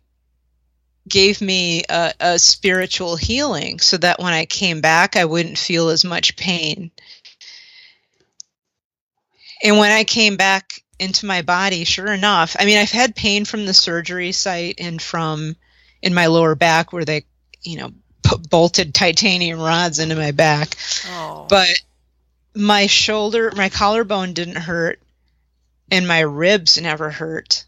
gave 1.09 1.41
me 1.41 1.83
a, 1.89 2.13
a 2.21 2.39
spiritual 2.39 3.17
healing 3.17 3.81
so 3.81 3.97
that 3.97 4.21
when 4.21 4.33
I 4.33 4.45
came 4.45 4.81
back, 4.81 5.17
I 5.17 5.25
wouldn't 5.25 5.59
feel 5.59 5.89
as 5.89 6.05
much 6.05 6.37
pain. 6.37 6.91
And 9.63 9.79
when 9.79 9.91
I 9.91 10.05
came 10.05 10.37
back 10.37 10.83
into 10.99 11.27
my 11.27 11.43
body, 11.43 11.85
sure 11.85 12.13
enough, 12.13 12.57
I 12.59 12.65
mean, 12.65 12.79
I've 12.79 12.91
had 12.91 13.15
pain 13.15 13.45
from 13.45 13.67
the 13.67 13.75
surgery 13.75 14.33
site 14.33 14.77
and 14.79 15.01
from 15.01 15.57
in 16.03 16.15
my 16.15 16.27
lower 16.27 16.55
back 16.55 16.93
where 16.93 17.05
they, 17.05 17.25
you 17.63 17.79
know, 17.79 17.93
put 18.23 18.49
bolted 18.49 18.95
titanium 18.95 19.61
rods 19.61 19.99
into 19.99 20.17
my 20.17 20.31
back. 20.31 20.77
Oh. 21.09 21.47
But 21.49 21.81
my 22.55 22.87
shoulder, 22.87 23.53
my 23.57 23.69
collarbone 23.69 24.33
didn't 24.33 24.57
hurt, 24.57 25.01
and 25.91 26.07
my 26.07 26.21
ribs 26.21 26.81
never 26.81 27.11
hurt, 27.11 27.65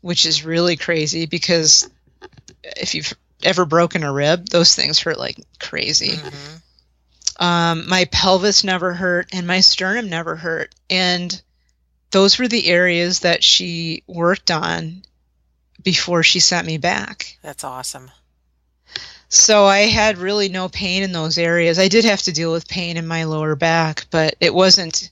which 0.00 0.26
is 0.26 0.44
really 0.44 0.76
crazy 0.76 1.26
because 1.26 1.88
if 2.76 2.94
you've 2.94 3.12
ever 3.42 3.64
broken 3.64 4.02
a 4.02 4.12
rib, 4.12 4.48
those 4.48 4.74
things 4.74 5.00
hurt 5.00 5.18
like 5.18 5.36
crazy. 5.58 6.16
Mhm. 6.16 6.61
Um, 7.38 7.88
my 7.88 8.04
pelvis 8.06 8.64
never 8.64 8.92
hurt, 8.92 9.28
and 9.32 9.46
my 9.46 9.60
sternum 9.60 10.08
never 10.08 10.36
hurt. 10.36 10.74
And 10.90 11.40
those 12.10 12.38
were 12.38 12.48
the 12.48 12.66
areas 12.68 13.20
that 13.20 13.42
she 13.42 14.02
worked 14.06 14.50
on 14.50 15.02
before 15.82 16.22
she 16.22 16.40
sent 16.40 16.66
me 16.66 16.78
back. 16.78 17.38
That's 17.42 17.64
awesome. 17.64 18.10
So 19.28 19.64
I 19.64 19.80
had 19.80 20.18
really 20.18 20.50
no 20.50 20.68
pain 20.68 21.02
in 21.02 21.12
those 21.12 21.38
areas. 21.38 21.78
I 21.78 21.88
did 21.88 22.04
have 22.04 22.22
to 22.22 22.32
deal 22.32 22.52
with 22.52 22.68
pain 22.68 22.98
in 22.98 23.06
my 23.06 23.24
lower 23.24 23.56
back, 23.56 24.06
but 24.10 24.34
it 24.40 24.52
wasn't 24.52 25.04
it 25.04 25.10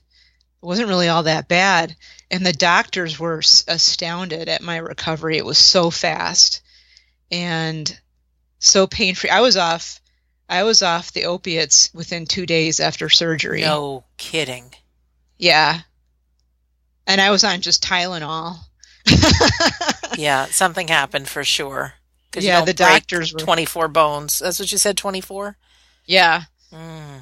wasn't 0.65 0.89
really 0.89 1.07
all 1.07 1.23
that 1.23 1.47
bad. 1.47 1.95
And 2.29 2.45
the 2.45 2.53
doctors 2.53 3.19
were 3.19 3.39
s- 3.39 3.65
astounded 3.67 4.47
at 4.47 4.61
my 4.61 4.77
recovery. 4.77 5.37
It 5.37 5.45
was 5.45 5.57
so 5.57 5.89
fast 5.89 6.61
and 7.31 7.99
so 8.59 8.85
pain 8.85 9.15
free. 9.15 9.31
I 9.31 9.41
was 9.41 9.57
off 9.57 9.99
I 10.51 10.63
was 10.63 10.83
off 10.83 11.13
the 11.13 11.25
opiates 11.25 11.89
within 11.93 12.25
2 12.25 12.45
days 12.45 12.79
after 12.79 13.09
surgery. 13.09 13.61
No 13.61 14.03
kidding. 14.17 14.73
Yeah. 15.37 15.79
And 17.07 17.19
I 17.21 17.31
was 17.31 17.43
on 17.43 17.61
just 17.61 17.83
Tylenol. 17.83 18.57
Yeah, 20.17 20.45
something 20.47 20.89
happened 20.89 21.29
for 21.29 21.43
sure. 21.45 21.93
Yeah, 22.37 22.65
the 22.65 22.73
doctors 22.73 23.33
were- 23.33 23.39
24 23.39 23.87
bones. 23.87 24.39
That's 24.39 24.59
what 24.59 24.71
you 24.71 24.77
said, 24.77 24.97
24? 24.97 25.57
yeah. 26.05 26.43
Mm. 26.73 27.21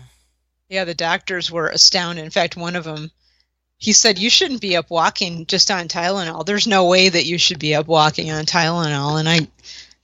Yeah, 0.69 0.86
the 0.86 0.93
doctors 0.95 1.51
were 1.51 1.67
astounded. 1.67 2.25
In 2.25 2.30
fact, 2.32 2.57
one 2.57 2.75
of 2.75 2.84
them, 2.84 3.09
he 3.77 3.93
said, 3.93 4.19
"You 4.19 4.30
shouldn't 4.30 4.61
be 4.61 4.75
up 4.75 4.89
walking 4.91 5.45
just 5.47 5.71
on 5.71 5.88
Tylenol. 5.88 6.45
There's 6.45 6.67
no 6.67 6.86
way 6.86 7.09
that 7.09 7.25
you 7.25 7.38
should 7.39 7.57
be 7.59 7.73
up 7.73 7.88
walking 7.88 8.30
on 8.32 8.45
Tylenol." 8.45 9.19
And 9.19 9.27
I 9.30 9.47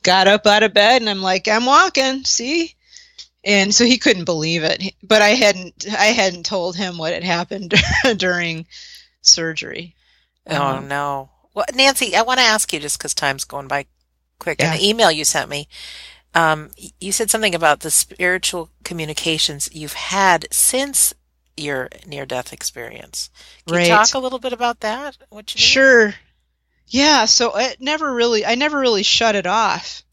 got 0.03 0.27
up 0.27 0.47
out 0.47 0.63
of 0.63 0.73
bed 0.73 1.01
and 1.01 1.09
I'm 1.09 1.21
like, 1.21 1.47
"I'm 1.47 1.65
walking. 1.65 2.23
See." 2.23 2.74
And 3.45 3.73
so 3.73 3.85
he 3.85 3.99
couldn't 3.99 4.25
believe 4.25 4.63
it. 4.63 4.95
But 5.03 5.21
I 5.21 5.29
hadn't 5.29 5.85
I 5.91 6.07
hadn't 6.07 6.45
told 6.45 6.75
him 6.75 6.97
what 6.97 7.13
had 7.13 7.23
happened 7.23 7.73
during 8.17 8.65
surgery. 9.21 9.95
Oh, 10.47 10.61
Um, 10.77 10.87
no. 10.87 11.29
Well, 11.53 11.65
Nancy, 11.73 12.15
I 12.15 12.23
want 12.23 12.39
to 12.39 12.45
ask 12.45 12.73
you 12.73 12.79
just 12.79 12.97
because 12.97 13.13
time's 13.13 13.43
going 13.45 13.67
by 13.67 13.85
quick. 14.39 14.59
In 14.59 14.71
the 14.71 14.85
email 14.87 15.11
you 15.11 15.23
sent 15.23 15.49
me 15.49 15.67
um, 16.35 16.69
you 16.99 17.13
said 17.13 17.31
something 17.31 17.55
about 17.55 17.79
the 17.79 17.89
spiritual 17.89 18.69
communications 18.83 19.69
you've 19.73 19.93
had 19.93 20.47
since 20.51 21.13
your 21.55 21.87
near 22.05 22.25
death 22.25 22.51
experience. 22.51 23.29
Can 23.65 23.77
Right. 23.77 23.87
you 23.87 23.93
talk 23.93 24.13
a 24.13 24.19
little 24.19 24.39
bit 24.39 24.51
about 24.51 24.81
that? 24.81 25.17
What 25.29 25.55
you 25.55 25.59
mean? 25.59 25.65
Sure. 25.65 26.13
Yeah, 26.87 27.23
so 27.25 27.57
it 27.57 27.79
never 27.79 28.13
really, 28.13 28.45
I 28.45 28.55
never 28.55 28.77
really 28.77 29.03
shut 29.03 29.35
it 29.35 29.47
off 29.47 30.03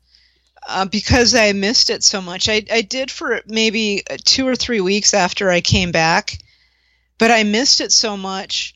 uh, 0.68 0.84
because 0.86 1.34
I 1.34 1.52
missed 1.52 1.90
it 1.90 2.02
so 2.04 2.20
much. 2.20 2.48
I, 2.48 2.64
I 2.70 2.82
did 2.82 3.10
for 3.10 3.40
maybe 3.46 4.02
two 4.24 4.46
or 4.46 4.56
three 4.56 4.80
weeks 4.80 5.14
after 5.14 5.50
I 5.50 5.60
came 5.60 5.92
back, 5.92 6.38
but 7.18 7.30
I 7.30 7.42
missed 7.42 7.80
it 7.80 7.92
so 7.92 8.16
much 8.16 8.74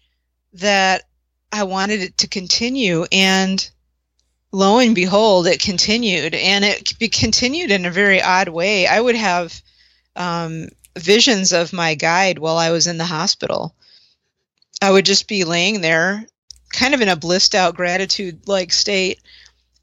that 0.55 1.03
I 1.53 1.64
wanted 1.64 2.03
it 2.03 2.18
to 2.18 2.28
continue. 2.28 3.07
And 3.12 3.68
lo 4.53 4.78
and 4.78 4.95
behold, 4.95 5.47
it 5.47 5.61
continued. 5.61 6.34
And 6.34 6.64
it 6.64 7.12
continued 7.12 7.70
in 7.70 7.87
a 7.87 7.91
very 7.91 8.22
odd 8.22 8.49
way. 8.49 8.87
I 8.87 9.01
would 9.01 9.16
have 9.16 9.61
um, 10.16 10.68
visions 10.97 11.53
of 11.53 11.72
my 11.72 11.95
guide 11.95 12.39
while 12.39 12.57
I 12.57 12.70
was 12.70 12.87
in 12.87 12.99
the 12.99 13.05
hospital. 13.05 13.74
I 14.82 14.91
would 14.91 15.07
just 15.07 15.28
be 15.28 15.45
laying 15.45 15.80
there 15.80 16.26
kind 16.72 16.95
of 16.95 17.01
in 17.01 17.09
a 17.09 17.16
blissed 17.16 17.55
out 17.55 17.74
gratitude 17.74 18.47
like 18.47 18.72
state 18.72 19.20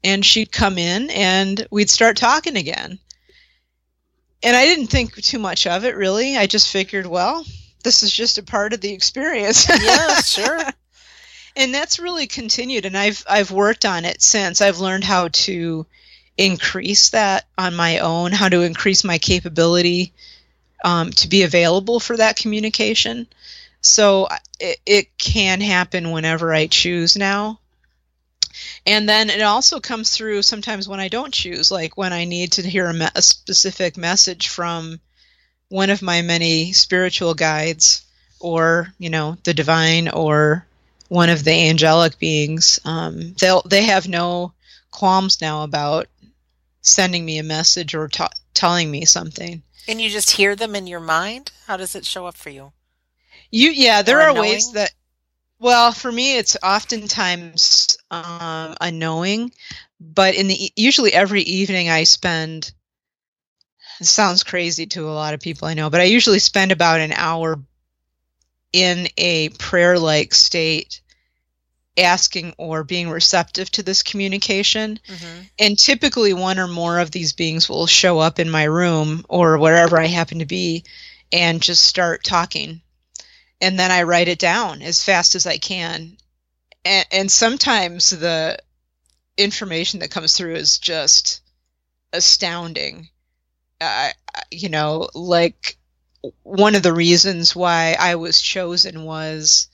and 0.04 0.24
she'd 0.24 0.52
come 0.52 0.76
in 0.76 1.10
and 1.10 1.66
we'd 1.70 1.90
start 1.90 2.16
talking 2.16 2.56
again. 2.56 2.98
And 4.42 4.54
i 4.54 4.64
didn't 4.64 4.88
think 4.88 5.14
too 5.14 5.38
much 5.38 5.66
of 5.66 5.84
it 5.84 5.96
really. 5.96 6.36
I 6.36 6.46
just 6.46 6.70
figured 6.70 7.06
well 7.06 7.44
this 7.82 8.02
is 8.02 8.12
just 8.12 8.38
a 8.38 8.42
part 8.42 8.72
of 8.72 8.80
the 8.80 8.92
experience. 8.92 9.66
Yeah, 9.82 10.20
sure. 10.20 10.60
and 11.56 11.74
that's 11.74 11.98
really 11.98 12.26
continued 12.26 12.84
and 12.84 12.96
i've 12.96 13.24
i've 13.28 13.50
worked 13.50 13.86
on 13.86 14.04
it 14.04 14.22
since. 14.22 14.60
I've 14.60 14.78
learned 14.78 15.04
how 15.04 15.28
to 15.28 15.86
increase 16.36 17.10
that 17.10 17.46
on 17.56 17.74
my 17.74 18.00
own 18.00 18.32
how 18.32 18.48
to 18.48 18.62
increase 18.62 19.04
my 19.04 19.18
capability 19.18 20.12
um, 20.84 21.10
to 21.10 21.28
be 21.28 21.42
available 21.44 21.98
for 21.98 22.16
that 22.16 22.36
communication. 22.36 23.26
So 23.80 24.28
it, 24.60 24.78
it 24.84 25.18
can 25.18 25.62
happen 25.62 26.10
whenever 26.10 26.52
i 26.52 26.66
choose 26.66 27.16
now 27.16 27.60
and 28.86 29.08
then 29.08 29.30
it 29.30 29.42
also 29.42 29.80
comes 29.80 30.10
through 30.10 30.42
sometimes 30.42 30.88
when 30.88 31.00
i 31.00 31.08
don't 31.08 31.34
choose 31.34 31.70
like 31.70 31.96
when 31.96 32.12
i 32.12 32.24
need 32.24 32.52
to 32.52 32.62
hear 32.62 32.86
a, 32.86 32.94
me- 32.94 33.06
a 33.14 33.22
specific 33.22 33.96
message 33.96 34.48
from 34.48 35.00
one 35.68 35.90
of 35.90 36.02
my 36.02 36.22
many 36.22 36.72
spiritual 36.72 37.34
guides 37.34 38.04
or 38.40 38.92
you 38.98 39.10
know 39.10 39.36
the 39.44 39.54
divine 39.54 40.08
or 40.08 40.66
one 41.08 41.30
of 41.30 41.44
the 41.44 41.68
angelic 41.68 42.18
beings 42.18 42.80
um, 42.84 43.34
they'll 43.40 43.62
they 43.62 43.84
have 43.84 44.08
no 44.08 44.52
qualms 44.90 45.40
now 45.40 45.62
about 45.64 46.06
sending 46.82 47.24
me 47.24 47.38
a 47.38 47.42
message 47.42 47.94
or 47.94 48.08
ta- 48.08 48.28
telling 48.52 48.90
me 48.90 49.04
something 49.04 49.62
And 49.88 50.00
you 50.00 50.08
just 50.10 50.32
hear 50.32 50.54
them 50.56 50.74
in 50.74 50.86
your 50.86 51.00
mind? 51.00 51.50
How 51.66 51.76
does 51.76 51.94
it 51.94 52.04
show 52.04 52.26
up 52.26 52.36
for 52.36 52.50
you? 52.50 52.72
you 53.50 53.70
yeah 53.70 54.02
there 54.02 54.18
Or 54.18 54.22
are 54.22 54.40
ways 54.40 54.72
that 54.72 54.92
well 55.58 55.92
for 55.92 56.10
me 56.12 56.36
it's 56.38 56.56
oftentimes 56.62 57.83
um, 58.14 58.74
a 58.80 58.90
knowing 58.90 59.52
but 60.00 60.34
in 60.34 60.48
the 60.48 60.72
usually 60.76 61.12
every 61.12 61.42
evening 61.42 61.88
i 61.88 62.04
spend 62.04 62.72
it 64.00 64.04
sounds 64.06 64.42
crazy 64.42 64.86
to 64.86 65.08
a 65.08 65.12
lot 65.12 65.34
of 65.34 65.40
people 65.40 65.68
i 65.68 65.74
know 65.74 65.90
but 65.90 66.00
i 66.00 66.04
usually 66.04 66.38
spend 66.38 66.72
about 66.72 67.00
an 67.00 67.12
hour 67.12 67.58
in 68.72 69.06
a 69.16 69.48
prayer 69.50 69.98
like 69.98 70.34
state 70.34 71.00
asking 71.96 72.52
or 72.58 72.82
being 72.82 73.08
receptive 73.08 73.70
to 73.70 73.82
this 73.82 74.02
communication 74.02 74.98
Mm-hmm. 75.06 75.42
and 75.60 75.78
typically 75.78 76.34
one 76.34 76.58
or 76.58 76.66
more 76.66 76.98
of 76.98 77.12
these 77.12 77.34
beings 77.34 77.68
will 77.68 77.86
show 77.86 78.18
up 78.18 78.40
in 78.40 78.50
my 78.50 78.64
room 78.64 79.24
or 79.28 79.58
wherever 79.58 80.00
I 80.00 80.06
happen 80.06 80.40
to 80.40 80.44
be 80.46 80.82
and 81.32 81.62
just 81.62 81.82
start 81.84 82.24
talking. 82.24 82.80
And 83.60 83.78
then 83.78 83.92
I 83.92 84.02
write 84.02 84.26
it 84.28 84.40
down 84.40 84.82
as 84.82 85.04
fast 85.04 85.36
as 85.36 85.46
I 85.46 85.58
can. 85.58 86.16
And, 86.84 87.06
and 87.10 87.32
sometimes 87.32 88.10
the 88.10 88.58
information 89.36 90.00
that 90.00 90.10
comes 90.10 90.36
through 90.36 90.54
is 90.54 90.78
just 90.78 91.40
astounding. 92.12 93.08
Uh, 93.80 94.10
you 94.50 94.68
know, 94.68 95.08
like 95.14 95.76
one 96.42 96.74
of 96.74 96.82
the 96.82 96.92
reasons 96.92 97.54
why 97.54 97.96
I 97.98 98.14
was 98.16 98.40
chosen 98.40 99.04
was 99.04 99.68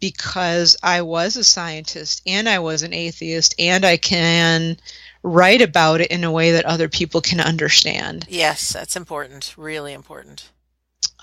because 0.00 0.76
I 0.82 1.02
was 1.02 1.36
a 1.36 1.44
scientist 1.44 2.22
and 2.26 2.48
I 2.48 2.58
was 2.58 2.82
an 2.82 2.94
atheist 2.94 3.54
and 3.58 3.84
I 3.84 3.96
can 3.98 4.78
write 5.22 5.60
about 5.60 6.00
it 6.00 6.10
in 6.10 6.24
a 6.24 6.32
way 6.32 6.52
that 6.52 6.64
other 6.64 6.88
people 6.88 7.20
can 7.20 7.40
understand. 7.40 8.26
Yes, 8.28 8.72
that's 8.72 8.96
important. 8.96 9.54
Really 9.56 9.92
important. 9.92 10.48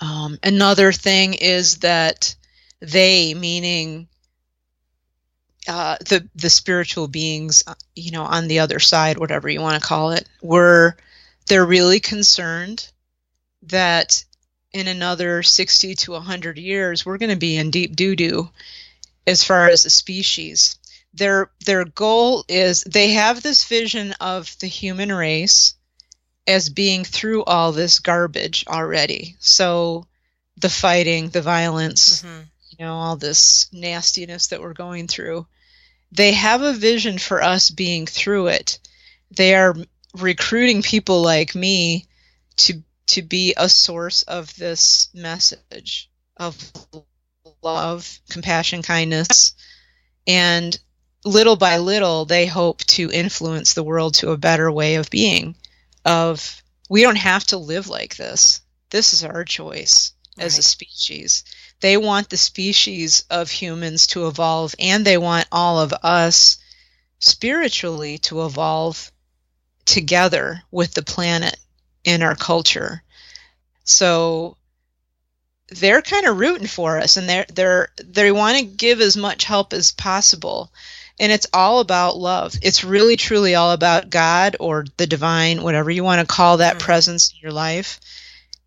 Um, 0.00 0.38
another 0.44 0.92
thing 0.92 1.34
is 1.34 1.78
that 1.78 2.36
they, 2.80 3.34
meaning 3.34 4.06
uh, 5.68 5.96
the 6.00 6.26
the 6.34 6.50
spiritual 6.50 7.08
beings, 7.08 7.62
uh, 7.66 7.74
you 7.94 8.10
know, 8.10 8.24
on 8.24 8.48
the 8.48 8.60
other 8.60 8.80
side, 8.80 9.18
whatever 9.18 9.48
you 9.48 9.60
want 9.60 9.80
to 9.80 9.86
call 9.86 10.12
it, 10.12 10.28
were 10.42 10.96
they're 11.46 11.66
really 11.66 12.00
concerned 12.00 12.90
that 13.62 14.24
in 14.72 14.86
another 14.86 15.42
60 15.42 15.94
to 15.94 16.12
100 16.12 16.58
years 16.58 17.04
we're 17.04 17.18
going 17.18 17.30
to 17.30 17.36
be 17.36 17.56
in 17.56 17.70
deep 17.70 17.96
doo 17.96 18.14
doo 18.14 18.50
as 19.26 19.42
far 19.42 19.68
as 19.68 19.84
a 19.84 19.90
species 19.90 20.78
their 21.14 21.50
their 21.64 21.84
goal 21.84 22.44
is 22.48 22.84
they 22.84 23.12
have 23.12 23.42
this 23.42 23.64
vision 23.64 24.12
of 24.20 24.54
the 24.60 24.66
human 24.66 25.12
race 25.12 25.74
as 26.46 26.68
being 26.68 27.04
through 27.04 27.44
all 27.44 27.72
this 27.72 27.98
garbage 27.98 28.64
already 28.68 29.36
so 29.38 30.06
the 30.58 30.68
fighting 30.68 31.30
the 31.30 31.42
violence 31.42 32.22
mm-hmm. 32.22 32.42
you 32.70 32.84
know 32.84 32.94
all 32.94 33.16
this 33.16 33.68
nastiness 33.72 34.48
that 34.48 34.60
we're 34.60 34.74
going 34.74 35.08
through 35.08 35.46
they 36.12 36.32
have 36.32 36.62
a 36.62 36.72
vision 36.72 37.18
for 37.18 37.42
us 37.42 37.70
being 37.70 38.06
through 38.06 38.48
it 38.48 38.78
they 39.30 39.54
are 39.54 39.74
recruiting 40.14 40.82
people 40.82 41.22
like 41.22 41.54
me 41.54 42.06
to 42.56 42.82
to 43.06 43.22
be 43.22 43.54
a 43.56 43.68
source 43.68 44.22
of 44.22 44.54
this 44.56 45.08
message 45.14 46.10
of 46.36 46.72
love, 47.62 48.20
compassion, 48.28 48.82
kindness. 48.82 49.54
And 50.26 50.78
little 51.24 51.56
by 51.56 51.78
little, 51.78 52.26
they 52.26 52.46
hope 52.46 52.84
to 52.84 53.10
influence 53.10 53.72
the 53.72 53.82
world 53.82 54.14
to 54.16 54.30
a 54.30 54.36
better 54.36 54.70
way 54.70 54.96
of 54.96 55.08
being. 55.08 55.56
Of 56.04 56.62
we 56.90 57.02
don't 57.02 57.16
have 57.16 57.44
to 57.46 57.58
live 57.58 57.88
like 57.88 58.16
this. 58.16 58.60
This 58.90 59.14
is 59.14 59.24
our 59.24 59.44
choice 59.44 60.12
as 60.40 60.54
right. 60.54 60.58
a 60.60 60.62
species. 60.62 61.44
They 61.80 61.96
want 61.96 62.28
the 62.28 62.36
species 62.36 63.24
of 63.30 63.50
humans 63.50 64.08
to 64.08 64.26
evolve, 64.26 64.74
and 64.78 65.04
they 65.04 65.18
want 65.18 65.46
all 65.52 65.80
of 65.80 65.92
us 66.02 66.58
spiritually 67.20 68.18
to 68.18 68.44
evolve 68.44 69.10
together 69.84 70.62
with 70.70 70.94
the 70.94 71.02
planet 71.02 71.56
in 72.04 72.22
our 72.22 72.34
culture. 72.34 73.02
So 73.84 74.56
they're 75.70 76.02
kind 76.02 76.26
of 76.26 76.38
rooting 76.38 76.66
for 76.66 76.98
us 76.98 77.16
and 77.16 77.28
they're 77.28 77.46
they're 77.52 77.88
they 78.02 78.32
want 78.32 78.58
to 78.58 78.64
give 78.64 79.00
as 79.00 79.16
much 79.16 79.44
help 79.44 79.72
as 79.72 79.92
possible 79.92 80.72
and 81.20 81.30
it's 81.30 81.46
all 81.52 81.80
about 81.80 82.16
love 82.16 82.54
it's 82.62 82.84
really 82.84 83.16
truly 83.16 83.54
all 83.54 83.72
about 83.72 84.08
god 84.08 84.56
or 84.60 84.86
the 84.96 85.06
divine 85.06 85.62
whatever 85.62 85.90
you 85.90 86.02
want 86.02 86.26
to 86.26 86.34
call 86.34 86.56
that 86.56 86.76
mm-hmm. 86.76 86.84
presence 86.86 87.32
in 87.32 87.38
your 87.42 87.52
life 87.52 88.00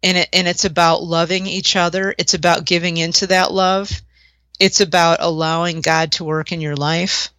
and 0.04 0.18
it 0.18 0.30
and 0.34 0.48
it's 0.48 0.66
about 0.66 1.04
loving 1.04 1.48
each 1.48 1.76
other 1.76 2.14
it's 2.18 2.34
about 2.34 2.66
giving 2.66 2.98
into 2.98 3.28
that 3.28 3.52
love 3.52 3.90
it's 4.60 4.82
about 4.82 5.18
allowing 5.22 5.82
god 5.82 6.12
to 6.12 6.24
work 6.24 6.52
in 6.52 6.62
your 6.62 6.76
life 6.76 7.30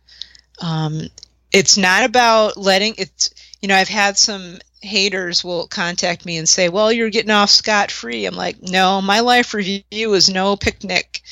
um, 0.60 1.08
it's 1.50 1.76
not 1.76 2.04
about 2.04 2.56
letting 2.56 2.94
it's 2.98 3.30
you 3.60 3.68
know 3.68 3.76
i've 3.76 3.88
had 3.88 4.16
some 4.16 4.58
haters 4.82 5.44
will 5.44 5.66
contact 5.68 6.26
me 6.26 6.36
and 6.36 6.48
say, 6.48 6.68
"Well, 6.68 6.92
you're 6.92 7.10
getting 7.10 7.30
off 7.30 7.50
scot 7.50 7.90
free." 7.90 8.26
I'm 8.26 8.34
like, 8.34 8.60
"No, 8.60 9.00
my 9.00 9.20
life 9.20 9.54
review 9.54 9.82
is 9.90 10.28
no 10.28 10.56
picnic." 10.56 11.22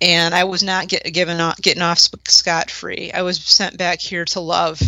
And 0.00 0.34
I 0.34 0.44
was 0.44 0.62
not 0.62 0.88
get, 0.88 1.04
given 1.12 1.40
off, 1.40 1.56
getting 1.60 1.82
off 1.82 1.98
scot 2.28 2.70
free. 2.70 3.12
I 3.12 3.22
was 3.22 3.38
sent 3.38 3.78
back 3.78 4.00
here 4.00 4.26
to 4.26 4.40
love, 4.40 4.80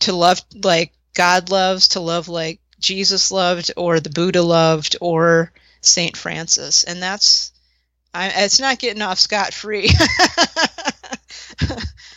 to 0.00 0.12
love 0.14 0.40
like 0.54 0.92
God 1.14 1.50
loves, 1.50 1.88
to 1.88 2.00
love 2.00 2.28
like 2.28 2.60
Jesus 2.86 3.30
loved, 3.30 3.70
or 3.76 4.00
the 4.00 4.10
Buddha 4.10 4.42
loved, 4.42 4.96
or 5.00 5.52
Saint 5.80 6.16
Francis, 6.16 6.84
and 6.84 7.02
that's 7.02 7.52
I, 8.14 8.44
it's 8.44 8.60
not 8.60 8.78
getting 8.78 9.02
off 9.02 9.18
scot 9.18 9.52
free. 9.52 9.88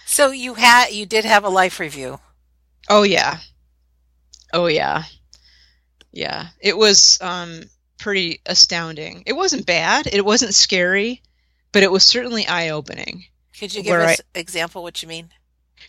so 0.06 0.32
you 0.32 0.54
had 0.54 0.92
you 0.92 1.06
did 1.06 1.26
have 1.26 1.44
a 1.44 1.50
life 1.50 1.80
review. 1.80 2.20
Oh 2.90 3.04
yeah, 3.04 3.40
Oh 4.54 4.68
yeah, 4.68 5.04
yeah. 6.12 6.48
It 6.60 6.78
was 6.78 7.20
um, 7.22 7.64
pretty 8.00 8.42
astounding. 8.46 9.24
It 9.26 9.34
wasn't 9.34 9.66
bad. 9.66 10.08
It 10.08 10.26
wasn't 10.26 10.56
scary, 10.56 11.22
but 11.72 11.84
it 11.84 11.92
was 11.92 12.04
certainly 12.04 12.48
eye 12.48 12.70
opening. 12.70 13.26
Could 13.60 13.74
you 13.74 13.84
give 13.84 14.00
us 14.00 14.22
I, 14.36 14.40
example 14.40 14.82
what 14.82 15.02
you 15.02 15.08
mean? 15.08 15.30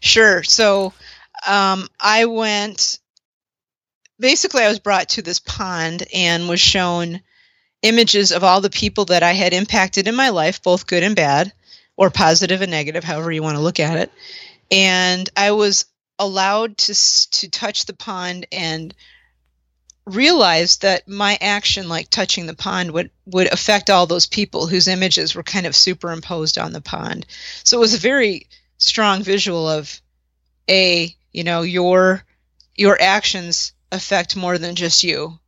Sure. 0.01 0.43
So 0.43 0.93
um, 1.47 1.89
I 1.99 2.27
went. 2.27 2.99
Basically, 4.21 4.63
I 4.63 4.69
was 4.69 4.79
brought 4.79 5.11
to 5.11 5.23
this 5.23 5.41
pond 5.41 6.07
and 6.15 6.49
was 6.49 6.61
shown 6.61 7.21
images 7.83 8.33
of 8.33 8.45
all 8.45 8.61
the 8.61 8.71
people 8.71 9.07
that 9.07 9.23
I 9.23 9.33
had 9.33 9.53
impacted 9.55 10.07
in 10.07 10.15
my 10.15 10.29
life, 10.29 10.63
both 10.63 10.87
good 10.87 11.03
and 11.03 11.17
bad, 11.17 11.53
or 11.97 12.11
positive 12.11 12.61
and 12.61 12.71
negative, 12.71 13.03
however 13.03 13.33
you 13.33 13.43
want 13.43 13.57
to 13.57 13.63
look 13.63 13.81
at 13.81 13.99
it. 13.99 14.13
And 14.71 15.29
I 15.37 15.53
was 15.53 15.87
allowed 16.19 16.77
to 16.77 16.95
to 17.31 17.49
touch 17.49 17.87
the 17.87 17.95
pond 17.95 18.47
and 18.53 18.95
realized 20.05 20.83
that 20.83 21.09
my 21.09 21.39
action 21.41 21.89
like 21.89 22.11
touching 22.11 22.47
the 22.47 22.55
pond 22.55 22.91
would 22.91 23.11
would 23.27 23.51
affect 23.53 23.91
all 23.91 24.07
those 24.07 24.27
people 24.27 24.67
whose 24.67 24.89
images 24.89 25.35
were 25.35 25.43
kind 25.43 25.67
of 25.67 25.77
superimposed 25.77 26.59
on 26.59 26.73
the 26.73 26.81
pond 26.81 27.27
so 27.65 27.77
it 27.77 27.81
was 27.81 27.95
a 27.95 27.99
very 27.99 28.47
strong 28.77 29.23
visual 29.23 29.69
of 29.69 30.01
a 30.69 31.15
you 31.33 31.45
know 31.45 31.63
your 31.63 32.25
your 32.75 33.01
actions 33.01 33.73
affect 33.93 34.37
more 34.37 34.59
than 34.59 34.75
just 34.75 35.03
you 35.03 35.39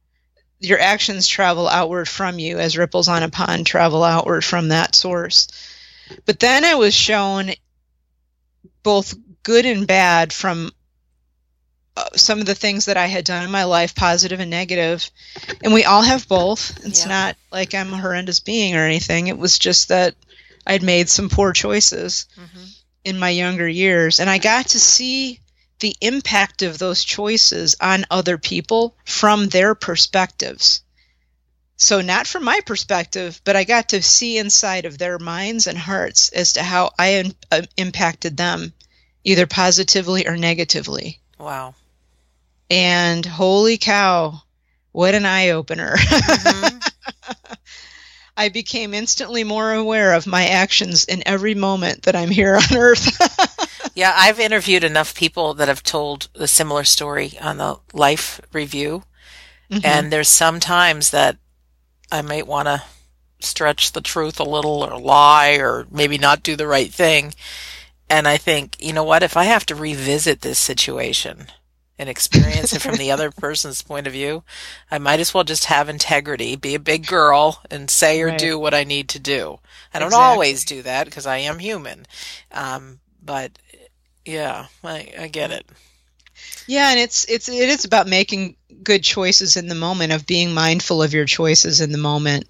your 0.59 0.78
actions 0.78 1.26
travel 1.26 1.68
outward 1.68 2.09
from 2.09 2.38
you 2.38 2.59
as 2.59 2.78
ripples 2.78 3.09
on 3.09 3.22
a 3.22 3.28
pond 3.28 3.66
travel 3.66 4.05
outward 4.05 4.45
from 4.45 4.68
that 4.68 4.95
source 4.95 5.49
but 6.26 6.40
then 6.40 6.64
i 6.64 6.74
was 6.74 6.95
shown 6.95 7.51
both 8.82 9.14
good 9.43 9.66
and 9.66 9.86
bad 9.86 10.32
from 10.32 10.70
uh, 11.95 12.09
some 12.16 12.40
of 12.40 12.47
the 12.47 12.55
things 12.55 12.86
that 12.86 12.97
I 12.97 13.07
had 13.07 13.26
done 13.26 13.45
in 13.45 13.51
my 13.51 13.64
life, 13.64 13.95
positive 13.95 14.40
and 14.40 14.51
negative. 14.51 15.11
And 15.62 15.74
we 15.74 15.84
all 15.84 16.01
have 16.01 16.26
both. 16.26 16.82
It's 16.86 17.03
yeah. 17.03 17.09
not 17.09 17.36
like 17.51 17.74
I'm 17.74 17.93
a 17.93 17.99
horrendous 17.99 18.40
being 18.40 18.74
or 18.74 18.86
anything. 18.86 19.26
It 19.26 19.36
was 19.36 19.59
just 19.59 19.88
that 19.88 20.14
I'd 20.66 20.82
made 20.82 21.11
some 21.11 21.28
poor 21.28 21.53
choices 21.53 22.26
mm-hmm. 22.34 22.64
in 23.05 23.18
my 23.18 23.28
younger 23.28 23.68
years. 23.68 24.20
And 24.20 24.30
I 24.30 24.38
got 24.38 24.68
to 24.68 24.80
see 24.80 25.40
the 25.80 25.96
impact 26.00 26.62
of 26.62 26.78
those 26.78 27.04
choices 27.04 27.74
on 27.80 28.06
other 28.10 28.38
people 28.38 28.96
from 29.04 29.48
their 29.48 29.74
perspectives. 29.74 30.82
So, 31.76 32.00
not 32.00 32.26
from 32.26 32.44
my 32.44 32.60
perspective, 32.64 33.40
but 33.44 33.56
I 33.56 33.64
got 33.64 33.88
to 33.88 34.02
see 34.02 34.38
inside 34.38 34.84
of 34.84 34.98
their 34.98 35.18
minds 35.18 35.66
and 35.66 35.76
hearts 35.76 36.28
as 36.28 36.52
to 36.52 36.62
how 36.62 36.92
I 36.98 37.08
in, 37.08 37.34
uh, 37.50 37.62
impacted 37.76 38.36
them 38.36 38.72
either 39.24 39.46
positively 39.46 40.28
or 40.28 40.36
negatively. 40.36 41.20
Wow. 41.38 41.74
And 42.70 43.26
holy 43.26 43.78
cow, 43.78 44.42
what 44.92 45.14
an 45.14 45.26
eye 45.26 45.50
opener. 45.50 45.96
Mm-hmm. 46.42 46.78
I 48.37 48.49
became 48.49 48.95
instantly 48.95 49.45
more 49.45 49.72
aware 49.72 50.14
of 50.14 50.26
my 50.26 50.47
actions 50.47 51.05
in 51.05 51.22
every 51.26 51.55
moment 51.55 52.03
that 52.03 52.16
I'm 52.16 52.30
here 52.30 52.57
on 52.57 52.76
earth. 52.76 53.91
yeah, 53.95 54.12
I've 54.16 54.41
interviewed 54.41 54.85
enough 54.85 55.14
people 55.14 55.55
that 55.55 55.68
have 55.68 55.83
told 55.83 56.28
a 56.35 56.49
similar 56.49 56.85
story 56.85 57.33
on 57.41 57.59
the 57.59 57.78
life 57.93 58.41
review. 58.53 59.05
Mm-hmm. 59.70 59.85
And 59.85 60.12
there's 60.12 60.28
some 60.28 60.61
times 60.61 61.11
that 61.11 61.37
I 62.11 62.22
might 62.22 62.47
want 62.47 62.68
to 62.68 62.83
stretch 63.41 63.93
the 63.93 64.01
truth 64.01 64.39
a 64.41 64.45
little 64.45 64.85
or 64.85 64.99
lie 64.99 65.57
or 65.59 65.87
maybe 65.91 66.16
not 66.16 66.43
do 66.43 66.57
the 66.57 66.66
right 66.66 66.93
thing 66.93 67.35
and 68.12 68.28
I 68.28 68.37
think, 68.37 68.76
you 68.78 68.93
know 68.93 69.05
what, 69.05 69.22
if 69.22 69.39
I 69.39 69.45
have 69.45 69.64
to 69.66 69.74
revisit 69.74 70.43
this 70.43 70.59
situation 70.59 71.47
and 72.03 72.11
experience 72.11 72.74
it 72.74 72.82
from 72.82 72.96
the 72.98 73.12
other 73.12 73.30
person's 73.30 73.80
point 73.80 74.07
of 74.07 74.12
view, 74.12 74.42
I 74.90 74.98
might 74.98 75.20
as 75.20 75.32
well 75.32 75.44
just 75.44 75.66
have 75.66 75.88
integrity, 75.88 76.57
be 76.57 76.74
a 76.74 76.80
big 76.80 77.07
girl, 77.07 77.62
and 77.70 77.88
say 77.88 78.20
or 78.20 78.26
right. 78.26 78.38
do 78.38 78.59
what 78.59 78.74
I 78.74 78.84
need 78.84 79.09
to 79.11 79.18
do. 79.18 79.59
I 79.94 79.98
don't 79.98 80.09
exactly. 80.09 80.24
always 80.24 80.64
do 80.64 80.82
that 80.82 81.05
because 81.07 81.26
I 81.26 81.38
am 81.38 81.59
human. 81.59 82.07
Um, 82.50 83.00
but 83.22 83.53
yeah, 84.24 84.66
I, 84.84 85.12
I 85.18 85.28
get 85.28 85.53
it. 85.53 85.66
Yeah, 86.66 86.90
and 86.90 86.98
it's 86.98 87.24
it's 87.28 87.48
it 87.48 87.68
is 87.68 87.84
about 87.84 88.09
making 88.09 88.57
good 88.82 89.05
choices 89.05 89.57
in 89.57 89.68
the 89.68 89.74
moment, 89.74 90.12
of 90.12 90.26
being 90.26 90.53
mindful 90.53 91.03
of 91.03 91.14
your 91.14 91.24
choices 91.24 91.80
in 91.80 91.92
the 91.92 91.98
moment, 91.98 92.46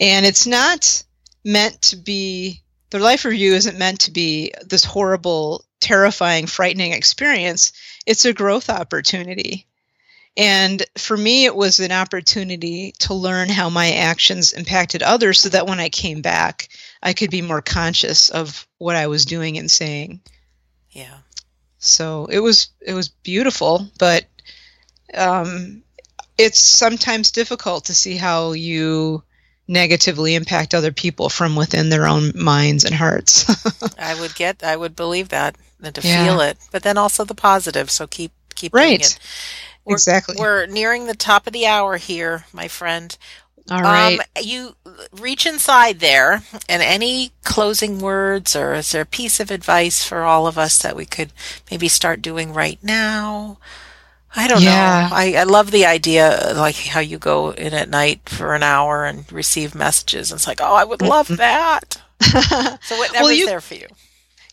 and 0.00 0.24
it's 0.24 0.46
not 0.46 1.02
meant 1.44 1.82
to 1.82 1.96
be 1.96 2.62
the 2.90 2.98
life 2.98 3.24
review 3.24 3.54
isn't 3.54 3.78
meant 3.78 4.00
to 4.00 4.10
be 4.10 4.52
this 4.66 4.84
horrible, 4.84 5.64
terrifying, 5.80 6.46
frightening 6.46 6.92
experience. 6.92 7.72
It's 8.06 8.24
a 8.24 8.32
growth 8.32 8.68
opportunity. 8.70 9.66
And 10.36 10.82
for 10.96 11.16
me, 11.16 11.44
it 11.44 11.54
was 11.54 11.78
an 11.78 11.92
opportunity 11.92 12.92
to 13.00 13.14
learn 13.14 13.48
how 13.50 13.68
my 13.68 13.92
actions 13.92 14.52
impacted 14.52 15.02
others 15.02 15.40
so 15.40 15.50
that 15.50 15.66
when 15.66 15.78
I 15.78 15.90
came 15.90 16.22
back, 16.22 16.68
I 17.02 17.12
could 17.12 17.30
be 17.30 17.42
more 17.42 17.60
conscious 17.60 18.30
of 18.30 18.66
what 18.78 18.96
I 18.96 19.08
was 19.08 19.26
doing 19.26 19.58
and 19.58 19.70
saying. 19.70 20.20
Yeah. 20.90 21.18
So 21.78 22.26
it 22.26 22.38
was 22.38 22.68
it 22.80 22.94
was 22.94 23.08
beautiful, 23.08 23.88
but 23.98 24.24
um, 25.12 25.82
it's 26.38 26.60
sometimes 26.60 27.30
difficult 27.30 27.86
to 27.86 27.94
see 27.94 28.16
how 28.16 28.52
you 28.52 29.22
negatively 29.68 30.34
impact 30.34 30.74
other 30.74 30.92
people 30.92 31.28
from 31.28 31.56
within 31.56 31.88
their 31.88 32.06
own 32.06 32.32
minds 32.34 32.84
and 32.84 32.94
hearts. 32.94 33.46
I 33.98 34.18
would 34.20 34.34
get, 34.34 34.62
I 34.62 34.76
would 34.76 34.96
believe 34.96 35.28
that 35.30 35.56
and 35.82 35.94
to 35.94 36.06
yeah. 36.06 36.24
feel 36.24 36.40
it, 36.40 36.58
but 36.70 36.82
then 36.82 36.98
also 36.98 37.24
the 37.24 37.34
positive. 37.34 37.90
So 37.90 38.06
keep 38.06 38.32
keep 38.54 38.74
right. 38.74 39.00
it. 39.00 39.18
We're, 39.84 39.94
exactly. 39.94 40.36
We're 40.38 40.66
nearing 40.66 41.06
the 41.06 41.14
top 41.14 41.46
of 41.46 41.52
the 41.52 41.66
hour 41.66 41.96
here, 41.96 42.44
my 42.52 42.68
friend. 42.68 43.16
All 43.70 43.80
right. 43.80 44.18
Um, 44.18 44.26
you 44.42 44.74
reach 45.12 45.46
inside 45.46 46.00
there, 46.00 46.42
and 46.68 46.82
any 46.82 47.32
closing 47.44 48.00
words, 48.00 48.56
or 48.56 48.74
is 48.74 48.92
there 48.92 49.02
a 49.02 49.06
piece 49.06 49.38
of 49.40 49.50
advice 49.50 50.04
for 50.04 50.22
all 50.22 50.46
of 50.46 50.58
us 50.58 50.80
that 50.82 50.96
we 50.96 51.06
could 51.06 51.32
maybe 51.70 51.88
start 51.88 52.22
doing 52.22 52.52
right 52.52 52.78
now? 52.82 53.58
I 54.34 54.48
don't 54.48 54.62
yeah. 54.62 55.08
know. 55.10 55.16
I, 55.16 55.34
I 55.38 55.42
love 55.44 55.70
the 55.70 55.86
idea, 55.86 56.52
like 56.56 56.76
how 56.76 57.00
you 57.00 57.18
go 57.18 57.50
in 57.50 57.74
at 57.74 57.90
night 57.90 58.28
for 58.28 58.54
an 58.54 58.62
hour 58.62 59.04
and 59.04 59.30
receive 59.30 59.74
messages. 59.74 60.30
And 60.30 60.38
it's 60.38 60.46
like, 60.46 60.60
oh, 60.62 60.74
I 60.74 60.84
would 60.84 61.02
love 61.02 61.28
that. 61.28 62.00
so 62.22 62.96
whatever's 62.96 63.20
well, 63.20 63.32
you, 63.32 63.46
there 63.46 63.60
for 63.60 63.74
you. 63.74 63.88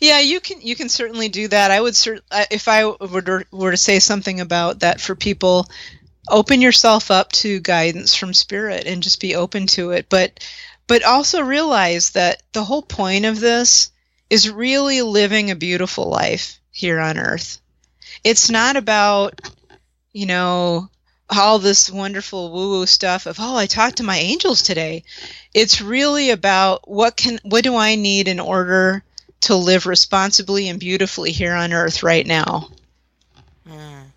Yeah, 0.02 0.20
you 0.20 0.40
can 0.40 0.62
you 0.62 0.76
can 0.76 0.90
certainly 0.90 1.30
do 1.30 1.48
that. 1.50 1.72
I 1.72 1.80
would 1.80 1.94
cert- 1.94 2.22
if 2.52 2.68
I 2.68 2.86
were 2.86 3.22
to, 3.22 3.46
were 3.52 3.72
to 3.72 3.78
say 3.78 4.00
something 4.00 4.40
about 4.40 4.80
that 4.80 5.02
for 5.02 5.16
people, 5.16 5.68
open 6.30 6.62
yourself 6.62 7.12
up 7.12 7.32
to 7.34 7.60
guidance 7.60 8.16
from 8.16 8.34
spirit 8.34 8.86
and 8.86 9.04
just 9.04 9.20
be 9.20 9.36
open 9.36 9.68
to 9.68 9.92
it. 9.92 10.08
But 10.10 10.46
but 10.88 11.04
also 11.04 11.42
realize 11.42 12.12
that 12.12 12.42
the 12.54 12.64
whole 12.64 12.82
point 12.82 13.26
of 13.26 13.40
this 13.40 13.92
is 14.30 14.50
really 14.50 15.02
living 15.02 15.52
a 15.52 15.56
beautiful 15.56 16.10
life 16.10 16.60
here 16.72 17.00
on 17.00 17.18
earth. 17.18 17.60
It's 18.24 18.50
not 18.50 18.76
about 18.76 19.42
you 20.20 20.26
know, 20.26 20.90
all 21.30 21.60
this 21.60 21.90
wonderful 21.90 22.52
woo 22.52 22.72
woo 22.72 22.86
stuff 22.86 23.26
of, 23.26 23.38
oh, 23.40 23.56
I 23.56 23.68
talked 23.68 23.98
to 23.98 24.04
my 24.04 24.18
angels 24.18 24.62
today. 24.62 25.04
It's 25.54 25.82
really 25.82 26.32
about 26.32 26.90
what 26.90 27.16
can, 27.16 27.40
what 27.44 27.64
do 27.64 27.78
I 27.78 27.96
need 27.96 28.28
in 28.28 28.42
order 28.42 29.02
to 29.42 29.56
live 29.56 29.86
responsibly 29.86 30.68
and 30.68 30.78
beautifully 30.78 31.32
here 31.32 31.54
on 31.54 31.72
earth 31.72 32.04
right 32.04 32.28
now? 32.28 32.68
Mm, 33.66 34.08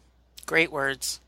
great 0.45 0.73
words. 0.73 1.21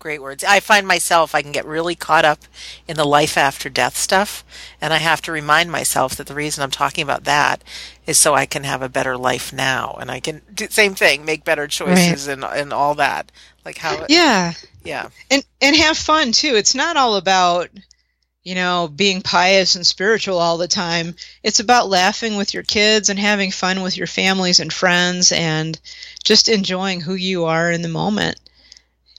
Great 0.00 0.20
words. 0.20 0.42
I 0.42 0.58
find 0.58 0.86
myself, 0.86 1.32
I 1.32 1.42
can 1.42 1.52
get 1.52 1.64
really 1.64 1.94
caught 1.94 2.24
up 2.24 2.40
in 2.88 2.96
the 2.96 3.04
life 3.04 3.36
after 3.36 3.68
death 3.68 3.96
stuff. 3.96 4.44
And 4.80 4.92
I 4.92 4.98
have 4.98 5.22
to 5.22 5.32
remind 5.32 5.70
myself 5.70 6.16
that 6.16 6.26
the 6.26 6.34
reason 6.34 6.64
I'm 6.64 6.70
talking 6.72 7.02
about 7.02 7.24
that 7.24 7.62
is 8.06 8.18
so 8.18 8.34
I 8.34 8.46
can 8.46 8.64
have 8.64 8.80
a 8.80 8.88
better 8.88 9.16
life 9.16 9.52
now. 9.52 9.96
And 10.00 10.10
I 10.10 10.18
can 10.18 10.42
do 10.52 10.66
same 10.70 10.94
thing, 10.94 11.24
make 11.24 11.44
better 11.44 11.68
choices 11.68 12.26
right. 12.26 12.32
and, 12.34 12.44
and 12.44 12.72
all 12.72 12.94
that. 12.96 13.30
Like 13.68 13.76
how, 13.76 13.98
it, 13.98 14.06
yeah. 14.08 14.54
Yeah. 14.82 15.10
And, 15.30 15.44
and 15.60 15.76
have 15.76 15.98
fun 15.98 16.32
too. 16.32 16.54
It's 16.54 16.74
not 16.74 16.96
all 16.96 17.16
about, 17.16 17.68
you 18.42 18.54
know, 18.54 18.88
being 18.88 19.20
pious 19.20 19.74
and 19.74 19.86
spiritual 19.86 20.38
all 20.38 20.56
the 20.56 20.66
time. 20.66 21.14
It's 21.42 21.60
about 21.60 21.90
laughing 21.90 22.36
with 22.36 22.54
your 22.54 22.62
kids 22.62 23.10
and 23.10 23.18
having 23.18 23.50
fun 23.50 23.82
with 23.82 23.94
your 23.98 24.06
families 24.06 24.58
and 24.58 24.72
friends 24.72 25.32
and 25.32 25.78
just 26.24 26.48
enjoying 26.48 27.02
who 27.02 27.12
you 27.12 27.44
are 27.44 27.70
in 27.70 27.82
the 27.82 27.90
moment 27.90 28.40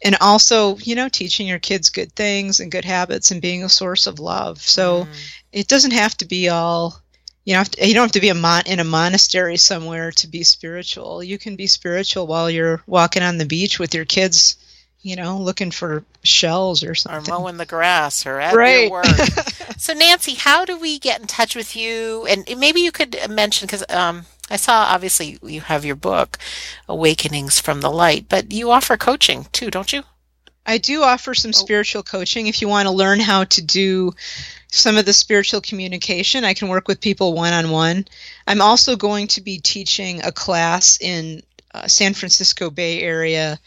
and 0.01 0.17
also 0.19 0.77
you 0.77 0.95
know 0.95 1.09
teaching 1.09 1.45
your 1.45 1.59
kids 1.59 1.89
good 1.89 2.11
things 2.13 2.59
and 2.59 2.71
good 2.71 2.85
habits 2.85 3.29
and 3.29 3.41
being 3.41 3.63
a 3.63 3.69
source 3.69 4.07
of 4.07 4.17
love 4.17 4.61
so 4.61 5.03
mm. 5.03 5.39
it 5.51 5.67
doesn't 5.67 5.91
have 5.91 6.15
to 6.15 6.25
be 6.25 6.47
all 6.47 7.01
you 7.49 7.55
know 7.55 7.63
you 7.81 7.95
don't 7.95 8.03
have 8.03 8.11
to 8.11 8.19
be 8.19 8.29
a 8.29 8.35
mon- 8.35 8.67
in 8.67 8.79
a 8.79 8.83
monastery 8.83 9.57
somewhere 9.57 10.11
to 10.11 10.27
be 10.27 10.43
spiritual 10.43 11.23
you 11.23 11.39
can 11.39 11.55
be 11.55 11.65
spiritual 11.65 12.27
while 12.27 12.47
you're 12.47 12.83
walking 12.85 13.23
on 13.23 13.39
the 13.39 13.45
beach 13.45 13.79
with 13.79 13.95
your 13.95 14.05
kids 14.05 14.55
you 15.01 15.15
know 15.15 15.39
looking 15.39 15.71
for 15.71 16.03
shells 16.23 16.83
or 16.83 16.93
something 16.93 17.33
or 17.33 17.39
mowing 17.39 17.57
the 17.57 17.65
grass 17.65 18.27
or 18.27 18.39
at 18.39 18.53
right. 18.53 18.81
your 18.81 18.91
work 18.91 19.05
so 19.77 19.93
nancy 19.93 20.35
how 20.35 20.63
do 20.63 20.77
we 20.77 20.99
get 20.99 21.19
in 21.19 21.25
touch 21.25 21.55
with 21.55 21.75
you 21.75 22.23
and 22.27 22.45
maybe 22.59 22.81
you 22.81 22.91
could 22.91 23.17
mention 23.27 23.65
because 23.65 23.83
um 23.89 24.25
I 24.51 24.55
saw 24.55 24.85
obviously 24.85 25.37
you 25.43 25.61
have 25.61 25.85
your 25.85 25.95
book, 25.95 26.39
Awakenings 26.87 27.59
from 27.59 27.81
the 27.81 27.91
Light, 27.91 28.25
but 28.27 28.51
you 28.51 28.71
offer 28.71 28.97
coaching 28.97 29.45
too, 29.51 29.69
don't 29.69 29.93
you? 29.93 30.01
I 30.69 30.77
do 30.77 31.01
offer 31.01 31.33
some 31.33 31.49
oh. 31.49 31.51
spiritual 31.51 32.03
coaching. 32.03 32.45
If 32.45 32.61
you 32.61 32.67
want 32.67 32.87
to 32.87 32.93
learn 32.93 33.19
how 33.19 33.45
to 33.45 33.61
do 33.61 34.13
some 34.67 34.97
of 34.97 35.05
the 35.05 35.13
spiritual 35.13 35.61
communication, 35.61 36.45
I 36.45 36.53
can 36.53 36.67
work 36.67 36.87
with 36.87 37.01
people 37.01 37.33
one 37.33 37.53
on 37.53 37.71
one. 37.71 38.05
I'm 38.45 38.61
also 38.61 38.95
going 38.95 39.29
to 39.29 39.41
be 39.41 39.57
teaching 39.57 40.23
a 40.23 40.31
class 40.31 40.99
in 41.01 41.41
uh, 41.73 41.87
San 41.87 42.13
Francisco 42.13 42.69
Bay 42.69 43.01
Area 43.01 43.59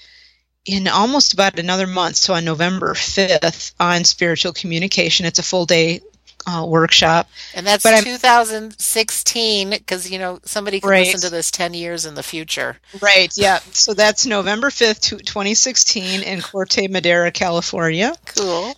in 0.65 0.87
almost 0.87 1.33
about 1.33 1.59
another 1.59 1.89
month, 1.89 2.15
so 2.15 2.35
on 2.35 2.45
November 2.45 2.95
5th, 2.95 3.73
on 3.81 4.05
spiritual 4.05 4.53
communication. 4.53 5.27
It's 5.27 5.41
a 5.41 5.43
full 5.43 5.67
day 5.67 6.03
uh, 6.47 6.65
workshop. 6.67 7.29
And 7.55 7.67
that's 7.67 7.83
but 7.83 8.03
2016 8.03 9.71
because 9.71 10.11
you 10.11 10.19
know 10.19 10.41
somebody 10.45 10.81
can 10.81 10.91
right. 10.91 11.07
listen 11.07 11.21
to 11.21 11.31
this 11.31 11.51
10 11.51 11.75
years 11.75 12.07
in 12.07 12.15
the 12.15 12.23
future. 12.23 12.79
Right. 13.01 13.33
Yeah. 13.37 13.59
So 13.73 13.95
that's 13.95 14.27
November 14.27 14.71
5th, 14.71 15.25
2016 15.25 16.23
in 16.23 16.41
Corte 16.41 16.89
Madera, 16.91 17.31
California. 17.31 18.15
Cool. 18.27 18.75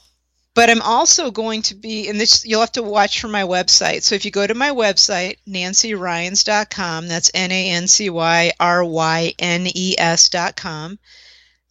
But 0.54 0.70
I'm 0.70 0.82
also 0.82 1.32
going 1.32 1.62
to 1.62 1.74
be, 1.74 2.08
and 2.08 2.20
this 2.20 2.46
you'll 2.46 2.60
have 2.60 2.72
to 2.72 2.82
watch 2.82 3.20
from 3.20 3.32
my 3.32 3.42
website. 3.42 4.02
So 4.04 4.14
if 4.14 4.24
you 4.24 4.30
go 4.30 4.46
to 4.46 4.54
my 4.54 4.70
website, 4.70 5.38
nancyrynes.com, 5.48 7.08
that's 7.08 7.30
N 7.34 7.50
A 7.50 7.70
N 7.70 7.88
C 7.88 8.08
Y 8.08 8.52
R 8.60 8.84
Y 8.84 9.34
N 9.40 9.66
E 9.66 9.96
S.com, 9.98 10.98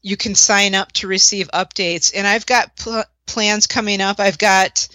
you 0.02 0.18
can 0.18 0.36
sign 0.36 0.76
up 0.76 0.92
to 0.94 1.08
receive 1.08 1.50
updates. 1.54 2.12
And 2.14 2.28
I've 2.28 2.46
got 2.46 2.76
pl- 2.76 3.06
plans 3.26 3.68
coming 3.68 4.02
up. 4.02 4.20
I've 4.20 4.38
got 4.38 4.90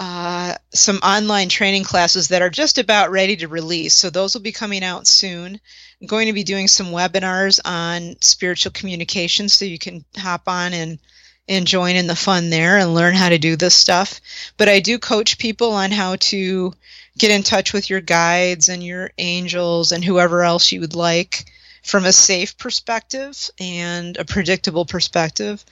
uh, 0.00 0.54
some 0.72 0.96
online 0.96 1.50
training 1.50 1.84
classes 1.84 2.28
that 2.28 2.40
are 2.40 2.48
just 2.48 2.78
about 2.78 3.10
ready 3.10 3.36
to 3.36 3.48
release. 3.48 3.92
So 3.92 4.08
those 4.08 4.32
will 4.32 4.40
be 4.40 4.50
coming 4.50 4.82
out 4.82 5.06
soon. 5.06 5.60
I'm 6.00 6.06
going 6.06 6.26
to 6.26 6.32
be 6.32 6.42
doing 6.42 6.68
some 6.68 6.86
webinars 6.86 7.60
on 7.62 8.16
spiritual 8.22 8.72
communication 8.72 9.50
so 9.50 9.66
you 9.66 9.78
can 9.78 10.04
hop 10.16 10.48
on 10.48 10.72
and 10.72 10.98
and 11.48 11.66
join 11.66 11.96
in 11.96 12.06
the 12.06 12.16
fun 12.16 12.48
there 12.48 12.78
and 12.78 12.94
learn 12.94 13.14
how 13.14 13.28
to 13.28 13.36
do 13.36 13.56
this 13.56 13.74
stuff. 13.74 14.20
But 14.56 14.68
I 14.68 14.80
do 14.80 14.98
coach 14.98 15.36
people 15.36 15.72
on 15.72 15.90
how 15.90 16.16
to 16.16 16.72
get 17.18 17.32
in 17.32 17.42
touch 17.42 17.72
with 17.72 17.90
your 17.90 18.00
guides 18.00 18.68
and 18.68 18.82
your 18.82 19.10
angels 19.18 19.92
and 19.92 20.02
whoever 20.02 20.44
else 20.44 20.70
you 20.72 20.80
would 20.80 20.94
like 20.94 21.44
from 21.82 22.06
a 22.06 22.12
safe 22.12 22.56
perspective 22.56 23.50
and 23.58 24.16
a 24.16 24.24
predictable 24.24 24.86
perspective. 24.86 25.62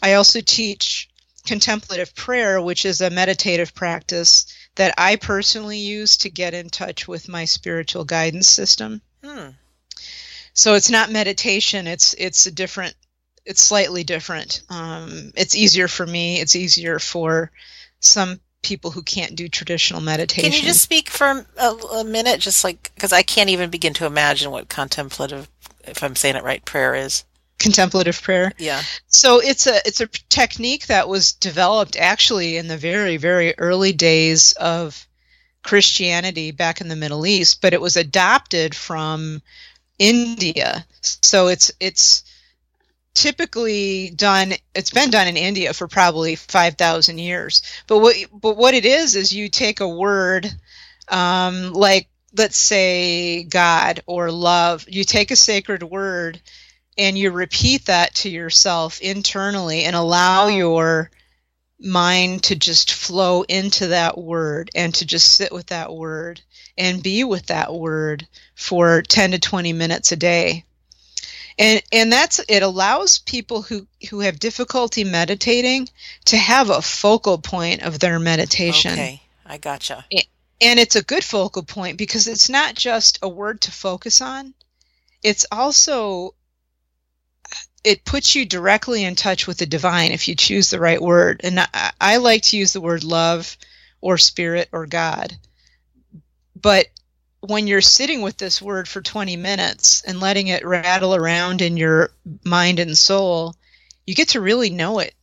I 0.00 0.14
also 0.14 0.40
teach 0.40 1.08
contemplative 1.46 2.14
prayer, 2.14 2.60
which 2.60 2.84
is 2.84 3.00
a 3.00 3.10
meditative 3.10 3.74
practice 3.74 4.46
that 4.74 4.94
I 4.98 5.16
personally 5.16 5.78
use 5.78 6.18
to 6.18 6.30
get 6.30 6.54
in 6.54 6.68
touch 6.68 7.08
with 7.08 7.28
my 7.28 7.44
spiritual 7.44 8.04
guidance 8.04 8.48
system. 8.48 9.00
Hmm. 9.24 9.50
So 10.52 10.74
it's 10.74 10.90
not 10.90 11.10
meditation; 11.10 11.86
it's 11.86 12.14
it's 12.14 12.46
a 12.46 12.50
different, 12.50 12.94
it's 13.44 13.62
slightly 13.62 14.04
different. 14.04 14.62
Um, 14.68 15.32
it's 15.36 15.54
easier 15.54 15.88
for 15.88 16.06
me. 16.06 16.40
It's 16.40 16.56
easier 16.56 16.98
for 16.98 17.50
some 18.00 18.40
people 18.62 18.90
who 18.90 19.02
can't 19.02 19.36
do 19.36 19.48
traditional 19.48 20.00
meditation. 20.00 20.50
Can 20.50 20.60
you 20.60 20.66
just 20.66 20.82
speak 20.82 21.08
for 21.08 21.46
a, 21.56 21.70
a 21.70 22.04
minute, 22.04 22.40
just 22.40 22.64
like 22.64 22.90
because 22.94 23.12
I 23.12 23.22
can't 23.22 23.50
even 23.50 23.70
begin 23.70 23.94
to 23.94 24.06
imagine 24.06 24.50
what 24.50 24.68
contemplative, 24.68 25.48
if 25.84 26.02
I'm 26.02 26.16
saying 26.16 26.36
it 26.36 26.44
right, 26.44 26.64
prayer 26.64 26.94
is 26.94 27.24
contemplative 27.58 28.20
prayer. 28.20 28.52
Yeah. 28.58 28.82
So 29.06 29.40
it's 29.40 29.66
a 29.66 29.76
it's 29.86 30.00
a 30.00 30.06
technique 30.06 30.86
that 30.86 31.08
was 31.08 31.32
developed 31.32 31.96
actually 31.96 32.56
in 32.56 32.68
the 32.68 32.76
very 32.76 33.16
very 33.16 33.58
early 33.58 33.92
days 33.92 34.52
of 34.52 35.06
Christianity 35.62 36.52
back 36.52 36.80
in 36.80 36.88
the 36.88 36.96
Middle 36.96 37.26
East, 37.26 37.60
but 37.60 37.72
it 37.72 37.80
was 37.80 37.96
adopted 37.96 38.74
from 38.74 39.42
India. 39.98 40.86
So 41.00 41.48
it's 41.48 41.72
it's 41.80 42.24
typically 43.14 44.10
done 44.10 44.52
it's 44.74 44.90
been 44.90 45.10
done 45.10 45.26
in 45.26 45.38
India 45.38 45.72
for 45.72 45.88
probably 45.88 46.36
5000 46.36 47.18
years. 47.18 47.62
But 47.86 47.98
what 47.98 48.16
but 48.32 48.56
what 48.56 48.74
it 48.74 48.84
is 48.84 49.16
is 49.16 49.32
you 49.32 49.48
take 49.48 49.80
a 49.80 49.88
word 49.88 50.52
um, 51.08 51.72
like 51.72 52.08
let's 52.36 52.56
say 52.56 53.44
God 53.44 54.02
or 54.06 54.30
love, 54.30 54.84
you 54.88 55.04
take 55.04 55.30
a 55.30 55.36
sacred 55.36 55.82
word 55.82 56.40
and 56.98 57.18
you 57.18 57.30
repeat 57.30 57.86
that 57.86 58.14
to 58.14 58.28
yourself 58.30 59.00
internally 59.00 59.84
and 59.84 59.94
allow 59.94 60.46
your 60.46 61.10
mind 61.78 62.42
to 62.44 62.56
just 62.56 62.92
flow 62.92 63.42
into 63.42 63.88
that 63.88 64.16
word 64.16 64.70
and 64.74 64.94
to 64.94 65.04
just 65.04 65.32
sit 65.32 65.52
with 65.52 65.66
that 65.66 65.94
word 65.94 66.40
and 66.78 67.02
be 67.02 67.24
with 67.24 67.46
that 67.46 67.74
word 67.74 68.26
for 68.54 69.02
10 69.02 69.32
to 69.32 69.38
20 69.38 69.72
minutes 69.72 70.12
a 70.12 70.16
day. 70.16 70.64
And 71.58 71.82
and 71.90 72.12
that's 72.12 72.38
it 72.48 72.62
allows 72.62 73.18
people 73.18 73.62
who 73.62 73.86
who 74.10 74.20
have 74.20 74.38
difficulty 74.38 75.04
meditating 75.04 75.88
to 76.26 76.36
have 76.36 76.68
a 76.68 76.82
focal 76.82 77.38
point 77.38 77.82
of 77.82 77.98
their 77.98 78.18
meditation. 78.18 78.92
Okay 78.92 79.22
i 79.46 79.56
gotcha. 79.56 80.04
And 80.60 80.80
it's 80.80 80.96
a 80.96 81.04
good 81.04 81.24
focal 81.24 81.62
point 81.62 81.98
because 81.98 82.26
it's 82.26 82.48
not 82.48 82.74
just 82.74 83.18
a 83.22 83.28
word 83.28 83.60
to 83.62 83.72
focus 83.72 84.20
on 84.20 84.54
it's 85.26 85.46
also 85.50 86.34
it 87.86 88.04
puts 88.04 88.34
you 88.34 88.44
directly 88.44 89.04
in 89.04 89.14
touch 89.14 89.46
with 89.46 89.58
the 89.58 89.64
divine 89.64 90.10
if 90.10 90.26
you 90.26 90.34
choose 90.34 90.70
the 90.70 90.80
right 90.80 91.00
word. 91.00 91.40
And 91.44 91.60
I, 91.60 91.92
I 92.00 92.16
like 92.16 92.42
to 92.42 92.56
use 92.56 92.72
the 92.72 92.80
word 92.80 93.04
love 93.04 93.56
or 94.00 94.18
spirit 94.18 94.68
or 94.72 94.86
God. 94.86 95.32
But 96.60 96.88
when 97.38 97.68
you're 97.68 97.80
sitting 97.80 98.22
with 98.22 98.38
this 98.38 98.60
word 98.60 98.88
for 98.88 99.00
20 99.00 99.36
minutes 99.36 100.02
and 100.02 100.18
letting 100.18 100.48
it 100.48 100.66
rattle 100.66 101.14
around 101.14 101.62
in 101.62 101.76
your 101.76 102.10
mind 102.44 102.80
and 102.80 102.98
soul, 102.98 103.54
you 104.04 104.16
get 104.16 104.30
to 104.30 104.40
really 104.40 104.70
know 104.70 104.98
it 104.98 105.14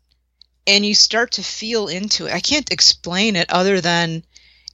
and 0.66 0.86
you 0.86 0.96
start 0.96 1.34
to 1.34 1.44
feel 1.44 1.90
into 1.90 2.28
it. 2.28 2.34
I 2.34 2.40
can't 2.40 2.72
explain 2.72 3.36
it 3.36 3.50
other 3.50 3.82
than 3.82 4.24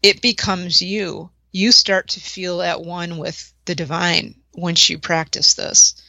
it 0.04 0.22
becomes 0.22 0.80
you. 0.80 1.32
You 1.52 1.72
start 1.72 2.10
to 2.10 2.20
feel 2.20 2.62
at 2.62 2.84
one 2.84 3.18
with 3.18 3.52
the 3.66 3.74
divine 3.74 4.36
once 4.54 4.92
you 4.92 5.00
practice 5.00 5.56
this. 5.56 6.00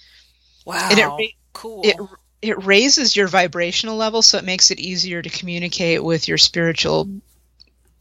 Wow. 0.67 0.91
And 0.91 0.99
it, 0.99 1.33
cool. 1.61 1.83
It, 1.85 1.97
it 2.41 2.65
raises 2.65 3.15
your 3.15 3.29
vibrational 3.29 3.97
level, 3.97 4.23
so 4.23 4.39
it 4.39 4.45
makes 4.45 4.71
it 4.71 4.81
easier 4.81 5.21
to 5.21 5.29
communicate 5.29 6.03
with 6.03 6.27
your 6.27 6.39
spiritual 6.39 7.09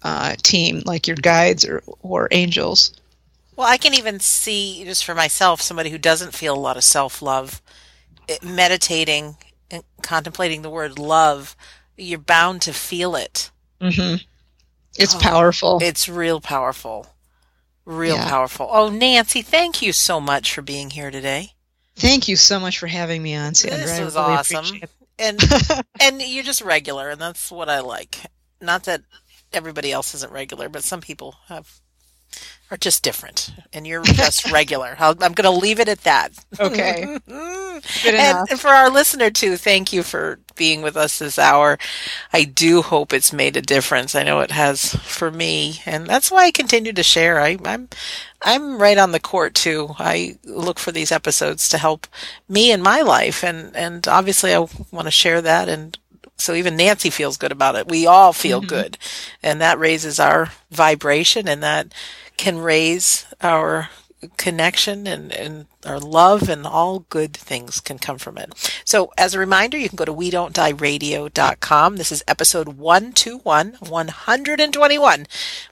uh, 0.02 0.36
team, 0.42 0.82
like 0.86 1.08
your 1.08 1.18
guides 1.18 1.66
or, 1.66 1.84
or 2.02 2.30
angels. 2.32 2.94
Well, 3.56 3.68
I 3.68 3.78
can 3.78 3.94
even 3.94 4.22
see 4.22 4.84
just 4.86 5.04
for 5.04 5.14
myself, 5.14 5.62
somebody 5.62 5.90
who 5.90 5.98
doesn't 5.98 6.34
feel 6.34 6.56
a 6.56 6.60
lot 6.60 6.78
of 6.78 6.84
self 6.86 7.22
love, 7.22 7.62
meditating 8.42 9.36
and 9.70 9.84
contemplating 10.02 10.62
the 10.62 10.70
word 10.70 10.98
love, 10.98 11.58
you're 11.98 12.18
bound 12.18 12.62
to 12.62 12.74
feel 12.74 13.16
it. 13.16 13.52
Mm-hmm. 13.82 14.24
It's 14.98 15.16
oh, 15.16 15.20
powerful. 15.20 15.80
It's 15.82 16.08
real 16.08 16.40
powerful. 16.40 17.08
Real 17.86 18.16
yeah. 18.16 18.30
powerful. 18.30 18.70
Oh, 18.72 18.90
Nancy, 18.90 19.42
thank 19.42 19.82
you 19.82 19.92
so 19.92 20.22
much 20.22 20.54
for 20.54 20.62
being 20.62 20.92
here 20.92 21.12
today. 21.12 21.54
Thank 21.96 22.28
you 22.28 22.36
so 22.36 22.60
much 22.60 22.80
for 22.80 22.88
having 22.88 23.22
me 23.22 23.36
on, 23.36 23.56
Sandra. 23.56 23.80
This 23.80 24.00
was 24.00 24.16
really 24.16 24.28
awesome. 24.28 24.82
And 25.18 25.40
and 26.02 26.22
you're 26.22 26.44
just 26.44 26.62
regular, 26.62 27.10
and 27.10 27.20
that's 27.20 27.52
what 27.52 27.70
I 27.70 27.82
like. 27.82 28.20
Not 28.62 28.84
that 28.84 29.02
everybody 29.52 29.92
else 29.92 30.14
isn't 30.16 30.32
regular, 30.32 30.70
but 30.70 30.84
some 30.84 31.02
people 31.02 31.36
have 31.48 31.82
are 32.72 32.78
just 32.78 33.04
different, 33.04 33.52
and 33.74 33.88
you're 33.88 34.04
just 34.04 34.52
regular. 34.52 34.96
i 35.00 35.10
am 35.10 35.16
going 35.16 35.44
to 35.44 35.50
leave 35.50 35.80
it 35.80 35.90
at 35.90 36.02
that. 36.02 36.32
Okay. 36.60 37.18
Enough. 37.28 38.52
And, 38.52 38.60
for 38.60 38.68
our 38.68 38.90
listener 38.90 39.30
too, 39.30 39.58
thank 39.58 39.92
you 39.94 40.04
for 40.04 40.40
being 40.56 40.82
with 40.82 40.98
us 40.98 41.20
this 41.20 41.40
hour. 41.40 41.80
I 42.34 42.44
do 42.44 42.82
hope 42.82 43.14
it's 43.14 43.34
made 43.34 43.56
a 43.56 43.62
difference. 43.62 44.14
I 44.14 44.24
know 44.24 44.42
it 44.42 44.52
has 44.52 44.94
for 44.96 45.32
me, 45.32 45.82
and 45.86 46.06
that's 46.06 46.30
why 46.30 46.46
I 46.46 46.52
continue 46.52 46.94
to 46.94 47.04
share. 47.04 47.40
I, 47.40 47.58
I'm 47.66 47.90
I'm 48.42 48.80
right 48.80 48.98
on 48.98 49.12
the 49.12 49.20
court 49.20 49.56
too. 49.56 49.96
I 49.98 50.38
look 50.44 50.80
for 50.80 50.92
these 50.92 51.12
episodes 51.12 51.70
to 51.70 51.78
help 51.78 52.08
me 52.48 52.72
in 52.72 52.82
my 52.82 53.02
life, 53.02 53.44
and 53.44 53.76
and 53.76 54.08
obviously 54.08 54.54
I 54.54 54.60
want 54.92 55.06
to 55.06 55.12
share 55.12 55.42
that 55.42 55.70
and 55.70 55.98
so 56.40 56.54
even 56.54 56.78
Nancy 56.78 57.10
feels 57.10 57.38
good 57.38 57.52
about 57.52 57.76
it. 57.76 57.88
We 57.88 58.08
all 58.08 58.34
feel 58.34 58.60
mm-hmm. 58.60 58.70
good. 58.70 58.98
And 59.44 59.62
that 59.62 59.80
raises 59.80 60.20
our 60.20 60.52
vibration 60.72 61.48
and 61.48 61.62
that 61.64 61.94
can 62.38 62.58
raise 62.58 63.26
our 63.42 63.90
connection 64.38 65.08
and, 65.08 65.32
and 65.32 65.66
our 65.86 66.00
love 66.00 66.50
and 66.50 66.66
all 66.66 67.06
good 67.10 67.34
things 67.34 67.80
can 67.80 67.98
come 67.98 68.18
from 68.18 68.38
it. 68.38 68.54
So 68.84 69.12
as 69.18 69.34
a 69.34 69.40
reminder, 69.40 69.78
you 69.78 69.88
can 69.88 69.96
go 69.96 70.06
to 70.06 70.12
we 70.12 70.30
don't 70.30 70.54
die 70.54 70.70
radio.com. 70.70 71.96
This 71.96 72.12
is 72.12 72.24
episode 72.28 72.70
121, 72.70 73.78
121 73.80 75.28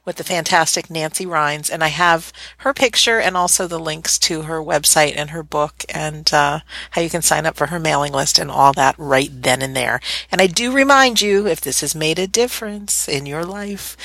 with 0.06 0.16
the 0.16 0.24
fantastic 0.24 0.90
Nancy 0.90 1.26
Rynes. 1.26 1.70
And 1.70 1.84
I 1.84 1.90
have 1.90 2.32
her 2.60 2.74
picture 2.74 3.20
and 3.20 3.36
also 3.36 3.68
the 3.68 3.80
links 3.80 4.18
to 4.20 4.44
her 4.44 4.62
website 4.62 5.14
and 5.18 5.32
her 5.32 5.44
book 5.44 5.84
and 5.90 6.32
uh, 6.34 6.62
how 6.92 7.02
you 7.02 7.10
can 7.10 7.22
sign 7.22 7.46
up 7.46 7.58
for 7.58 7.68
her 7.68 7.80
mailing 7.80 8.14
list 8.14 8.40
and 8.40 8.50
all 8.50 8.72
that 8.74 8.96
right 8.98 9.30
then 9.32 9.62
and 9.62 9.76
there. 9.76 10.00
And 10.32 10.42
I 10.42 10.48
do 10.48 10.72
remind 10.72 11.22
you, 11.22 11.48
if 11.48 11.60
this 11.60 11.82
has 11.82 11.94
made 11.94 12.20
a 12.20 12.28
difference 12.28 13.10
in 13.10 13.26
your 13.26 13.44
life, 13.44 13.98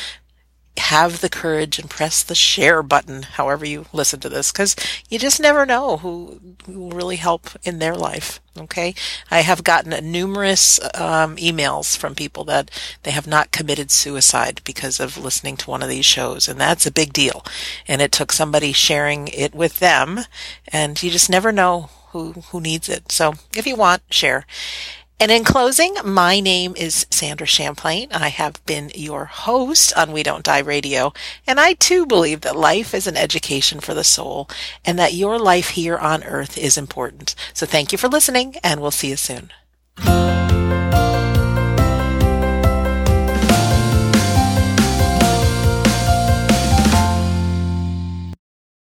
have 0.79 1.21
the 1.21 1.29
courage 1.29 1.79
and 1.79 1.91
press 1.91 2.23
the 2.23 2.35
share 2.35 2.83
button, 2.83 3.23
however 3.23 3.65
you 3.65 3.87
listen 3.93 4.21
to 4.21 4.29
this, 4.29 4.51
because 4.51 4.75
you 5.09 5.19
just 5.19 5.41
never 5.41 5.67
know 5.67 5.99
who, 5.99 6.41
who, 6.67 6.81
will 6.81 6.91
really 6.91 7.17
help 7.17 7.51
in 7.63 7.79
their 7.79 7.95
life. 7.95 8.41
Okay. 8.59 8.95
I 9.31 9.41
have 9.41 9.65
gotten 9.65 10.11
numerous 10.11 10.81
um, 10.95 11.37
emails 11.37 11.97
from 11.97 12.15
people 12.15 12.45
that 12.45 12.71
they 13.03 13.11
have 13.11 13.27
not 13.27 13.51
committed 13.51 13.91
suicide 13.91 14.61
because 14.65 15.01
of 15.01 15.17
listening 15.17 15.57
to 15.59 15.71
one 15.71 15.83
of 15.83 15.89
these 15.89 16.05
shows. 16.05 16.49
And 16.49 16.61
that's 16.61 16.87
a 16.87 16.93
big 16.93 17.13
deal. 17.13 17.45
And 17.87 18.03
it 18.03 18.13
took 18.13 18.33
somebody 18.33 18.73
sharing 18.73 19.29
it 19.29 19.55
with 19.55 19.79
them. 19.79 20.21
And 20.69 21.03
you 21.03 21.11
just 21.11 21.31
never 21.31 21.53
know 21.53 21.91
who, 22.09 22.33
who 22.33 22.61
needs 22.61 22.89
it. 22.89 23.11
So 23.11 23.35
if 23.57 23.67
you 23.67 23.77
want, 23.77 24.03
share. 24.11 24.47
And 25.23 25.31
in 25.31 25.45
closing, 25.45 25.95
my 26.05 26.41
name 26.41 26.75
is 26.77 27.07
Sandra 27.09 27.47
Champlain. 27.47 28.09
I 28.11 28.27
have 28.27 28.61
been 28.67 28.91
your 28.93 29.27
host 29.27 29.97
on 29.97 30.11
We 30.11 30.25
Don't 30.25 30.45
Die 30.45 30.59
Radio. 30.59 31.13
And 31.47 31.61
I 31.61 31.75
too 31.75 32.07
believe 32.07 32.41
that 32.41 32.57
life 32.57 32.93
is 32.93 33.07
an 33.07 33.17
education 33.17 33.79
for 33.79 33.95
the 33.95 34.03
soul 34.03 34.51
and 34.85 34.99
that 34.99 35.15
your 35.15 35.39
life 35.39 35.69
here 35.69 35.97
on 35.97 36.25
earth 36.25 36.59
is 36.59 36.77
important. 36.77 37.37
So 37.55 37.67
thank 37.67 37.93
you 37.93 37.99
for 37.99 38.09
listening 38.09 38.57
and 38.65 38.81
we'll 38.81 38.91
see 38.91 39.11
you 39.11 39.17
soon. 39.17 39.53